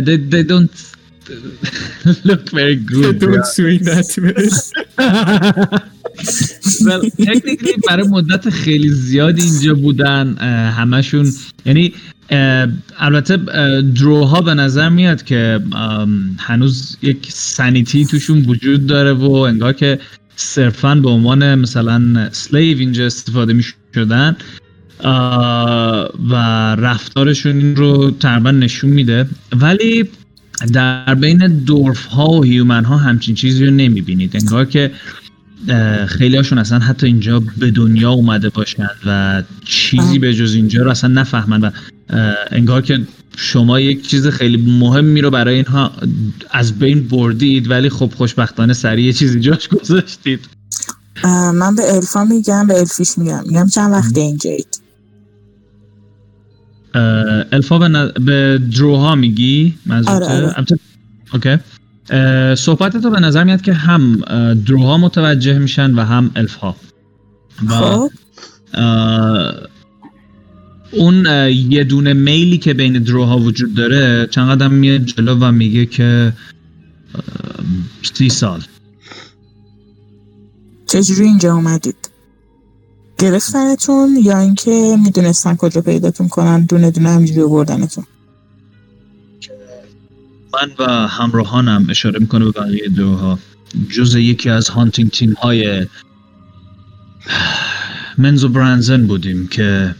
[0.00, 0.94] they, they don't
[2.24, 3.18] look very good.
[3.18, 4.48] Don't swing that way.
[6.68, 10.36] technically برای مدت خیلی زیادی اینجا بودن
[10.76, 11.32] همشون
[11.66, 11.92] یعنی
[12.98, 13.36] البته
[13.94, 15.60] دروها به نظر میاد که
[16.38, 19.98] هنوز یک سنیتی توشون وجود داره و انگار که
[20.36, 23.64] صرفا به عنوان مثلا سلیو اینجا استفاده می
[23.94, 24.36] شدن
[26.30, 26.34] و
[26.78, 29.26] رفتارشون این رو تقریبا نشون میده.
[29.52, 30.04] ولی
[30.72, 34.36] در بین دورف ها و هیومن ها همچین چیزی رو نمی‌بینید.
[34.36, 34.90] انگار که
[36.08, 40.90] خیلی هاشون اصلا حتی اینجا به دنیا اومده باشن و چیزی به جز اینجا رو
[40.90, 41.70] اصلا نفهمن و
[42.50, 43.00] انگار که
[43.36, 45.92] شما یک چیز خیلی مهمی رو برای اینها
[46.50, 50.40] از بین بردید ولی خب خوشبختانه سریع یه چیزی جاش گذاشتید.
[51.54, 53.42] من به الفا میگم به الفیش میگم.
[53.46, 54.80] میگم چند وقت اینجایید
[57.52, 59.74] الفا به, ن- به دروها میگی؟
[60.06, 60.54] آره، آره.
[61.34, 61.56] اوکی.
[62.54, 64.20] صحبت تو به نظر میاد که هم
[64.66, 66.74] دروها متوجه میشن و هم الفا
[67.66, 68.10] و خب.
[70.92, 75.86] اون یه دونه میلی که بین دروها وجود داره چند قدم میاد جلو و میگه
[75.86, 76.32] که
[78.14, 78.62] سی سال.
[80.86, 82.10] چجوری اینجا اومدید؟
[83.18, 88.04] گرفتنتون یا اینکه می‌دونستن کجا پیداتون کنن دونه دونه همجوری بردنتون
[90.54, 93.38] من و همراهانم اشاره می‌کنه به بقیه دروها.
[93.88, 95.86] جز یکی از hunting team های
[98.18, 99.94] Menzoberranzan بودیم که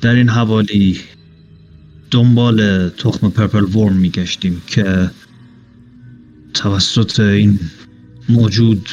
[0.00, 1.00] در این حوالی
[2.10, 5.10] دنبال تخم purple worm میگشتیم که
[6.54, 7.58] توسط این
[8.28, 8.88] موجود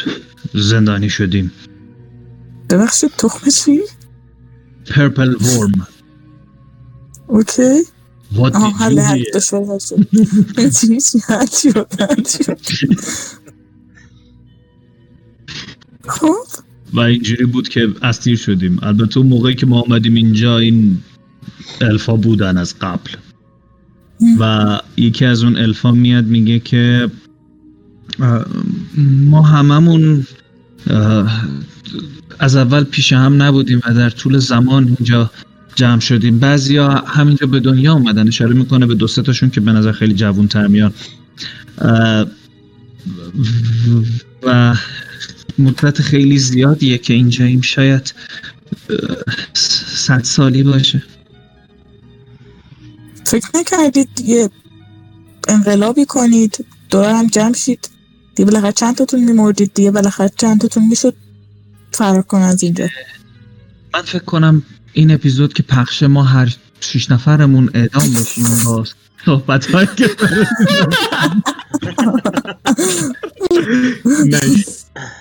[0.53, 1.51] زندانی شدیم.
[2.69, 3.79] ببخشید تخم چی؟
[4.89, 5.87] purple worm.
[7.27, 7.83] Okay.
[8.35, 8.51] What
[10.79, 12.59] چی حل شد حل شد
[16.07, 16.35] خب.
[16.93, 18.79] و اینجوری بود که اسیر شدیم.
[18.81, 20.97] البته اون موقعی که ما آمدیم اینجا این
[21.81, 23.11] الفا بودن از قبل.
[24.39, 27.11] و یکی از اون الفا میاد میگه که
[29.25, 30.27] ما هممون
[32.39, 35.31] از اول پیش هم نبودیم و در طول زمان اینجا
[35.75, 36.39] جمع شدیم.
[36.39, 40.47] بعضیا همینجا به دنیا اومدن اشاره می‌کنه به دو تاشون که به نظر خیلی جوون
[40.47, 40.93] تر میان
[44.43, 44.75] و
[45.59, 47.61] مدت خیلی زیادیه که اینجاییم.
[47.61, 48.13] شاید
[49.53, 51.03] صد سالی باشه.
[53.25, 54.49] فکر نکردید یه
[55.47, 57.89] انقلابی کنید دور هم جمع شید
[58.35, 61.15] دیگه بالاخره چند تاتون میمردید دیگه بالاخره چند تاتون می‌شد
[61.91, 62.87] فرار کن از اینجا؟
[63.93, 68.85] من فکر کنم این اپیزود که پخش ما هر شیش نفرمون اعدام بشیم با
[69.25, 70.09] صحبت هایی که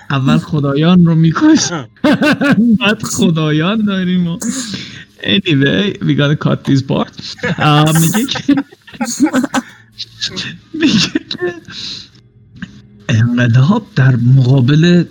[0.09, 1.71] اول خدایان رو میکش.
[2.79, 4.39] بعد خدایان داریم و
[5.23, 7.21] anyway we gotta cut this part.
[8.01, 8.55] میگه که
[10.81, 10.99] میگه
[11.29, 11.53] که
[13.09, 15.03] انقلاب در مقابل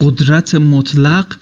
[0.00, 1.36] قدرت مطلق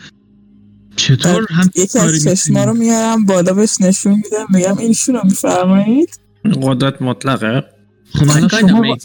[1.06, 6.18] چطور هم یکی از چشما رو میارم بالا بهش نشون میدم میگم ایشون رو میفرمایید؟
[6.62, 7.64] قدرت مطلقه.
[8.14, 8.96] خب الان شما.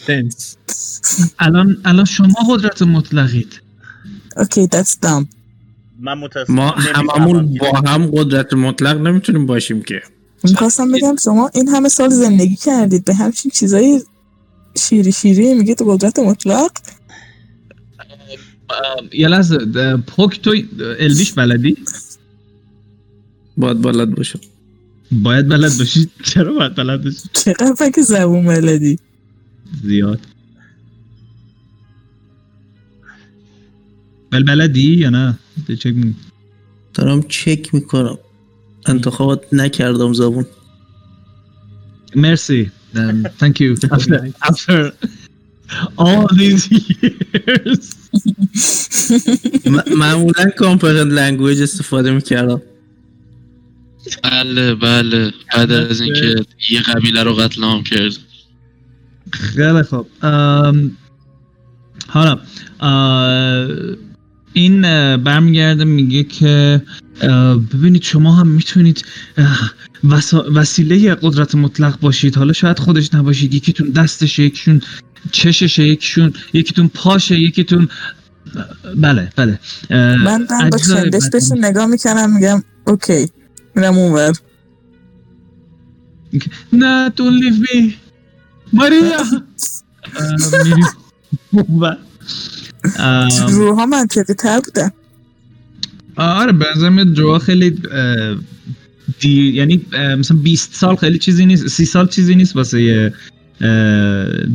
[1.39, 3.61] الان الان شما قدرت مطلقید.
[4.38, 5.26] اوکی that's dumb.
[5.99, 10.01] من متاسفم ما هممون با هم قدرت مطلق نمی‌تونیم باشیم که.
[10.43, 14.01] می‌خواستم بگم شما این همه سال زندگی کردید به همچین چیزایی
[14.77, 16.71] شیری شیری میگید قدرت مطلق؟
[19.13, 20.55] یه لحظه پوک تو
[20.99, 21.77] الویش بلدی؟
[23.57, 24.39] باید بلد باشم.
[25.11, 28.99] باید بلد باشی؟ چرا باید بلد باشی؟ چقدر فکر زبون بلدی؟
[29.83, 30.19] زیاد.
[34.31, 36.15] بل بلدی یا نه؟ ده چک می-
[36.93, 38.17] دارم چک می‌کنم.
[38.85, 40.45] انتخاب نکردم زبون.
[42.15, 42.71] مرسی.
[42.95, 43.75] Um, thank you.
[43.95, 44.17] After,
[44.49, 44.91] after
[45.97, 47.98] all these years.
[49.98, 52.61] معمولا comprehend language استفاده می‌کردم.
[54.23, 55.31] بله بله.
[55.56, 58.18] بعد از اینکه یه قبیله رو قتل عام کرد.
[59.31, 60.07] خیلی خوب.
[62.07, 62.40] حالا
[64.53, 64.81] این
[65.18, 66.81] برمیگرده میگه که
[67.73, 69.06] ببینید شما هم می‌تونید
[70.56, 72.36] وسیله قدرت مطلق باشید.
[72.36, 74.81] حالا شاید خودش نباشید یکیتون دستشه یکیشون
[75.31, 77.89] چششه یکیشون یکیتون پاشه یکیتون
[78.95, 79.59] بله بله.
[80.17, 83.29] من با چندش نگاه می‌کنم میگم اوکی
[83.75, 84.33] میرم اونور
[86.73, 87.93] نه don't leave me.
[88.73, 89.23] ماریا.
[93.49, 94.91] روحا منطقی تر بودن
[96.15, 98.35] آره به نظر میاد دروا خیلی اه،
[99.19, 99.85] دی یعنی
[100.17, 103.13] مثلا 20 سال خیلی چیزی نیست 30 سال چیزی نیست واسه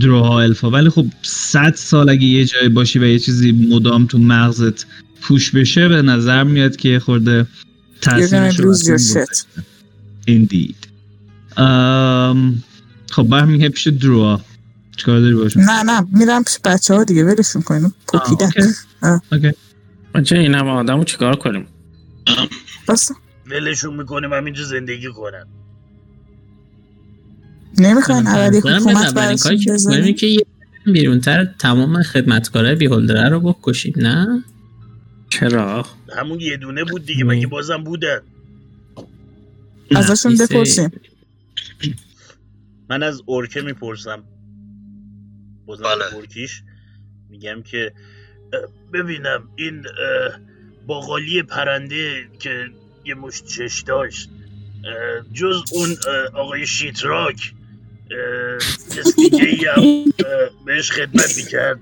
[0.01, 0.71] دروها الفا.
[0.71, 4.87] ولی خب 100 سال اگه یه جایی باشی و یه چیزی مدام تو مغزت
[5.21, 9.45] پوش بشه به نظر میاد که خورده You're gonna تاثیرش lose your shit.
[10.29, 10.89] Indeed.
[11.57, 12.63] ام،
[13.11, 14.41] خب برمیگه پیش دروا
[14.97, 17.95] چیکار داری باشون نه نه میرم پیش بچه ها دیگه ولشون کنیم.
[18.07, 18.51] پوکیدن.
[19.33, 19.53] اوکی.
[20.15, 21.67] بچه این همه آدم رو چیکار کنیم؟
[22.89, 23.11] بس
[23.47, 25.45] ولشون می‌کنیم همینجا زندگی کنن.
[27.79, 30.47] نمی‌خواین دارم حکومت از اولین کاری براشون که یه
[30.87, 34.45] بیرونتر تمام خدمتکارای بیهولدره رو بکشیم نه؟
[35.31, 35.87] چرا؟
[36.17, 38.21] همون یه دونه بود دیگه مگه بازم بودن
[39.97, 40.93] ازشون بپرسیم.
[42.91, 44.23] من از ارکه می‌پرسم.
[45.67, 46.17] بازم بله.
[46.17, 46.63] ارکیش
[47.31, 47.93] میگم که
[48.93, 49.85] ببینم این
[50.87, 52.67] باقالی پرنده که
[53.05, 54.31] یه مشت چش داشت
[55.33, 55.97] جز اون
[56.35, 57.55] آقای شیتراک
[58.97, 60.05] کسی دیگه ای هم
[60.67, 61.81] بهش خدمت می‌کرد.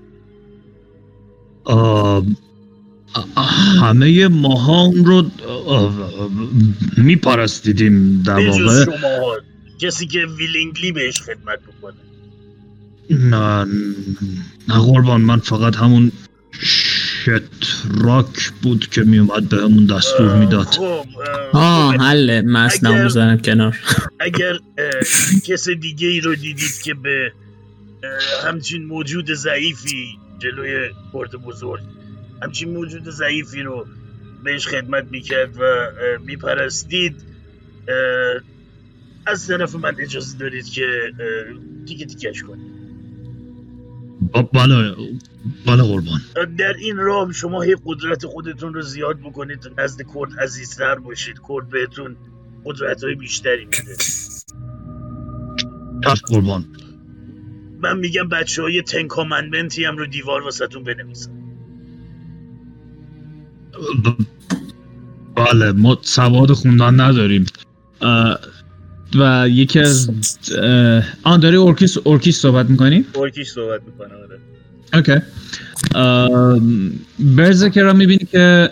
[3.81, 5.23] همه ماها اون رو
[6.97, 8.85] میپرستیدیم در واقع.
[8.85, 9.35] شما
[9.79, 11.93] کسی که willingly بهش خدمت بکنه.
[13.09, 13.65] نه
[14.67, 16.11] نه قربان من فقط همون
[17.23, 20.65] شتراک بود که میومد به همون دستور می‌داد.
[20.65, 21.05] خب
[21.53, 22.43] آه حله
[22.87, 23.79] اگر- می‌ذارم کنار.
[24.19, 24.59] اگر
[25.45, 27.31] کس دیگه ای رو دیدید که به
[28.43, 31.81] همچین موجود ضعیفی جلوی پرت بزرگ
[32.41, 33.87] همچین موجود ضعیفی رو
[34.43, 35.87] بهش خدمت می‌کرد و
[36.25, 37.15] میپرستید
[39.25, 40.87] از طرف من اجازه دارید که
[41.87, 42.72] تیکه تیکش کنید.
[44.33, 44.95] بله
[45.67, 46.21] بله قربان.
[46.57, 51.37] در این راه شما هی قدرت خودتون رو زیاد بکنید تا نزد کرد عزیزتر باشید
[51.49, 52.17] کرد بهتون
[52.65, 54.01] قدرت های بیشتری میده.
[56.05, 56.65] چشم قربان.
[57.79, 61.31] من میگم بچه های ten commandment ی هم رو دیوار واسهتون بنویسن
[64.05, 64.23] ب-
[65.35, 67.45] بله ما سواد خوندن نداریم.
[69.15, 70.09] و یکی از
[71.23, 74.39] آن داری Orcish Orcish صحبت می‌کنی؟ ارکیش صحبت می‌کنه آره
[74.93, 75.21] اوکی
[77.19, 78.69] برزکر را می‌بینی که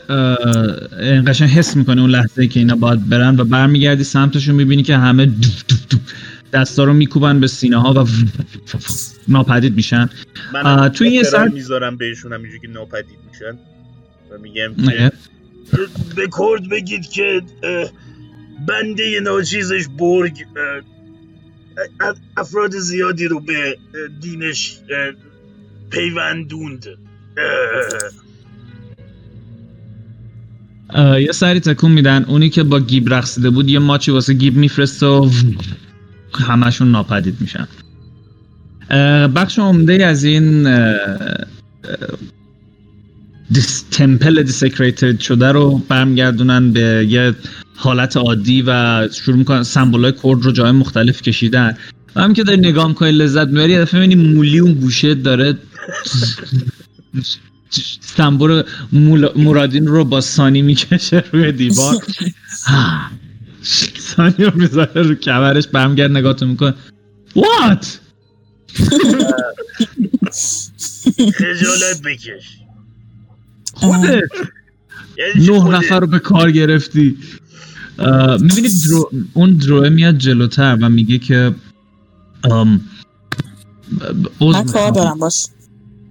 [0.99, 4.97] این قشنگ حس می‌کنه اون لحظه که اینا باید برن و برمیگردی سمتشون می‌بینی که
[4.97, 6.01] همه دوف دوف
[6.53, 8.07] دستا رو میکوبن به سینه ها و
[9.27, 10.09] ناپدید میشن
[10.93, 13.57] توی یه سر- می‌ذارم بهشون همینجوری که ناپدید میشن
[14.31, 14.75] و میگم.
[14.75, 15.11] که
[16.15, 17.41] به کرد بگید که
[18.67, 20.45] بنده ناچیزش برگ
[22.37, 23.77] افراد زیادی رو به
[24.21, 24.79] دینش
[25.89, 26.85] پیوندوند.
[31.19, 32.23] یه سری تکون میدن.
[32.23, 35.29] اونی که با گیب رقصیده بود یه ماچی واسه گیب میفرسته و
[36.33, 37.67] همشون ناپدید میشن.
[39.35, 40.67] بخش عمده از این
[43.51, 47.35] دیس temple desecrated شده رو برمیگردونن به یه
[47.75, 51.77] حالت عادی و شروع می‌کنن سمبولای کرد رو جای مختلف کشیدن.
[52.15, 55.57] و هم که داری نگاه می‌کنی لذت می‌بری یه دفعه می‌بینی مولی اون گوشه داره
[58.01, 58.63] سمبول
[59.35, 61.95] مرادین رو با سانی می‌کشه روی دیوار.
[64.15, 66.73] سانی رو می‌ذاره رو کمرش برمیگرد نگاه می‌کنه.
[67.35, 67.85] What?
[71.35, 72.60] خجالت بکش.
[73.81, 74.21] خودت.
[75.17, 77.17] یعنی نه؟ نفر رو به کار گرفتی.
[78.39, 79.11] می‌بینید درو...
[79.33, 81.55] اون دروه میاد جلوتر و میگه که
[82.51, 82.81] ام،
[84.41, 84.91] من کار.
[84.91, 85.45] دارم باش.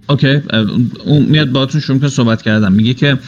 [0.09, 0.41] اوکی
[1.05, 3.19] اون میاد باهاتون شروع کنه صحبت کردم میگه که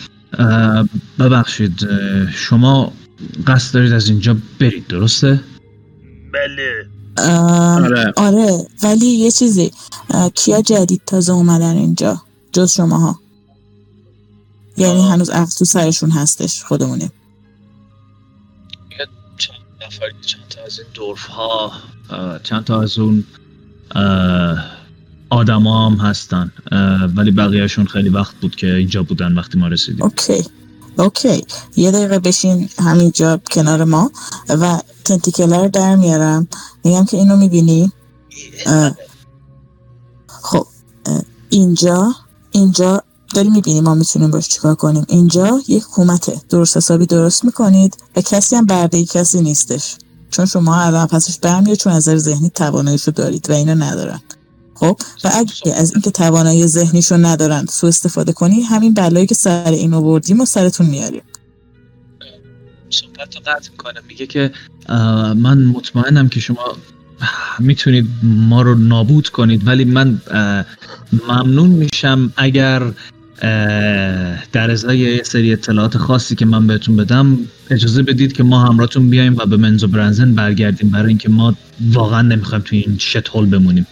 [1.20, 1.88] ببخشید
[2.32, 2.94] شما
[3.48, 5.40] قصد دارید از اینجا برید درسته؟
[6.34, 6.88] بله.
[7.18, 8.14] آره.
[8.18, 9.72] آره ولی یه چیزی
[10.36, 12.22] کیا جدید تازه اومدن اینجا؟
[12.52, 13.20] جز شماها.
[14.78, 15.10] یعنی.
[15.10, 17.12] هنوز عقل تو سرشون هستش خودمونیم
[19.38, 19.56] چند
[19.86, 21.72] نفر چند تا از این دورف ها
[22.44, 23.24] چند تا از اون
[25.30, 26.52] آدما هم هستن.
[27.16, 30.04] ولی بقیهشون خیلی وقت بود که اینجا بودن وقتی ما رسیدیم.
[30.04, 30.44] اوکی.
[30.98, 31.46] اوکی.
[31.76, 34.12] یه دقیقه بشین همینجا کنار ما
[34.50, 36.48] و تنتیکله رو در میارم.
[36.84, 37.92] میگم که اینو می‌بینی؟
[40.28, 40.68] خب
[41.06, 42.14] اه، اینجا
[42.52, 43.04] اینجا
[43.34, 45.06] داری می‌بینی ما می‌تونیم باش چیکار کنیم.
[45.10, 46.42] اینجا یک حکومته.
[46.50, 49.96] درست حسابی درست می‌کنید و کسی هم برده کسی نیستش.
[50.32, 54.22] چون شما الان پسش برمیاد چون از نظر ذهنی تواناییشو دارید و اینا ندارن.
[54.74, 59.72] خب؟ و اگه از اینکه توانایی ذهنیشو ندارن سوء استفاده کنی همین بلایی که سر
[59.72, 61.22] این آوردیم و سرتون میاریم.
[62.90, 64.52] صحبت رو قطع می‌کنه میگه که
[65.36, 66.78] من مطمئنم که شما
[67.60, 70.22] می‌تونید ما رو نابود کنید ولی من
[71.28, 72.94] ممنون میشم اگر
[74.52, 77.38] در ازای یه سری اطلاعات خاصی که من بهتون بدم
[77.70, 81.56] اجازه بدید که ما همراهتون بیایم و به منزو برنزن برگردیم برای اینکه ما
[81.92, 83.88] واقعا نمی‌خوایم توی این شت هول بمونیم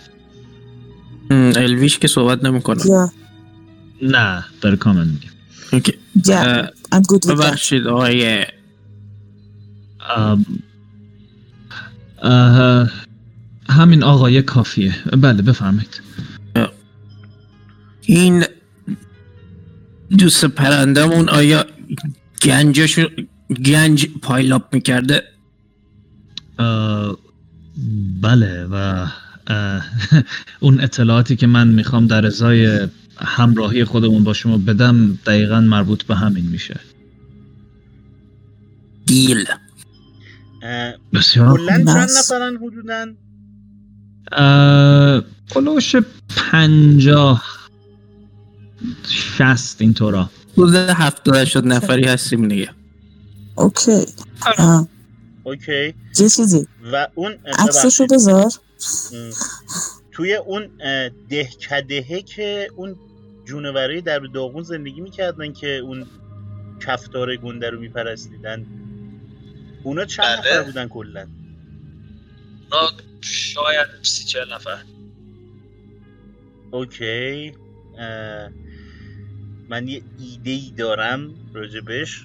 [1.31, 2.85] الویش که صحبت نمی‌کنه.
[2.87, 3.11] یا
[4.01, 5.27] نه داره کامل میگه.
[7.29, 8.45] ببخشید آقای
[13.69, 14.95] همین آقای کافیه.
[15.17, 16.01] بله بفرمایید.
[18.01, 18.43] این
[20.17, 21.65] دوست پرندمون آیا
[22.41, 23.07] گنجشو
[23.65, 25.23] گنج پایلاپ می‌کرده؟
[28.21, 29.07] بله و
[30.59, 36.15] اون اطلاعاتی که من می‌خوام در ازای همراهی خودمون با شما بدم دقیقا مربوط به
[36.15, 36.79] همین میشه.
[39.05, 39.45] دیل
[41.13, 42.09] بسیار کلا چند.
[42.19, 43.07] نفرن حدودا؟
[44.31, 45.95] اه، کلوش
[46.35, 47.60] پنجاه
[49.37, 52.69] شست اینطورا حدود هفتاد هشتاد نفری هستیم دیگه.
[53.55, 54.05] اوکی.
[54.57, 54.87] آه.
[55.43, 55.93] اوکی.
[56.19, 58.07] یه چیزی؟ و اون عکسشو.
[58.07, 58.51] بذار.
[60.11, 60.69] توی اون
[61.29, 62.95] دهکدهه که اون
[63.45, 66.05] جونورای در داغون زندگی می‌کردن که اون
[66.79, 68.65] کفتار گنده رو میپرستیدن.
[69.83, 70.37] اونا چند بله.
[70.39, 71.27] نفر بودن کلا؟
[72.71, 72.89] اونا
[73.21, 74.83] شاید سی چهل نفر.
[76.71, 77.53] اوکی.
[77.99, 78.49] اه،
[79.71, 82.21] من یه ایده ای دارم راجبش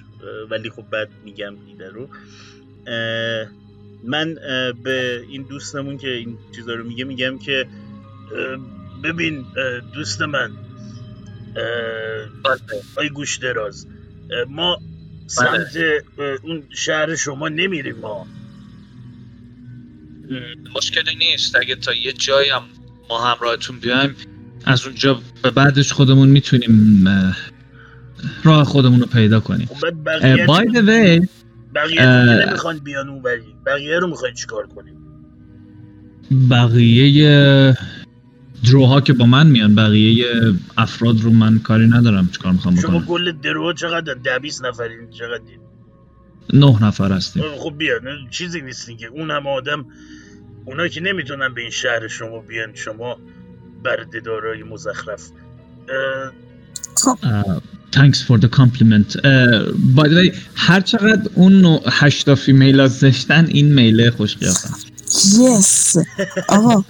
[0.49, 2.09] ولی خب بعد میگم ایده رو.
[4.03, 4.33] من
[4.83, 7.67] به این دوستمون که این چیزا رو میگه میگم که
[9.03, 9.45] ببین
[9.93, 10.51] دوست من
[12.95, 13.87] آی گوش دراز
[14.49, 14.81] ما
[15.27, 15.77] سمت
[16.43, 18.27] اون شهر شما نمیریم ما.
[20.75, 21.55] مشکلی نیست.
[21.55, 22.63] اگه تا یه جایی هم
[23.09, 24.15] ما همراهتون بیایم
[24.67, 27.05] از اونجا به بعدش خودمون می‌تونیم
[28.43, 29.67] راه خودمون رو پیدا کنیم.
[29.67, 29.91] خب
[30.47, 31.27] بای the way
[31.75, 34.95] بقیه نمی‌خوان بیان اون ولی بقیه رو می‌خواین چیکار کنیم؟
[36.49, 37.77] بقیه
[38.65, 40.25] دروها که با من میان بقیه
[40.77, 43.05] افراد رو من کاری ندارم چیکار می‌خوام شما بکنم.
[43.05, 45.41] کل درو چقدر ده بیست نفرین چقدر
[46.53, 47.43] نه نفر هستیم.
[47.59, 49.07] خب بیا نه، چیزی نیست دیگه.
[49.07, 49.85] اون همه آدم
[50.65, 53.19] اونا که نمی‌تونن به این شهر شما بیان شما
[53.83, 55.29] برده دارای مزخرف.
[56.97, 57.59] Uh,
[57.97, 59.09] thanks for the compliment.
[59.15, 64.37] Uh, by the way, هر چقدر اون نوع هشتا فیمیل ها زشتن این میله خوش
[64.37, 64.69] قیافن.
[65.39, 65.97] یس
[66.49, 66.83] آقا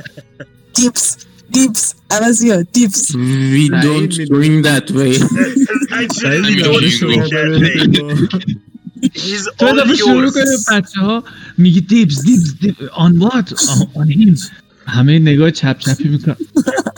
[0.75, 1.17] دیپس
[1.51, 5.13] دیپس عوضی ها دیپس We don't swing that way.
[6.01, 8.27] actually خیلی don't that بره way.
[9.59, 10.31] تو دفعه شروع.
[10.31, 11.23] کنه بچه ها
[11.57, 13.53] میگی دیپس دیپس دیپ آن وات
[13.93, 14.35] آن هیم
[14.87, 16.35] همه نگاه چپ چپی میکن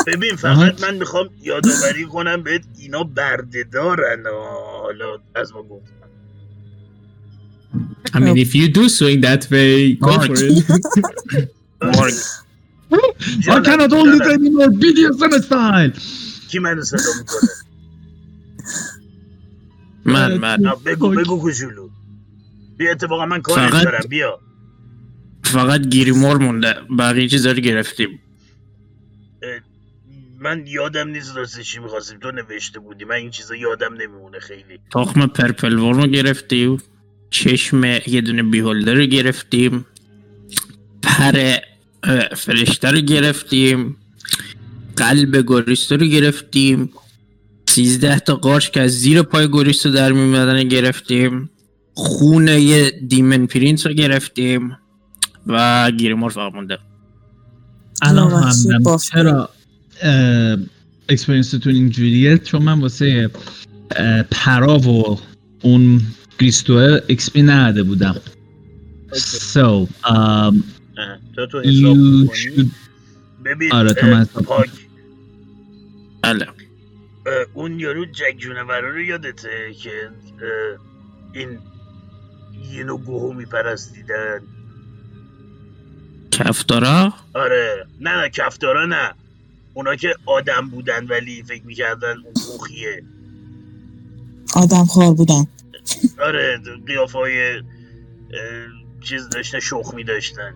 [0.07, 4.24] ببین فقط من می‌خوام یادآوری کنم بهت اینا برده دارن.
[4.84, 5.94] حالا از ما گفتم
[8.14, 10.66] I mean if you do swing that way go for it.
[12.91, 15.99] I جانم، cannot hold it anymore BDSM style
[16.49, 17.49] کی منو صدا می‌کنه؟
[20.06, 20.57] من من.
[20.86, 21.90] بگو بگو کوچولو.
[22.78, 24.40] بیا اتفاقا من کار فقط- دارم بیا.
[25.49, 26.76] فقط گیریمور مونده.
[26.99, 28.19] بقیه چیزا رو گرفتیم.
[30.39, 32.19] من یادم نیست راستش چی می‌خواستیم.
[32.19, 33.05] تو نوشته بودی.
[33.05, 34.80] من این چیزا یادم نمیمونه خیلی.
[34.93, 36.77] تخم پرپل ورم رو گرفتیم.
[37.31, 39.85] چشم یه دونه بیهولدر رو گرفتیم.
[41.03, 41.55] پر
[42.35, 43.97] فرشته رو گرفتیم.
[44.95, 46.89] قلب گوریستو رو گرفتیم.
[47.69, 51.49] سیزده تا قارچ که از زیر پای گوریستو در میمدن گرفتیم.
[51.93, 54.77] خون یه دیمن پرینس رو گرفتیم.
[55.48, 56.78] و گیریمور فقط مونده.
[58.02, 58.53] الان
[58.84, 59.11] بافت.
[59.11, 59.49] چرا
[61.10, 63.30] اکسپرینستون اینجوریه؟ چون من واسه
[64.32, 65.20] پرا و
[65.61, 66.02] اون
[66.40, 68.16] گریستوه اکسپی نهده بودم.
[69.14, 71.98] so um, اه، تو تو حساب
[73.45, 74.70] ببین آره، تو پاک.
[76.22, 76.48] بله.
[77.53, 80.10] اون یارو جک جونورا رو یادته که
[81.34, 81.60] این
[82.72, 84.41] یینو گوهو میپرستیدن؟
[86.40, 89.14] کفتارا؟ آره نه نه کفتارا نه.
[89.74, 93.03] اونا که آدم بودن ولی فکر می‌کردن اون گوخیه
[94.56, 95.44] آدم خوار بودن.
[96.20, 97.64] آره قیافای
[99.02, 100.53] چیز داشتن شخمی داشتن.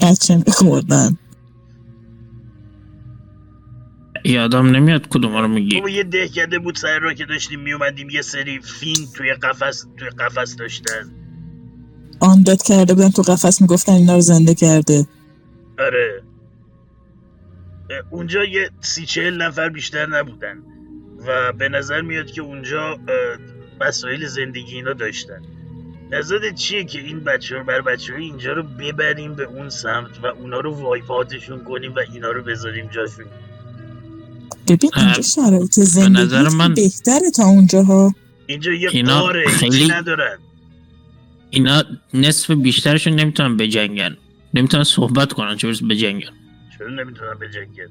[0.00, 1.18] بچه میخوردن.
[4.24, 5.76] یادم نمیاد کدوم رو میگی.
[5.76, 10.08] بابا یه دهکده بود سر را که داشتیم میومدیم یه سری فین توی قفس توی
[10.08, 11.12] قفس داشتن.
[12.20, 15.06] آن داد کرده بودن تو قفس می‌گفتن اینا رو زنده کرده.
[15.78, 16.22] آره.
[18.10, 20.58] اونجا یه سی چهل نفر بیشتر نبودن
[21.26, 22.98] و به نظر میاد که اونجا
[23.80, 25.40] وسایل زندگی اینا داشتن.
[26.12, 30.26] نظرت چیه که این بچه ها بر بچه اینجا رو ببریم به اون سمت و
[30.26, 33.24] اونا رو وایپاتشون کنیم و اینا رو بذاریم جاشون؟
[34.68, 38.14] ببین اینجا شرایط نظر زندگی من- بهتره تا اونجاها.
[38.46, 40.38] اینجا یه اینا قاره خیلی- ندارن؟
[41.50, 44.16] اینا نصف بیشترشون نمی‌تونن بجنگن
[44.54, 46.32] نمی‌تونن صحبت کنن چه برسه بجنگن
[46.78, 47.88] چرا نمی‌تونن بجنگن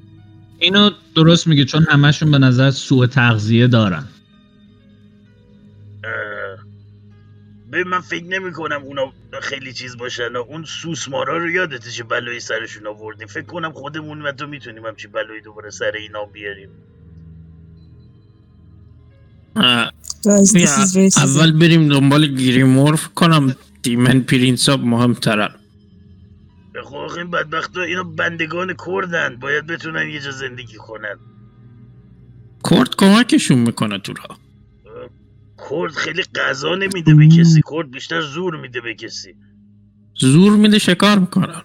[0.59, 4.03] اینو درست میگه چون همشون به نظر سوء تغذیه دارن.
[7.71, 10.35] ببین من فکر نمی کنم اونا خیلی چیز باشن.
[10.35, 15.07] اون سوسمارا رو یادته چه بلایی سرشون آوردیم فکر کنم خودمون و تو می‌تونیم همچی
[15.07, 16.69] بلایی دوباره سر اینا بیاریم.
[21.17, 23.55] اول بریم دنبال گریمورف کنم.
[23.81, 25.49] دیمن پرینساب مهمترن
[26.85, 29.35] خب آخه این بدبخت اینا بندگان کردن.
[29.35, 31.15] باید بتونن یه جا زندگی کنن.
[32.69, 34.13] کرد کمکشون می‌کنه تو
[35.69, 37.61] کرد خیلی غذا نمیده به کسی.
[37.71, 39.35] کرد بیشتر زور میده به کسی.
[40.19, 41.61] زور میده شکار می‌کنن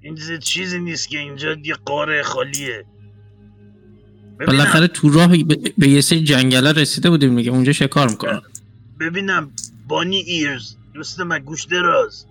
[0.00, 2.84] این چیز- چیزی نیست که اینجا یه قاره خالیه.
[4.46, 8.40] بالاخره تو راه به, به یه سری جنگله رسیده بودیم میگه اونجا شکار می‌کنن
[9.00, 9.50] ببینم.
[9.88, 10.74] بانی ایرز.
[10.94, 12.26] دوست من گوش دراز.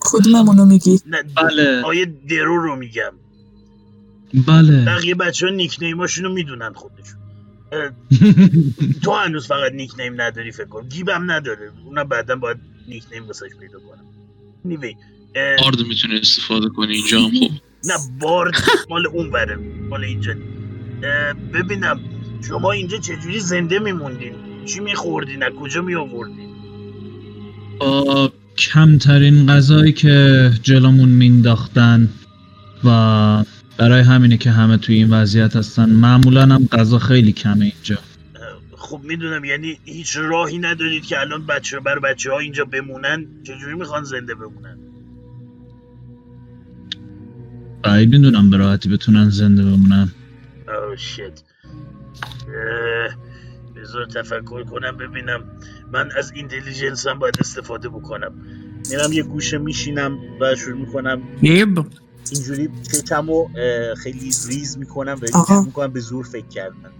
[0.00, 1.82] کدوممونو میگی؟ نه بله.
[1.82, 3.12] آیه درو رو میگم.
[4.46, 4.84] بله.
[4.84, 7.18] بقیه بچه ها نیک نیماشونو می‌دونن خودشون.
[9.02, 11.72] تو هنوز فقط نیک نیم نداری فکر کنم گیبم نداره.
[11.84, 12.56] اونم بعدا باید
[12.88, 14.04] نیک نیم واسش پیدا کنم.
[14.64, 14.94] نیوی
[15.34, 17.50] اه، آرد می‌تونه استفاده کنی اینجا هم خب.
[17.84, 18.54] نه بارد.
[18.90, 19.56] مال اون بره.
[19.90, 20.34] مال اینجا
[21.54, 22.00] ببینم
[22.48, 24.34] شما اینجا چجوری زنده میموندین
[24.64, 26.48] چی میخوردین از کجا میآوردین
[27.80, 32.08] با کمترین غذایی که جلومون مینداختن
[32.84, 33.44] و
[33.76, 37.98] برای همینه که همه توی این وضعیت هستن معمولا هم غذا خیلی کمه اینجا.
[38.76, 43.74] خب می‌دونم یعنی هیچ راهی ندارید که الان بچه بر بچه ها اینجا بمونن؟ چجوری
[43.74, 44.78] می‌خوان زنده بمونن؟
[47.82, 50.12] بعید می‌دونم به راحتی بتونن زنده بمونن.
[50.72, 51.44] Oh shit
[53.76, 55.44] بذار تفکر کنم ببینم.
[55.92, 58.32] من از intelligence هم باید استفاده بکنم.
[58.90, 61.22] میرم یه گوشه میشینم و شروع می‌کنم.
[61.40, 61.86] گیب
[62.30, 66.92] اینجوری چکمو اه، خیلی ریز می‌کنم و می‌کنم به زور فکر کردن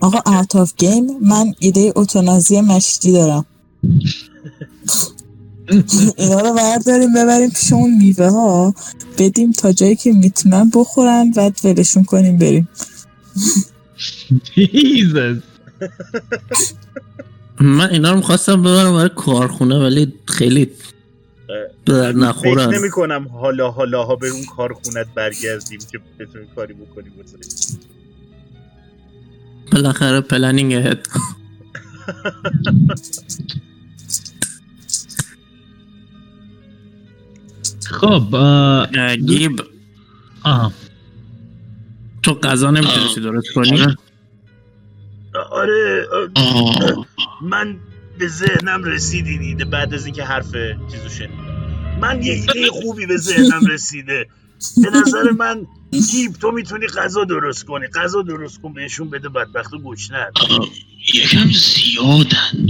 [0.00, 3.46] آقا out of game من ایده اتونازی مشتی دارم.
[6.16, 8.74] اینا رو برداریم ببریم پیش اون میوه ها
[9.18, 12.68] بدیم تا جایی که می‌تونن بخورن بعد ولشون کنیم بریم.
[17.60, 20.70] من اینا رو می‌خواستم ببرم برای کارخونه ولی خیلی
[21.86, 22.74] در فکر نخورن.
[22.74, 27.12] نمی کنم حالا حالا ها به اون کارخونت برگردیم که بتونیم کاری بکنیم
[29.72, 31.06] بالاخره پلنینگ هد
[37.90, 39.62] خب اه، گیب
[40.44, 40.72] آها.
[42.22, 43.96] تو غذا نمی‌تونستی درست کنی؟
[45.50, 46.06] آره.
[46.36, 47.06] اه، آه.
[47.42, 47.76] من
[48.18, 50.52] به ذهنم رسید این ایده بعد از اینکه حرف
[50.92, 54.26] چیزو شنیدم من یه ایده خوبی به ذهنم رسیده.
[54.82, 55.66] به نظر من
[56.10, 57.86] گیب تو می‌تونی غذا درست کنی.
[57.86, 60.68] غذا درست کن بهشون بده بدبخت و گشنه آه،
[61.14, 62.68] یکم زیادن.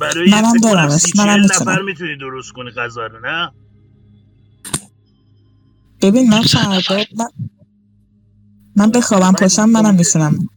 [0.00, 1.44] برای منم سی منم.
[1.44, 3.52] نفر می‌تونی درست کنی غذا رو نه؟
[6.02, 7.04] ببین من فردا.
[7.16, 7.28] من,
[8.76, 10.48] من بخوابم پاشم منم می‌تونم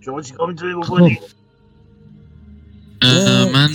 [0.00, 1.38] شما چیکار می‌تونی بکنی خب.
[3.52, 3.70] من؟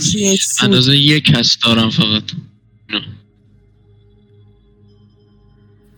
[0.62, 2.22] اندازه یک هست دارم فقط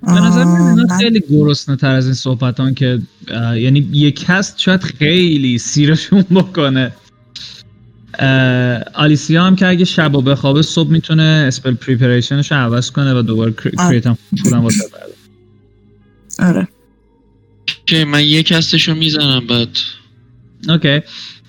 [0.02, 3.02] به نظر من خیلی گرسنه تر از این صحبتان که
[3.56, 6.92] یعنی یک هست شاید خیلی سیرشون بکنه
[8.94, 13.22] آلیسیا هم که اگه شب و بخوابه صبح می‌تونه اسپل پریپریشنش رو عوض کنه و
[13.22, 13.88] دوباره آه.
[13.90, 14.84] کریت هم پولم واسه.
[16.38, 16.68] آره.
[17.86, 19.78] که من یک هستشو می‌زنم بعد.
[20.68, 21.00] اوکی.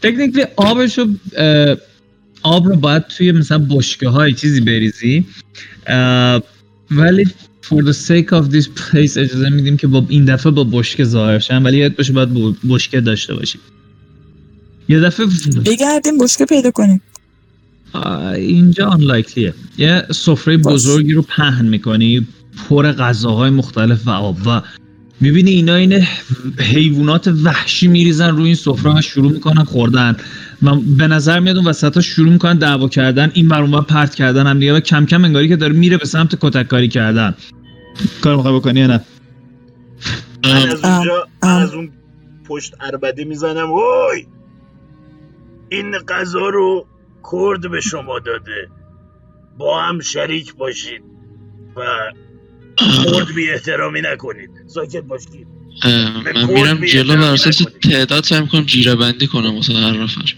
[0.01, 1.05] تکنیکلی آبشو
[2.43, 5.25] آب رو باید توی مثلا بشکه های چیزی بریزی.
[6.91, 7.25] ولی
[7.63, 11.39] for the sake of this place اجازه میدیم که با این دفعه با بشکه ظاهر
[11.39, 13.59] شن ولی یاد باشه باید با بشکه داشته باشی.
[14.89, 15.25] یه دفعه
[15.65, 17.01] بگردیم بشکه پیدا کنیم.
[18.35, 19.53] اینجا unlikelyه.
[19.77, 20.57] یه سفره.
[20.57, 22.27] بزرگی رو پهن می‌کنی
[22.69, 24.37] پر غذاهای مختلف و آب.
[24.47, 24.61] و
[25.21, 26.03] می‌بینی اینا این
[26.59, 30.17] حیوانات وحشی میریزن روی این سفره و شروع می‌کنن خوردن.
[30.63, 34.59] و به نظر میاد اون وسط شروع می‌کنن دعوا کردن این بر پرت کردن هم
[34.59, 34.73] دیگه.
[34.73, 37.35] و کم کم انگاری که داره میره به سمت کتک کاری کردن.
[38.21, 39.01] کار می‌خوای بکنی یا نه؟
[40.43, 41.27] من از اونجا.
[41.41, 41.89] از اون
[42.47, 43.71] پشت اربده می‌زنم.
[43.71, 44.25] وای!
[45.69, 46.87] این غذا رو
[47.31, 48.69] کرد به شما داده.
[49.57, 51.01] با هم شریک باشید
[51.75, 51.81] و
[53.05, 54.49] کرد بی احترامی نکنید.
[54.67, 55.47] ساکت باشید.
[56.25, 57.61] من میرم جلو بر اساس.
[57.83, 60.33] تعداد سعی می‌کنم جیره بندی کنم واسه هر نفر.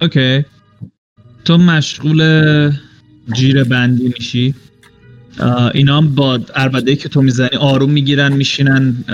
[0.00, 0.44] اوکی.
[1.44, 2.72] تو مشغول
[3.32, 4.54] جیره بندی میشی
[5.74, 9.04] اینا هم با عربده که تو می‌زنی آروم می‌گیرن میشینن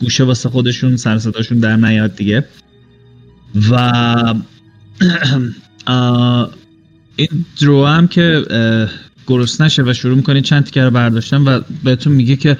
[0.00, 2.44] گوشه واسه خودشون سر صداشون در نیاد دیگه.
[3.70, 4.34] و
[7.16, 8.44] این درو هم که
[9.26, 12.58] گرسنه نشه و شروع می‌کنید چند تیکه رو برداشتن و بهتون میگه که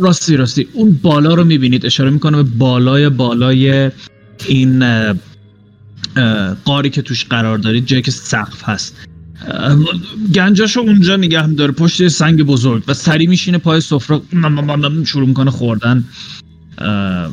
[0.00, 1.86] راستی راستی اون بالا رو می‌بینید.
[1.86, 3.90] اشاره می‌کنه به بالای بالای
[4.46, 4.84] این
[6.64, 8.96] قاری که توش قرار دارید جایی که سقف هست.
[10.34, 12.82] گنجاشو اونجا نگه داره پشت سنگ بزرگ.
[12.88, 14.20] و سری میشینه پای سفره.
[15.04, 16.04] شروع می‌کنه خوردن.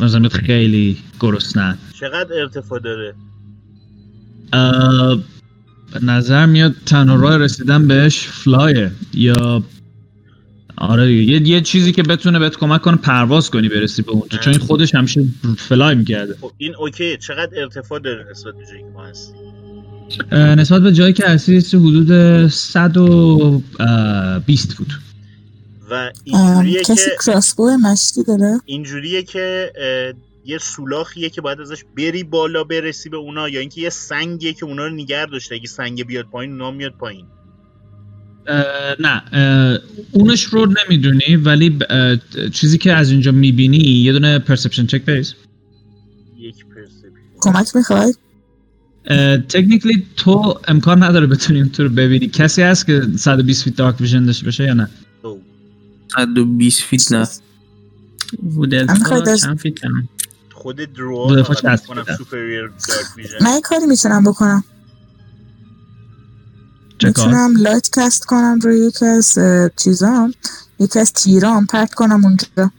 [0.01, 3.13] مثلا خیلی گرسنه چقدر ارتفاع داره؟
[6.01, 9.63] نظر میاد تنها راه رسیدن بهش فلایه یا
[10.77, 14.53] آره یه, یه چیزی که بتونه بهت کمک کنه پرواز کنی برسی به اونجا چون
[14.53, 15.25] این خودش همیشه
[15.57, 16.35] فلای می‌کرده.
[16.41, 19.35] خب این اوکی چقدر رتفاع داره نسبت به جایی که ما هستیم؟
[20.31, 24.87] نسبت به جایی که هستی حدود 120 فوت.
[25.93, 29.73] و ام، اینجوریه که کسی کراسبو مشتی داره؟ اینجوریه که
[30.45, 34.65] یه سولاخیه که باید ازش بری بالا برسی به اونا یا اینکه یه سنگیه که
[34.65, 35.55] اونا رو نگر داشته.
[35.55, 37.25] اگه سنگ بیاد پایین اونا میاد پایین.
[38.47, 38.63] اه،
[38.99, 39.79] نه اه،
[40.11, 41.79] اونش رو نمی‌دونی ولی
[42.53, 45.33] چیزی که از اینجا می‌بینی یه دونه perception check بریز.
[46.37, 47.09] یک perception
[47.41, 48.13] کمک می‌خوای؟
[49.49, 52.27] Technically تو امکان نداره بتونی اونطور ببینی.
[52.27, 54.89] کسی هست که 120 feet darkvision داشته باشه یا نه؟
[56.15, 57.17] 120 feet نه.
[57.17, 57.41] از-
[59.41, 60.09] چند feet هم؟
[60.53, 61.35] خود drow
[62.87, 63.37] darkvision.
[63.41, 64.63] من یه کاری می‌تونم بکنم؟
[67.03, 69.39] می‌تونم light cast کنم روی یکی از
[69.83, 70.33] چیزام.
[70.79, 72.71] یکی از تیرام پرت کنم اونجا.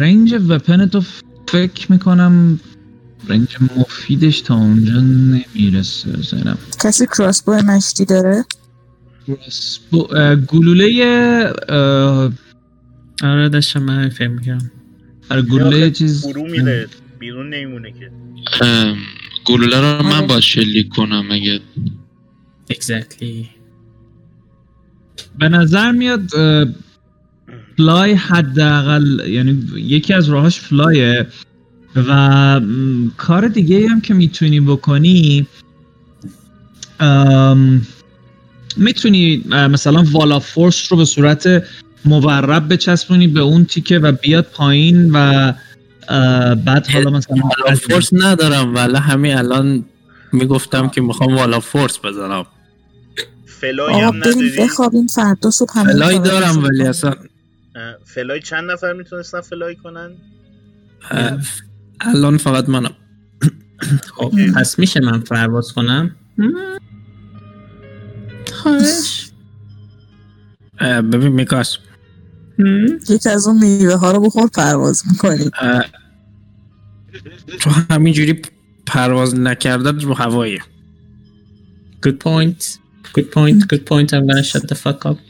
[0.00, 1.02] رنج وپن تو
[1.48, 2.60] فکر می‌کنم
[3.28, 8.44] رنج مفیدش تا اونجا نمی‌رسه زینم کسی کراسبو مشتی داره؟
[10.46, 11.04] گلوله
[11.68, 12.32] اه،
[13.22, 14.70] آره داشتم من فکر می‌کنم
[15.30, 16.88] آره، گلوله چیز فرو میره
[17.18, 18.10] بیرون نمیمونه که.
[18.64, 18.96] ام،
[19.44, 20.26] گلوله رو من آره.
[20.26, 21.60] باید شلیک کنم اگه
[22.72, 23.46] exactly.
[25.38, 26.66] به نظر میاد اه،
[27.76, 31.26] فلای حداقل یعنی یکی از راهاش فلایه
[31.96, 35.46] و م، کار دیگه هم که می‌تونی بکنی
[37.00, 37.86] ام،
[38.76, 41.64] می‌تونی مثلا والا فورس رو به صورت
[42.04, 45.52] مورب بچسبونی به اون تیکه و بیاد پایین و
[46.54, 49.84] بعد حالا مثلا والا فورس ندارم ولی همین الان
[50.32, 52.46] می‌گفتم که می‌خوام wall of force بزنم.
[53.46, 56.82] fly هم بریم نداری؟ بخوابیم فردا صبح fly دارم ولی.
[56.82, 57.14] اصلا
[58.04, 60.10] fly چند نفر می‌تونستن fly کنن؟
[62.00, 62.94] الان فقط منم.
[64.16, 66.16] خب پس میشه من پرواز کنم؟
[68.62, 69.30] خواهش.
[70.80, 71.76] اه، ببین میکاس.
[73.08, 75.84] یکی از اون میوه ها رو بخور پرواز می‌کنیم اه،
[77.60, 78.42] تو همینجوری
[78.86, 80.60] پرواز نکردن رو هوایه
[82.06, 82.64] good point.
[83.18, 83.58] Good point.
[83.72, 84.08] Good point.
[84.14, 85.18] I'm gonna shut the fuck up.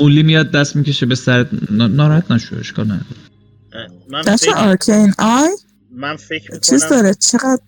[0.00, 3.00] مولی میاد دست می‌کشه به سرت نا- ناراحت نشو اشکال
[4.10, 5.48] من دست فکر آرکین آی
[5.90, 7.58] من فکر چیز می‌کنم داره؟ چقدر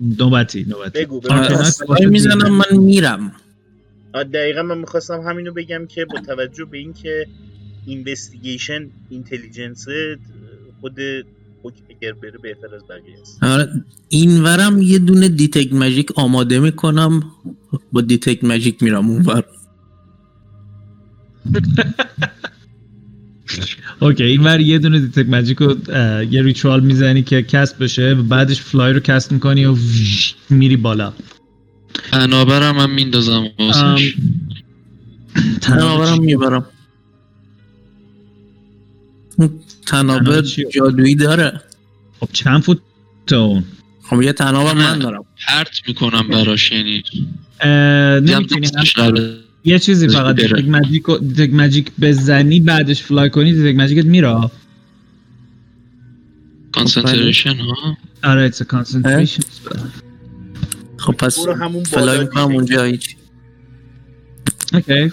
[0.00, 1.04] نوبتی نوبتی.
[1.04, 1.32] بگو بگو.
[1.32, 1.58] آره.
[1.58, 3.32] اه، فلای می‌زنم من میرم.
[4.14, 7.26] دقیقا من می‌خواستم همینو بگم که با توجه به اینکه
[7.86, 9.86] investigation intelligence
[10.80, 11.00] خود
[11.90, 13.44] اگر بره بهتر از بقیه است.
[13.44, 13.68] آره.
[14.08, 17.22] اینورم یه دونه detect magic آماده می‌کنم.
[17.92, 19.44] با detect magic میرم اونور.
[24.04, 25.76] okay این ور یه دونه detect magic رو
[26.30, 29.76] یه ritual می‌زنی که cast بشه و بعدش fly رو cast می‌کنی و
[30.50, 31.12] میری بالا.
[32.10, 34.14] تنابرم هم میندازم واسش.
[35.60, 36.66] تنابرم می‌برم.
[40.42, 41.60] چیه؟ جادویی داره.
[42.20, 42.78] خب چند فوت
[43.26, 43.64] تو اون؟
[44.02, 45.24] خب یه تنابه من دارم.
[45.46, 47.02] پرت می‌کنم براش یعنی.
[48.20, 48.66] نمی‌تونی
[48.96, 49.43] هم-.
[49.64, 50.36] یه چیزی فقط.
[50.36, 54.50] دیتک ماجیک بزنی بعدش فلای کنی دیتک ماجیکت میره.
[56.72, 59.44] concentration ها آره it's a concentration
[60.96, 61.38] خب پس
[61.90, 62.44] fly می‌کنم.
[62.44, 63.16] اونجا هیچ.
[64.72, 65.12] okay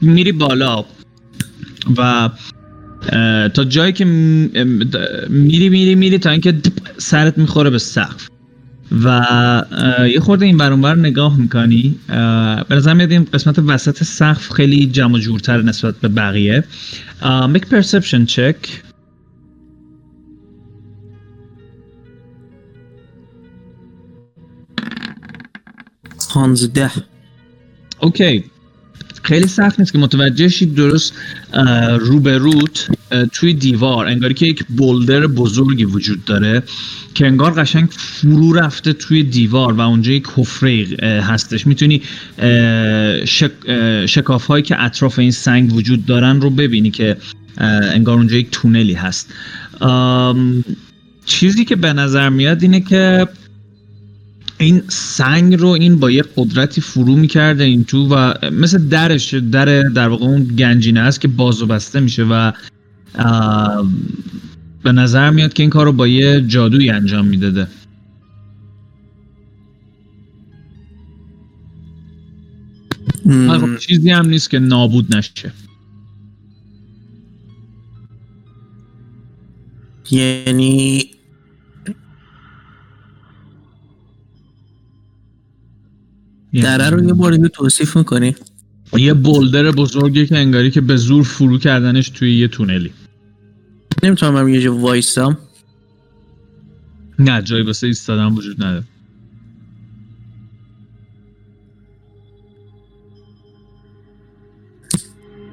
[0.00, 0.84] میری بالا.
[1.96, 2.30] و
[3.48, 6.54] تا جایی که میری میری میری تا اینکه
[6.98, 8.28] سرت می‌خوره به سقف.
[9.04, 9.62] و
[10.10, 11.98] یه خورده این دور و بر نگاه می‌کنی.
[12.68, 16.64] به نظر میاد این قسمت وسط سقف خیلی جمع و جورتر نسبت به بقیه.
[17.48, 18.56] میک پرسپشن چک
[26.30, 26.90] پانزده
[28.00, 28.44] اوکی
[29.24, 31.12] خیلی سخت نیست که متوجه شید درست
[31.52, 31.98] اه،
[33.32, 36.62] توی دیوار انگاری که یک بولدر بزرگی وجود داره
[37.14, 41.66] که انگار قشنگ فرو رفته توی دیوار و اونجا یک حفره هستش.
[41.66, 42.02] می‌تونی
[43.24, 43.50] شک،
[44.06, 47.16] شکاف هایی که اطراف این سنگ وجود دارن رو ببینی که
[47.58, 49.34] انگار اونجا یک تونلی هست.
[51.26, 53.28] چیزی که به نظر میاد اینه که
[54.64, 59.82] این سنگ رو این با یه قدرتی فرو می‌کرده این تو و مثل درش در
[59.82, 62.52] در واقع اون گنجینه است که باز و بسته میشه و
[64.82, 67.66] به نظر میاد که این کار رو با یه جادویی انجام می‌داده.
[73.80, 75.52] چیزی هم نیست که نابود نشه.
[80.10, 81.10] یعنی
[86.62, 88.36] دره رو یه بار دیگه توصیف می‌کنی؟
[88.96, 92.92] یه بولدر بزرگی که انگاری که به زور فرو کردنش توی یه تونلی.
[94.02, 95.38] نمی‌تونم هم یه جا وایستم
[97.18, 98.84] نه جایی واسه ایستادن وجود نداره.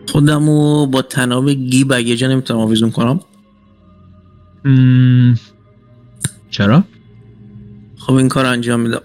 [0.07, 3.19] خودم رو با تناب گیب اگه جا نمی‌تونم آویزون کنم.
[4.65, 5.37] مم،
[6.49, 6.83] چرا؟
[7.97, 9.01] خب این کار انجام میدم.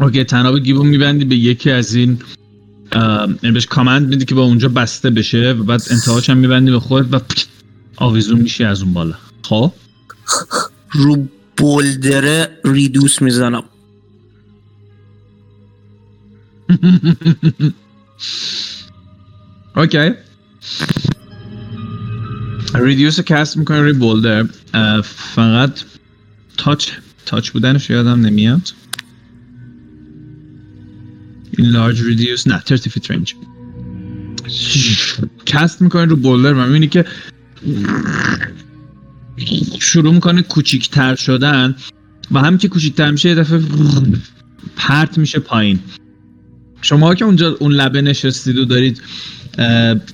[0.00, 2.18] اوکی تناب گیبو میبندی به یکی از این
[2.92, 6.80] یعنی بهش کامند میدی که با اونجا بسته بشه و بعد انتهاش هم میبندی به
[6.80, 7.20] خودت و
[7.96, 9.14] آویزون میشی از اون بالا.
[9.42, 9.72] خب؟
[10.92, 13.64] رو بولدره ریدوس می‌زنم.
[19.76, 20.10] okay.
[22.74, 24.46] reduce رو cast می‌کنه روی boulder.
[25.02, 25.80] فقط
[26.56, 26.90] touch
[27.26, 28.72] touch بودنش یادم نمیاد.
[31.66, 33.34] enlarge reduce نه 30 feet range
[35.46, 37.04] cast می‌کنه رو boulder و می‌بینی که
[39.80, 41.74] شروع می‌کنه کوچیکتر شدن
[42.30, 43.60] و هم که کوچیکتر میشه یه دفعه
[44.76, 45.78] پرت میشه پایین.
[46.82, 49.00] شما که اونجا اون لبه نشستید و دارید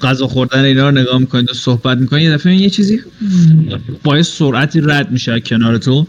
[0.03, 3.01] غذا خوردن اینا رو نگاه می‌کنید و صحبت می‌کنید یه دفعه یه چیزی
[4.03, 6.07] با سرعتی رد میشه از کنارتون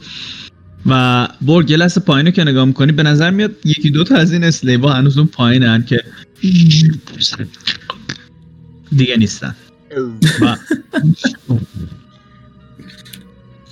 [0.88, 4.16] و برگ یه لحظه پایین رو که نگاه می‌کنی به نظر میاد یکی دو تا
[4.16, 6.04] از این اسلیبا هنوز اون پایینن که
[8.92, 9.56] دیگه نیستن.
[10.42, 10.58] و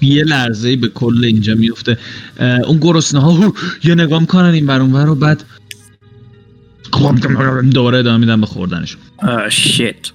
[0.01, 1.97] یه لحظه به کل اینجا میفته
[2.39, 5.43] اون گرسنه ها یه نگاه می‌کنن این بر اون ور و بعد
[7.71, 9.01] دوباره ادامه میدن به خوردنشون.
[9.17, 10.11] آه شیت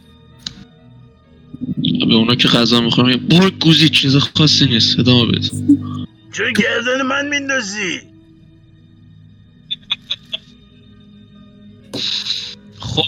[1.83, 5.49] به اونا که غذا می‌خورم بار گوزی چیز خاصی نیست ادامه بده.
[6.33, 8.01] چرا گردن من میندازی؟
[12.79, 13.03] خب.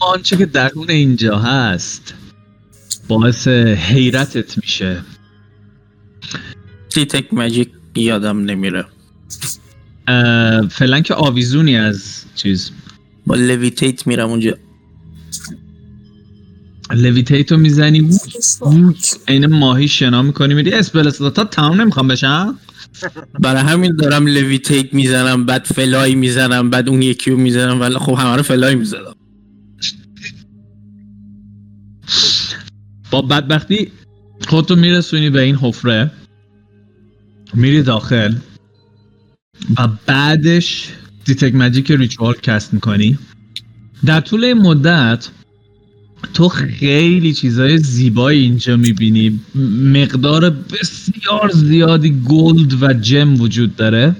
[0.00, 2.14] آنچه که درون اینجا هست
[3.08, 5.02] باعث حیرتت میشه.
[6.94, 8.84] detect magic یادم نمیره.
[10.08, 12.70] اه، فعلا که آویزونی از چیز.
[13.26, 14.58] با levitate میرم اونجا.
[16.94, 18.10] levitate و می‌زنی
[19.28, 22.58] عین ماهی شنا می‌کنی میری spell slot ا تمام نمی‌خوام بشم.
[23.40, 28.14] برای همین دارم levitate می‌زنم بعد fly می‌زنم بعد اون یکی رو می‌زنم ولی خب
[28.14, 29.14] همه رو fly می‌زنم.
[33.10, 33.92] با بدبختی
[34.48, 36.10] خودتو میرسونی به این حفره.
[37.54, 38.34] میری داخل
[39.78, 40.88] و بعدش
[41.24, 43.18] detect magic ritual cast می‌کنی.
[44.04, 45.28] در طول این مدت
[46.36, 49.40] تو خیلی چیزای زیبایی اینجا می‌بینی.
[49.94, 54.16] مقدار بسیار زیادی gold و gem وجود داره.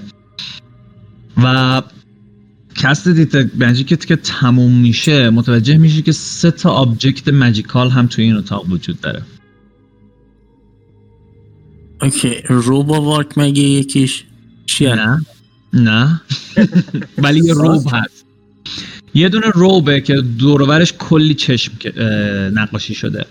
[1.43, 1.81] و
[2.75, 8.07] cast detect magic ت که تموم میشه متوجه میشی که سه تا object magical هم
[8.07, 9.21] توی این اتاق وجود داره.
[12.01, 12.35] اوکی.
[12.47, 14.23] روبا وارک مگه یکیش؟
[14.65, 15.21] چیه؟ نه.
[15.73, 16.21] نه.
[17.23, 18.25] ولی یه روب هست.
[19.17, 21.71] یه دونه روبه که دورورش کلی چشم
[22.53, 23.25] نقاشی شده.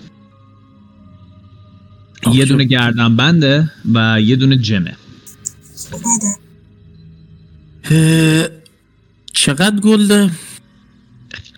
[2.32, 4.96] یه دونه گردن بنده و یه دونه جمه
[9.32, 10.30] چقدر گلده؟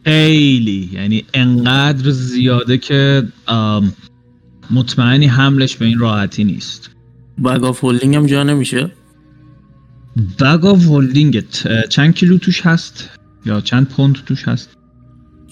[0.04, 0.90] خیلی.
[0.92, 3.28] یعنی انقدر زیاده که
[4.70, 6.90] مطمئنی حملش به این راحتی نیست.
[7.44, 8.90] bag of holding هم جا نمیشه؟
[10.38, 13.08] bag of holding ت چند کیلو توش هست؟
[13.46, 14.76] یا چند پوند توش هست؟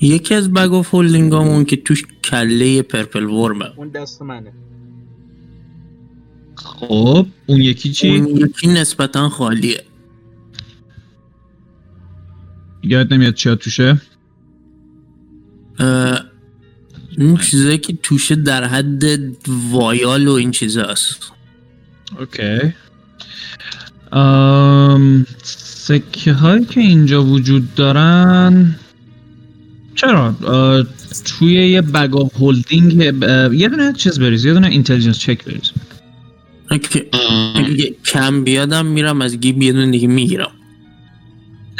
[0.00, 4.52] یکی از bag of holding اون که توش کله purple worm ه اون دست منه.
[6.56, 9.84] خب اون یکی چی؟ اون یکی نسبتا خالیه.
[12.82, 14.00] یاد نمیاد چیا توشه؟
[15.78, 16.20] اه،
[17.18, 19.04] این چیزایی که توشه در حد
[19.70, 21.32] vial و این چیزاست.
[22.18, 22.74] okay.
[24.12, 25.26] ام،
[25.86, 28.78] سکه هایی که اینجا وجود دارن
[29.94, 30.34] چرا؟
[31.24, 32.92] توی یه bag of holding
[33.52, 35.72] یه دونه چیز بریز یه دونه intelligence check بریز.
[37.54, 40.50] اگه کم بیادم میرم از گیب یه دونه دیگه می‌گیرم.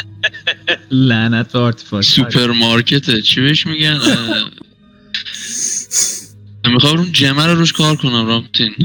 [0.91, 3.99] لعنت به artifact سوپرمارکته چی بهش میگن؟
[6.65, 8.75] می‌خوام اون gem ه رو روش کار کنم رامتین.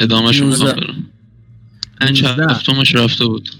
[0.00, 0.86] ادامهش رو می‌خوام 19.
[0.86, 1.06] برم.
[2.00, 2.46] پنج 19.
[2.50, 3.50] هفتمش رفته بود.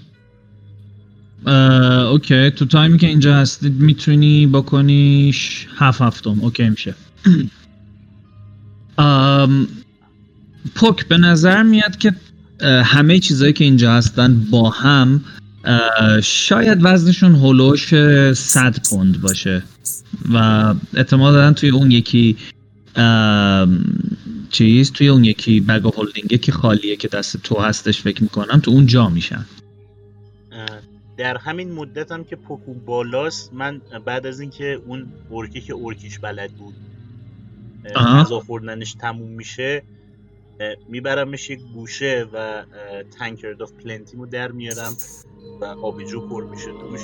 [2.11, 2.51] okay.
[2.51, 6.37] تو تایمی که اینجا هستید می‌تونی بکنیش هفت هفتم.
[6.41, 6.95] okay میشه.
[8.97, 9.67] ام،
[10.75, 12.15] پوک به نظر میاد که
[12.61, 15.23] همه چیزهایی که اینجا هستن با هم
[16.23, 17.93] شاید وزنشون هلوش
[18.33, 19.63] 100 پوند باشه.
[20.33, 22.37] و اعتماد دارن توی اون یکی
[24.49, 28.59] چیز توی اون یکی bag of holding که خالیه که دست تو هستش فکر می‌کنم
[28.59, 29.45] تو اون جا میشن.
[31.17, 35.75] در همین مدت هم که پوکو بالاست من بعد از اینکه اون orc ی که
[35.83, 36.73] Orcish بلد بود.
[37.95, 39.83] غذا خوردنش تموم میشه
[40.89, 42.63] میبرمش یک گوشه و
[43.19, 44.93] tankard of plenty م و در میارم
[45.61, 47.01] و آبجو پر میشه توش.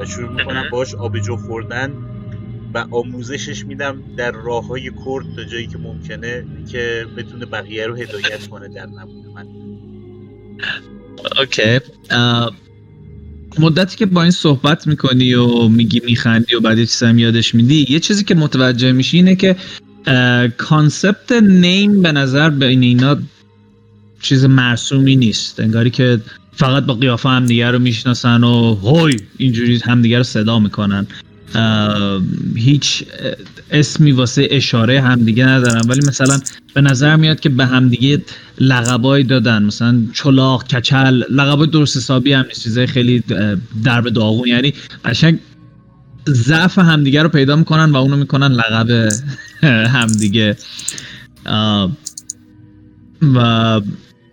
[0.00, 2.15] و شروع می‌کنم باش آبجو خوردن.
[2.76, 7.94] و آموزشش میدم در راه های کرد تا جایی که ممکنه که بتونه بقیه رو
[7.94, 9.46] هدایت کنه در نبود من
[11.40, 11.80] okay.
[12.10, 12.56] اه،
[13.58, 17.54] مدتی که با این صحبت می‌کنی و میگی میخندی و بعد یه چیزی هم یادش
[17.54, 19.56] میدی یه چیزی که متوجه میشی اینه که
[20.58, 23.16] کانسپت نیم به نظر بین اینا
[24.22, 25.60] چیز مرسومی نیست.
[25.60, 26.20] انگاری که
[26.52, 31.06] فقط با قیافه همدیگه رو می‌شناسن و هوی اینجوری همدیگه رو صدا می‌کنن.
[32.56, 33.04] هیچ
[33.70, 35.88] اسمی واسه اشاره همدیگه ندارن.
[35.88, 36.40] ولی مثلا
[36.74, 38.22] به نظر میاد که به همدیگه
[38.58, 39.62] لقبایی دادن.
[39.62, 42.62] مثلا چلاق کچل لقبای درست حسابی هم نیست.
[42.62, 43.22] چیزای خیلی
[43.84, 44.48] درب داغون.
[44.48, 44.74] یعنی
[45.04, 45.38] قشنگ
[46.28, 49.08] ضعف همدیگه رو پیدا می‌کنن و اونو می‌کنن لقب
[49.96, 50.56] همدیگه.
[53.34, 53.80] و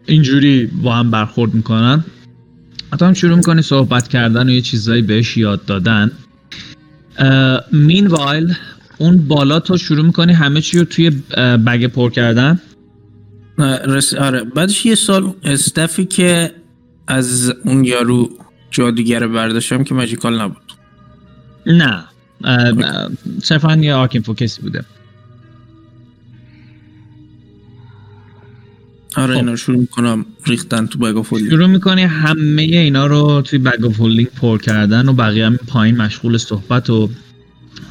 [0.05, 2.03] اینجوری با هم برخورد می‌کنن.
[2.93, 6.11] حتی هم شروع می‌کنی صحبت کردن و یه چیزایی بهش یاد دادن.
[7.71, 8.55] مین وایل
[8.97, 12.59] اون بالا تو شروع می‌کنی همه چی رو توی اه، بگ پر کردن؟
[13.85, 14.13] رس...
[14.13, 14.43] آره.
[14.43, 16.51] بعدش یه سال استفی که
[17.07, 18.29] از اون یارو
[18.71, 20.57] جادوگر برداشتم که magical نبود.
[21.65, 22.03] نه.
[23.43, 24.85] صرفا یه arcane focus ی بوده.
[29.15, 29.39] آره خب.
[29.39, 33.99] اینا رو شروع می‌کنم ریختن تو فولی شروع می‌کنی همه اینا رو توی bag of
[33.99, 37.09] holding پر کردن و بقیه هم پایین مشغول صحبت و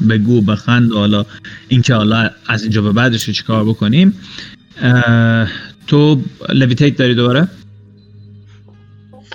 [0.08, 1.26] بگو و بخند و حالا
[1.68, 4.14] اینکه حالا از اینجا به بعدش چیکار بکنیم.
[5.86, 7.48] تو levitate داری دوباره؟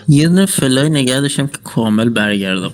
[0.07, 2.73] یه دونه fly نگه داشتم که کامل برگردم.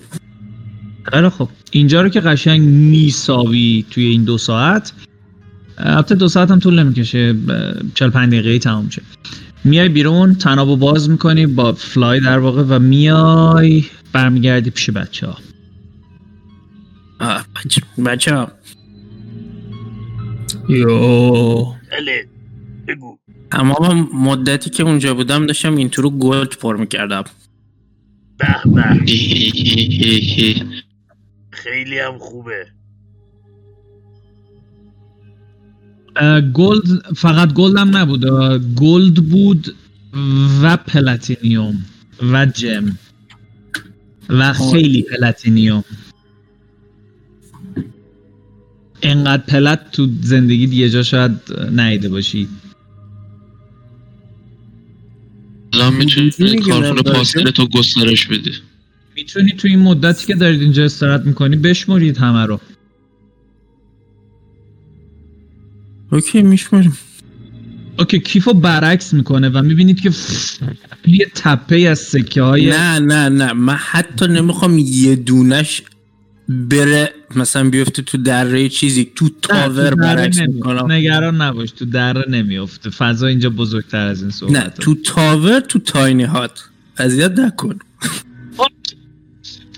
[1.03, 4.91] خیلی خب اینجا رو که قشنگ میسابی توی این دو ساعت
[5.78, 7.36] البته دو ساعت هم طول نمی‌کشه.
[7.95, 9.02] 45 دقیقه تمام میشه
[9.64, 15.38] میای بیرون طنابو باز می‌کنی با fly در واقع و میای برمیگردی پیش بچه ها
[18.06, 18.52] بچه ها
[20.70, 21.65] Yo.
[21.91, 22.28] بله
[22.88, 23.18] بگو.
[23.52, 27.24] تمام مدتی که اونجا بودم داشتم این رو gold پر می‌کردم.
[28.38, 28.84] به به.
[31.52, 32.66] خیلی هم خوبه.
[36.53, 38.26] gold فقط gold هم نبود
[38.76, 39.76] gold بود
[40.64, 41.86] و platinum
[42.31, 42.98] و gem
[44.30, 45.84] و خیلی platinum.
[49.02, 51.31] انقدر plat تو زندگی یه جا شاید
[51.72, 52.48] ندیده باشی.
[55.73, 58.52] الان می‌تونی کارخونه؟ پاستل تو گسترش بدی.
[59.15, 62.60] می‌تونی تو این مدتی که دارید اینجا استراحت می‌کنی بشمرید همه رو.
[66.14, 66.98] okay میشماریم.
[67.99, 70.11] okay کیفو برعکس می‌کنه و می‌بینید که
[71.07, 73.53] یه تپه از سکه های نه نه نه.
[73.53, 75.81] من حتی نمی‌خوام یه دونش
[76.49, 80.91] بره مثلا بیفته تو دره چیزی تو تاور برعکس می‌کنم.
[80.91, 82.90] نگران نباش تو دره نمیافته.
[82.90, 86.64] فضا اینجا بزرگتر از این صحبت نه تو تاور تو تاینی هات.
[86.98, 87.80] اذیت نکن.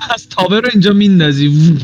[0.09, 1.77] پس تاور رو اینجا میندازی.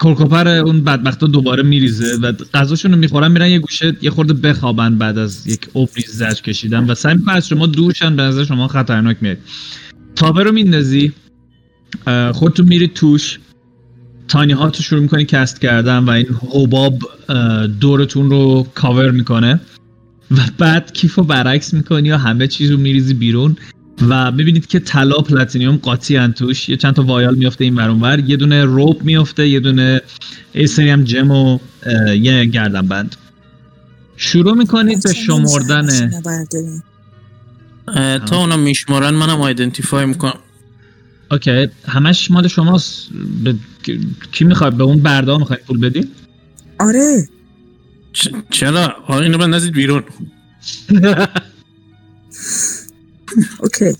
[0.00, 4.32] اه، کرکوپر اون بدبختا دوباره میریزه و غذاشون رو می‌خورن میرن یه گوشه یه خورده
[4.32, 8.44] بخوابن بعد از یک اوپریز زج کشیدن و سعی می‌کنن از شما دورشن به نظر
[8.44, 9.38] شما خطرناک میاد.
[10.16, 11.12] تابه رو میندازی
[12.32, 13.38] خودتون میری توش
[14.28, 16.98] Tiny Hut و شروع می‌کنی cast کردن و این حباب
[17.80, 19.60] دورتون رو کاور می‌کنه
[20.30, 23.56] و بعد کیف رو برعکس می‌کنی و همه چیز رو میریزی بیرون.
[24.02, 26.68] و ببینید که طلا platinum قاطی ان توش.
[26.68, 28.18] یه چند تا vial میفته این ور ور.
[28.18, 30.00] یه دونه robe میفته یه دونه
[30.54, 31.58] یه سری هم gem و
[32.14, 33.16] یه گردن بند
[34.16, 36.10] شروع می‌کنید به شمردن.
[38.18, 40.38] تا اونا میشمارن منم آیدنتیفای می‌کنم.
[41.30, 41.68] اوکی.
[41.88, 43.08] همش مال شماست.
[43.44, 43.54] به...
[44.32, 46.08] کی می‌خواد به اون بردا می‌خواد پول بدی
[46.80, 47.28] آره.
[48.12, 50.02] چ- چرا؟ آره اینو بندازید بیرون.
[53.60, 53.92] اوکی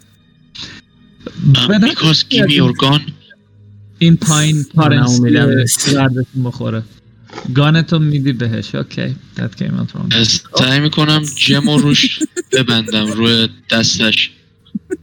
[1.80, 3.00] بیکاز گیمی اورگان
[3.98, 5.94] این پایین نیست.
[5.94, 6.82] دردتون بخوره
[7.54, 10.14] گانتو میدی بهش اوکی that came out wrong.
[10.58, 12.18] سعی می‌کنم جم رو روش
[12.52, 14.30] ببندم روی دستش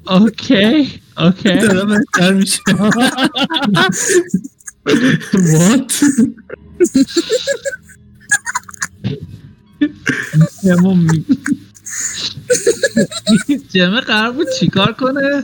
[0.07, 2.59] اوکی اوکی دارم بهتر میشه
[5.33, 6.05] وات
[10.65, 10.95] جمو
[13.73, 15.43] جمه قرار بود چیکار کنه؟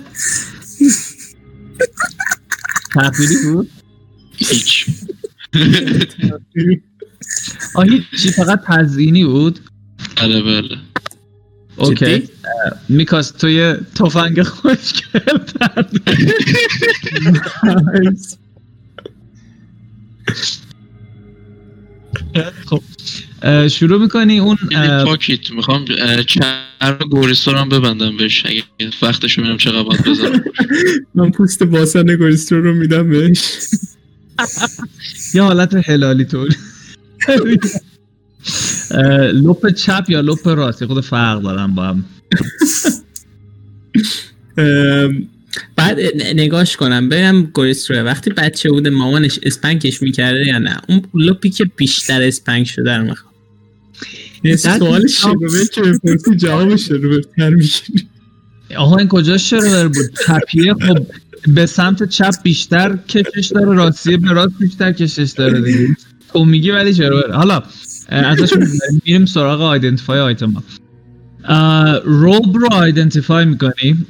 [2.93, 3.69] تحقیری بود؟
[4.37, 4.85] هیچ.
[7.75, 9.59] آهی چی فقط تزیینی بود؟
[10.15, 10.77] بله بله.
[11.75, 12.29] اوکی.
[12.89, 15.19] میکاس تو یه تفنگ خوشگل
[15.59, 16.01] داری.
[22.65, 22.81] خب.
[23.71, 25.85] شروع می‌کنی اون یعنی پاکیت می‌خوام
[26.27, 28.63] چرم گوریستور هم ببندم بهش اگه
[29.01, 30.43] وقتشو ببینم چقدر باید بذارم
[31.15, 33.59] من پوست باسن گوریسترو رو میدم بهش.
[35.33, 36.49] یه حالت هلالی طور.
[39.33, 42.05] لپ چپ یا لپ راست؟ یه خود فرق دارن با هم.
[44.57, 45.27] ام،
[45.75, 45.99] بعد
[46.35, 51.49] نگاش کنم ببینم گوریسترو وقتی بچه بوده مامانش spank ش می‌کرده یا نه؟ اون لپی
[51.49, 53.33] که بیشتر اسپنک شده رو می‌خوام
[54.55, 58.07] سوال شبه که بپرسی جوابش رو بهتر می‌گیری.
[58.77, 60.05] آها این کجا شروع بود.
[60.27, 61.07] چپیه خب
[61.47, 65.87] به سمت چپ بیشتر کشش داره راستی به راست بیشتر کشش داره دیگه.
[66.33, 67.63] تو میگی ولی چرا؟ حالا
[68.07, 68.53] ازش.
[69.05, 70.63] میریم سراغ identify item ها.
[72.05, 74.05] robe رو identify می‌کنی.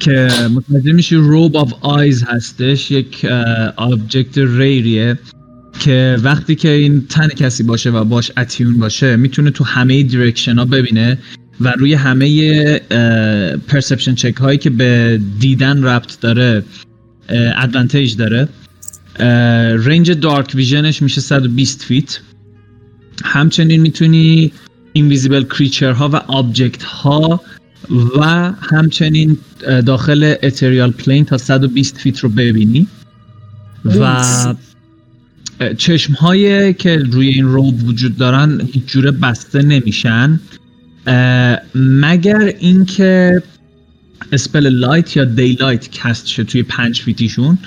[0.00, 3.24] که متوجه میشی Robe of Eyes هستش یک
[3.76, 5.18] object rare یه
[5.78, 10.58] که وقتی که این تن کسی باشه و باش attune باشه می‌تونه تو همه direction
[10.58, 11.18] ها ببینه
[11.60, 12.78] و روی همه
[13.68, 16.64] perception check هایی که به دیدن ربط داره
[17.28, 18.48] advantage داره
[19.84, 22.20] range darkvision ش میشه 120 feet
[23.24, 24.52] همچنین می‌تونی
[24.92, 27.40] invisible creature ها و object ها
[28.16, 29.38] و همچنین
[29.86, 32.86] داخل ethereal plane تا 120 feet رو ببینی.
[33.84, 34.54] و
[35.76, 40.40] چشم هایی که روی این robe وجود دارن هیچ جوره بسته نمیشن.
[41.74, 43.42] مگر اینکه
[44.32, 47.58] spell light یا daylight cast شه توی پنج feet یشون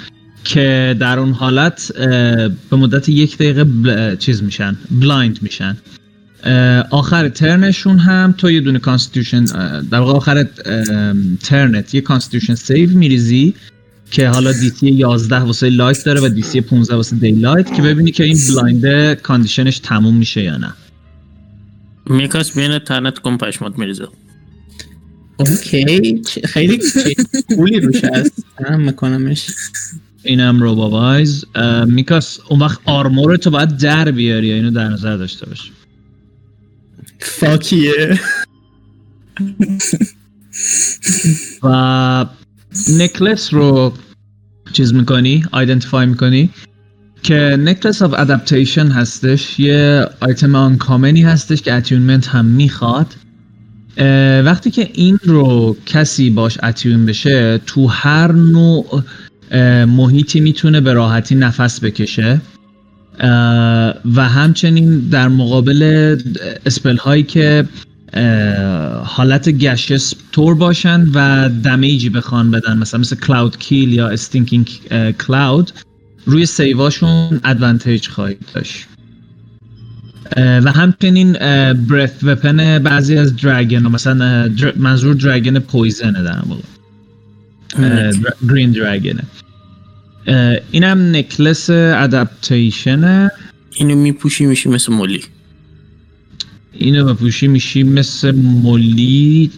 [0.43, 1.91] که در اون حالت
[2.69, 5.77] به مدت یک دقیقه بل- چیز میشن blind میشن.
[6.89, 9.45] آخر turn شون هم تو یه دونه constitution
[9.91, 10.43] در واقع آخر
[11.43, 13.53] ترنت یه constitution save میریزی
[14.11, 18.23] که حالا DC 11 واسه light داره و DC 15 واسه daylight که ببینی که
[18.23, 20.73] این blind ه condition ش تموم میشه یا نه.
[22.05, 24.07] میکاس بین تنت کن پشمات میریزه.
[25.38, 26.22] اوکی.
[26.45, 26.80] خیلی
[27.55, 28.45] پولی روش هست.
[28.65, 29.47] هم میکنمش.
[30.23, 31.45] اینم رو بابایز
[31.85, 35.72] میکاس اون وقت آرمور تو باید در بیاری یا اینو در نظر داشته باش
[37.22, 38.19] فاکیه
[41.64, 42.26] و
[42.89, 43.93] نکلس رو
[44.73, 46.49] چیز می‌کنی آیدنتیفای می‌کنی
[47.23, 49.60] که Necklace of Adaptation هستش.
[49.60, 53.15] یه item uncommon ی هستش که attunement هم می‌خواد.
[54.45, 59.03] وقتی که این رو کسی باش attune بشه تو هر نوع
[59.85, 62.41] محیطی می‌تونه به راحتی نفس بکشه.
[64.15, 66.18] و همچنین در مقابل
[66.65, 67.65] spell هایی که
[69.03, 74.69] حالت gaseous طور باشن و damage ی بخوان بدن مثلا مثل Cloudkill یا Stinking
[75.27, 75.72] کلاود
[76.26, 78.88] روی سیواشون ادوانتیج خواهید داشت.
[80.38, 81.34] و همچنین
[81.73, 88.11] برث وپن بعضی از درگن مثلا در- منظور درگن پویزنه در واقع.
[88.49, 89.23] گرین درگنه.
[90.72, 93.31] اینم نکلس ادپتیشنه
[93.76, 95.23] اینو میپوشی میشی مثل مولی.
[96.73, 99.52] اینو بپوشی میشی مثل مولی.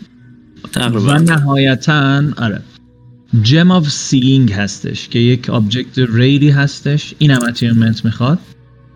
[0.64, 2.62] و تقریبا نهایتا آره.
[3.42, 7.14] Gem of Seeing هستش که یک object rare ی هستش.
[7.20, 8.40] این هم attunement می‌خواد.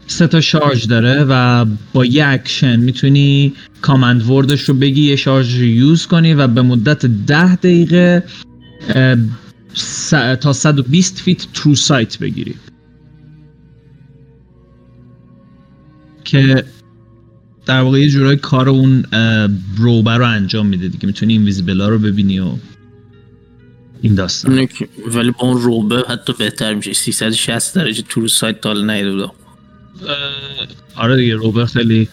[0.07, 5.15] سه تا شارژ داره و با یه اکشن می‌تونی command word ش رو بگی یه
[5.15, 8.23] شارژ رو use کنی و به مدت ده دقیقه
[9.77, 10.09] س-
[10.41, 12.55] تا 120 feet truesight بگیری.
[16.23, 16.65] که
[17.65, 19.05] در واقع یه جورای کار اون
[19.77, 21.05] روبه رو انجام میده دیگه.
[21.05, 22.51] می‌تونی invisible ا رو ببینی و
[24.01, 24.67] این داستان.
[25.07, 26.93] ولی با اون robe ه حتی بهتر میشه.
[26.93, 29.31] 360 درجه truesight تا حالا ندیده بودم
[30.95, 32.09] آره دیگه robe ه خیلی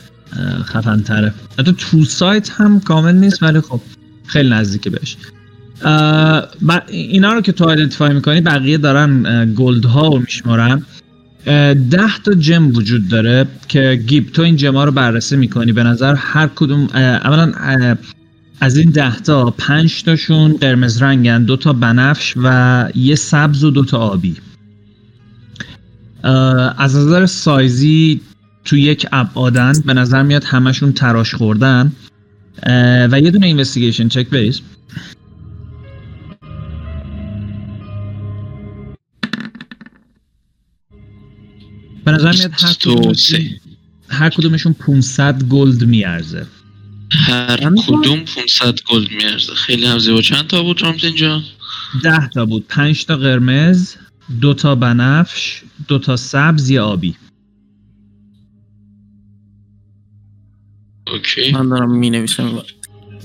[0.65, 3.81] خفن تره حتی truesight هم کامل نیست ولی خب
[4.27, 5.17] خیلی نزدیکه بهش.
[6.89, 10.83] اینا رو که تو identify می‌کنی بقیه دارن gold ها رو میشمارن.
[11.91, 15.73] ده تا gem وجود داره که گیب تو این gem ها رو بررسی می‌کنی.
[15.73, 17.53] به نظر هر کدوم اولا
[18.61, 23.71] از این ده تا پنج تاشون قرمز رنگن دو تا بنفش و یه سبز و
[23.71, 24.37] دو تا آبی.
[26.79, 28.21] از نظر سایزی
[28.65, 31.93] تو یک ابعادن به نظر میاد همشون تراش خوردن.
[33.11, 34.61] و یه دونه اینوستیگیشن چک بیس
[42.05, 43.51] به نظر میاد هر کدومشون.
[44.09, 46.47] هر کدومشون 500 gold میارزه.
[47.11, 47.57] هر
[47.87, 49.55] کدوم 500 gold میارزه.
[49.55, 50.21] خیلی هم زیبا.
[50.21, 51.43] چند تا بود رامز اینجا؟
[52.05, 52.67] 10 تا بود.
[52.69, 53.95] 5 تا قرمز
[54.41, 57.17] دو تا بنفش دو تا سبز یه آبی.
[61.07, 61.53] okay.
[61.53, 62.63] من دارم می نویسم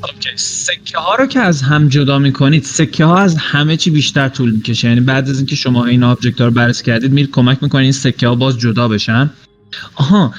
[0.04, 4.30] okay سکه ها رو که از هم جدا می‌کنید سکه ها از همه چی بیشتر
[4.30, 4.88] طول می‌کشه.
[4.88, 8.28] یعنی بعد از اینکه شما این object رو بررسی کردید میرید کمک می‌کنید این سکه
[8.28, 9.30] ها باز جدا بشن.
[9.96, 10.34] آها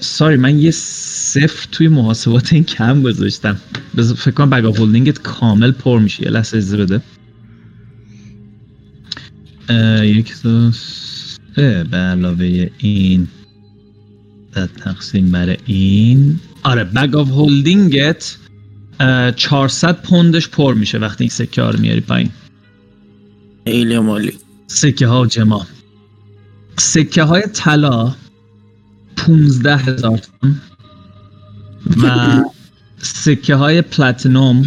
[0.00, 3.56] sorry من یه صفر توی محاسبات این کم گذاشتم.
[3.96, 6.22] فکر کنم bag of holding ت کامل پر میشه.
[6.22, 7.00] یه لحظه اجازه بده.
[10.04, 11.84] یک دو سه.
[11.90, 13.28] به علاوه این
[14.84, 16.40] تقسیم بر این.
[16.62, 18.36] آره bag of holding ت
[19.36, 22.30] 400 pound ش پر میشه وقتی این سکه ها رو میاری پایین.
[23.64, 24.32] خیلی عالی.
[24.66, 25.66] سکه ها و جما
[26.76, 28.14] سکه های طلا
[29.16, 30.60] 15 هزار تومن
[32.02, 32.42] و
[32.98, 34.64] سکه های پلاتینوم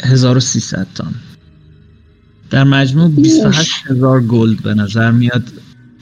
[0.00, 1.14] 1300 تن
[2.50, 5.52] در مجموع 28 هزار گلد به نظر میاد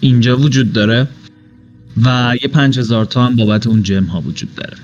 [0.00, 1.08] اینجا وجود داره
[2.04, 4.76] و یه 5000 تا هم بابت اون جم ها وجود داره.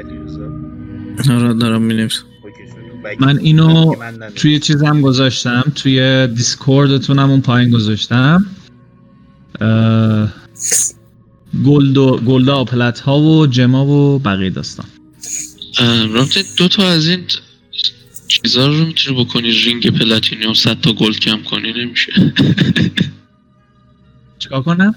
[0.00, 0.50] علیرضا.
[1.34, 4.30] آره دارم می نویسم okay، چون تو بک- من اینو من.
[4.36, 5.72] توی چیزم گذاشتم.
[5.74, 8.46] توی Discord تونم اون پایین گذاشتم.
[9.60, 10.32] اه،
[11.64, 14.86] gold و gold goblet ها و gem ا و بقیه داستان.
[16.12, 17.20] رامز دو تا از این
[18.28, 19.50] چیزا رو می‌تونی بکنی.
[19.50, 22.12] ring platinum 100 تا gold کم کنی نمیشه.
[24.38, 24.94] چیکار کنم؟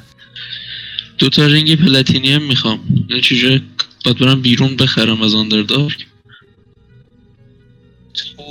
[1.18, 2.80] دو تا ring platinum می‌خوام.
[3.10, 3.64] یعنی چجوری
[4.04, 6.08] باید برم بیرون بخرم از Underdark
[8.14, 8.44] تو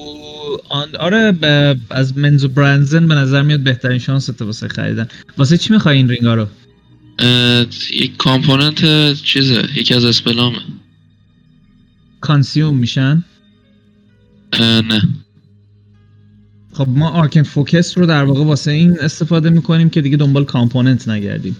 [0.68, 5.08] آن آره ب- از Menzoberranzan به نظر میاد بهترین شانس واسه خریدن.
[5.38, 6.46] واسه چی می‌خوای این رینگا رو؟
[7.92, 10.58] یک component چیزه یکی از spell امه.
[12.20, 13.24] consume میشن؟
[14.60, 15.02] نه.
[16.72, 21.08] خب ما arcane focus رو در واقع واسه این استفاده می‌کنیم که دیگه دنبال component
[21.08, 21.56] نگردیم.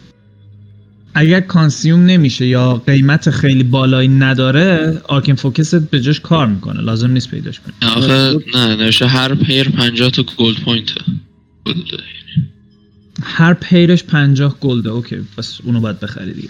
[1.14, 6.80] اگر consume نمیشه یا قیمت خیلی بالایی نداره arcane focus ت به جاش کار می‌کنه.
[6.80, 7.90] لازم نیست پیداش کنی.
[7.90, 11.00] آخه نه نوشته هر pair 50 تا gold point ه.
[11.66, 11.76] gold.
[13.22, 16.48] هر pair ش 50 gold ه okay پس اونو باید بخری دیگه.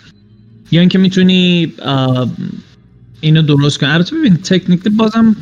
[0.70, 1.72] یا اینکه می‌تونی
[3.20, 3.90] اینو درست کنی.
[3.90, 5.36] البته ببین technically بازم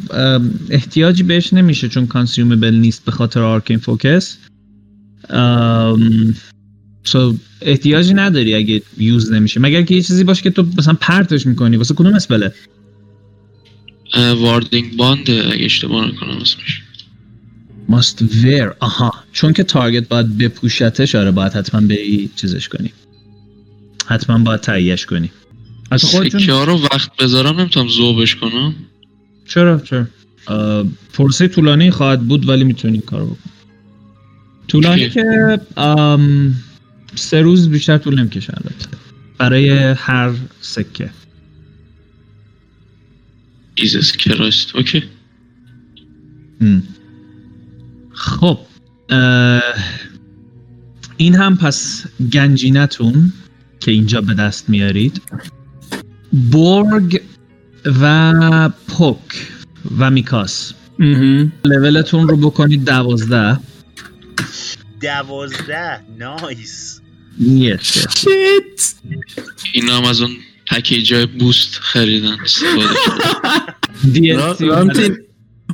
[0.70, 4.36] احتیاجی بهش نمیشه چون consumable نیست به خاطر arcane focus
[7.04, 9.60] سو احتیاجی نداری اگه یوز نمیشه.
[9.60, 12.54] مگر که یه چیزی باشه که تو مثلا پرتش می‌کنی؟ واسه کدوم اسپله
[14.36, 16.82] واردینگ بانده اگه اشتباه نکنم اسمش.
[17.90, 18.74] Must wear.
[18.80, 19.14] آها.
[19.32, 21.96] چون که تارگت باید بپوشتش آره باید حتما به
[22.36, 22.92] چیزش کنی.
[24.06, 25.30] حتما باید تهیهش کنی.
[25.92, 28.74] حتی خودتون سکه رو وقت بذارم نمی‌تونم زوبش کنم.
[29.48, 30.06] چرا؟ چرا؟
[30.46, 33.50] آه، پروسه طولانی خواهد بود ولی می‌تونی این کارو بکن
[34.68, 35.10] طولانی.
[35.10, 36.54] که آم،
[37.14, 38.86] سه روز بیشتر طول نمی‌کشه البته.
[39.38, 41.10] برای هر سکه.
[43.74, 45.02] Jesus Christ okay.
[48.12, 48.58] خب
[51.16, 53.32] این هم پس گنجینتون
[53.80, 55.22] که اینجا به دست میارید.
[56.50, 57.22] بورگ
[58.00, 59.48] و پوک
[59.98, 60.72] و میکاس.
[61.64, 63.60] لولتون رو بکنید دوازده.
[65.00, 66.00] دوازده.
[66.18, 67.00] نایس
[67.40, 68.06] یس یس.
[68.18, 68.94] شیت
[69.72, 70.30] اینا هم از اون
[70.66, 72.36] پکیج های بوست خریدن.
[72.44, 73.74] استفاده کردن.
[74.14, 75.18] DLC رامتین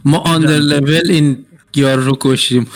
[0.04, 1.46] ما آندر لول این
[1.76, 2.66] یار رو کشیم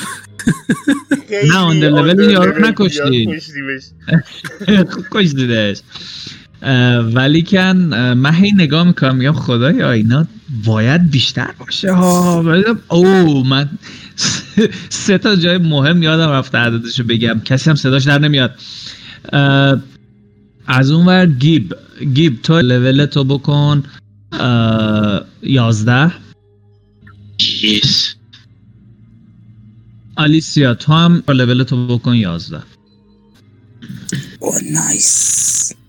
[1.29, 3.17] خیلی آندر لول آندر یارو لول نکشتی.
[3.17, 3.83] یارو کشتیمش.
[4.93, 5.79] خوب کشیدش
[7.15, 7.77] ولی کن
[8.15, 10.27] من هی نگاه می‌کنم میگم خدایا اینا
[10.65, 12.43] باید بیشتر باشه ها.
[12.43, 13.69] بعدم، او من
[14.89, 17.41] سه تا جای مهم یادم رفته عددشو بگم.
[17.41, 18.55] کسی هم صداش در نمیاد.
[20.67, 21.75] از اون ور گیب.
[22.15, 23.83] گیب تو لول تو بکن.
[25.43, 26.13] یازده.
[27.63, 28.15] یس
[30.17, 32.63] آلیسیا تو هم لول تو بکن یازده.
[34.41, 35.80] oh nice اه،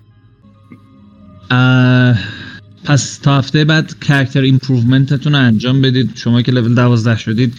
[2.84, 6.12] پس تا هفته بعد character improvement تون رو انجام بدید.
[6.16, 7.54] شما که لول 12 شدید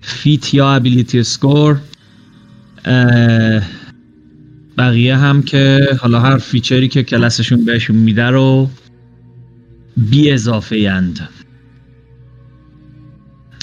[0.00, 1.80] feat یا ability score
[4.78, 8.70] بقیه هم که حالا هر feature ی که کلاسشون بهشون میده رو
[9.96, 11.28] بی اضافه اند.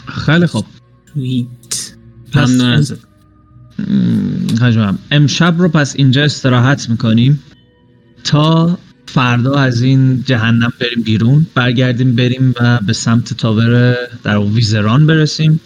[0.07, 0.65] خیلی خوب.
[1.13, 1.47] sweet
[2.31, 2.73] پس- ممنون.
[2.73, 2.99] ازت
[5.11, 7.43] امشب رو پس اینجا استراحت می‌کنیم
[8.23, 8.77] تا
[9.13, 15.59] فردا از این جهنم بریم بیرون برگردیم بریم و به سمت تاور در ویزران برسیم.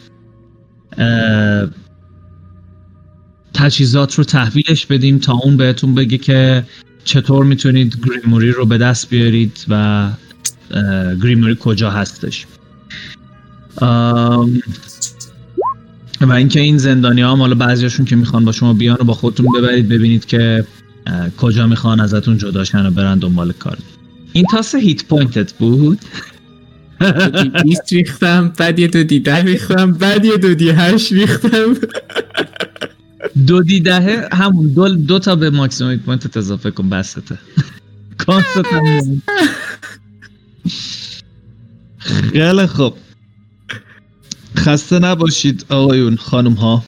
[3.53, 6.63] تجهیزات رو تحویلش بدیم تا اون بهتون بگه که
[7.03, 10.09] چطور می‌تونید گریموری رو به دست بیارید و
[11.23, 12.45] گریموری کجا هستش.
[16.21, 19.45] و اینکه این زندانی ها حالا بعضیاشون که می‌خوان با شما بیان رو با خودتون
[19.57, 20.65] ببرید ببینید که
[21.37, 23.77] کجا می‌خوان ازتون جداشن و برن دنبال کار.
[24.33, 25.99] این تاس hit point ت بود؟
[27.63, 31.75] بیست ریختم بعد یه دو d ده ریختم بعد یه دو d هشت ریختم.
[33.47, 37.21] دو d دهه همون دو, دو تا به ماکسیموم hit point ت اضافه کن بسته
[38.17, 39.21] Const هم.
[41.99, 42.97] خیلی خوب.
[44.57, 46.83] خسته نباشید آقایون خانم ها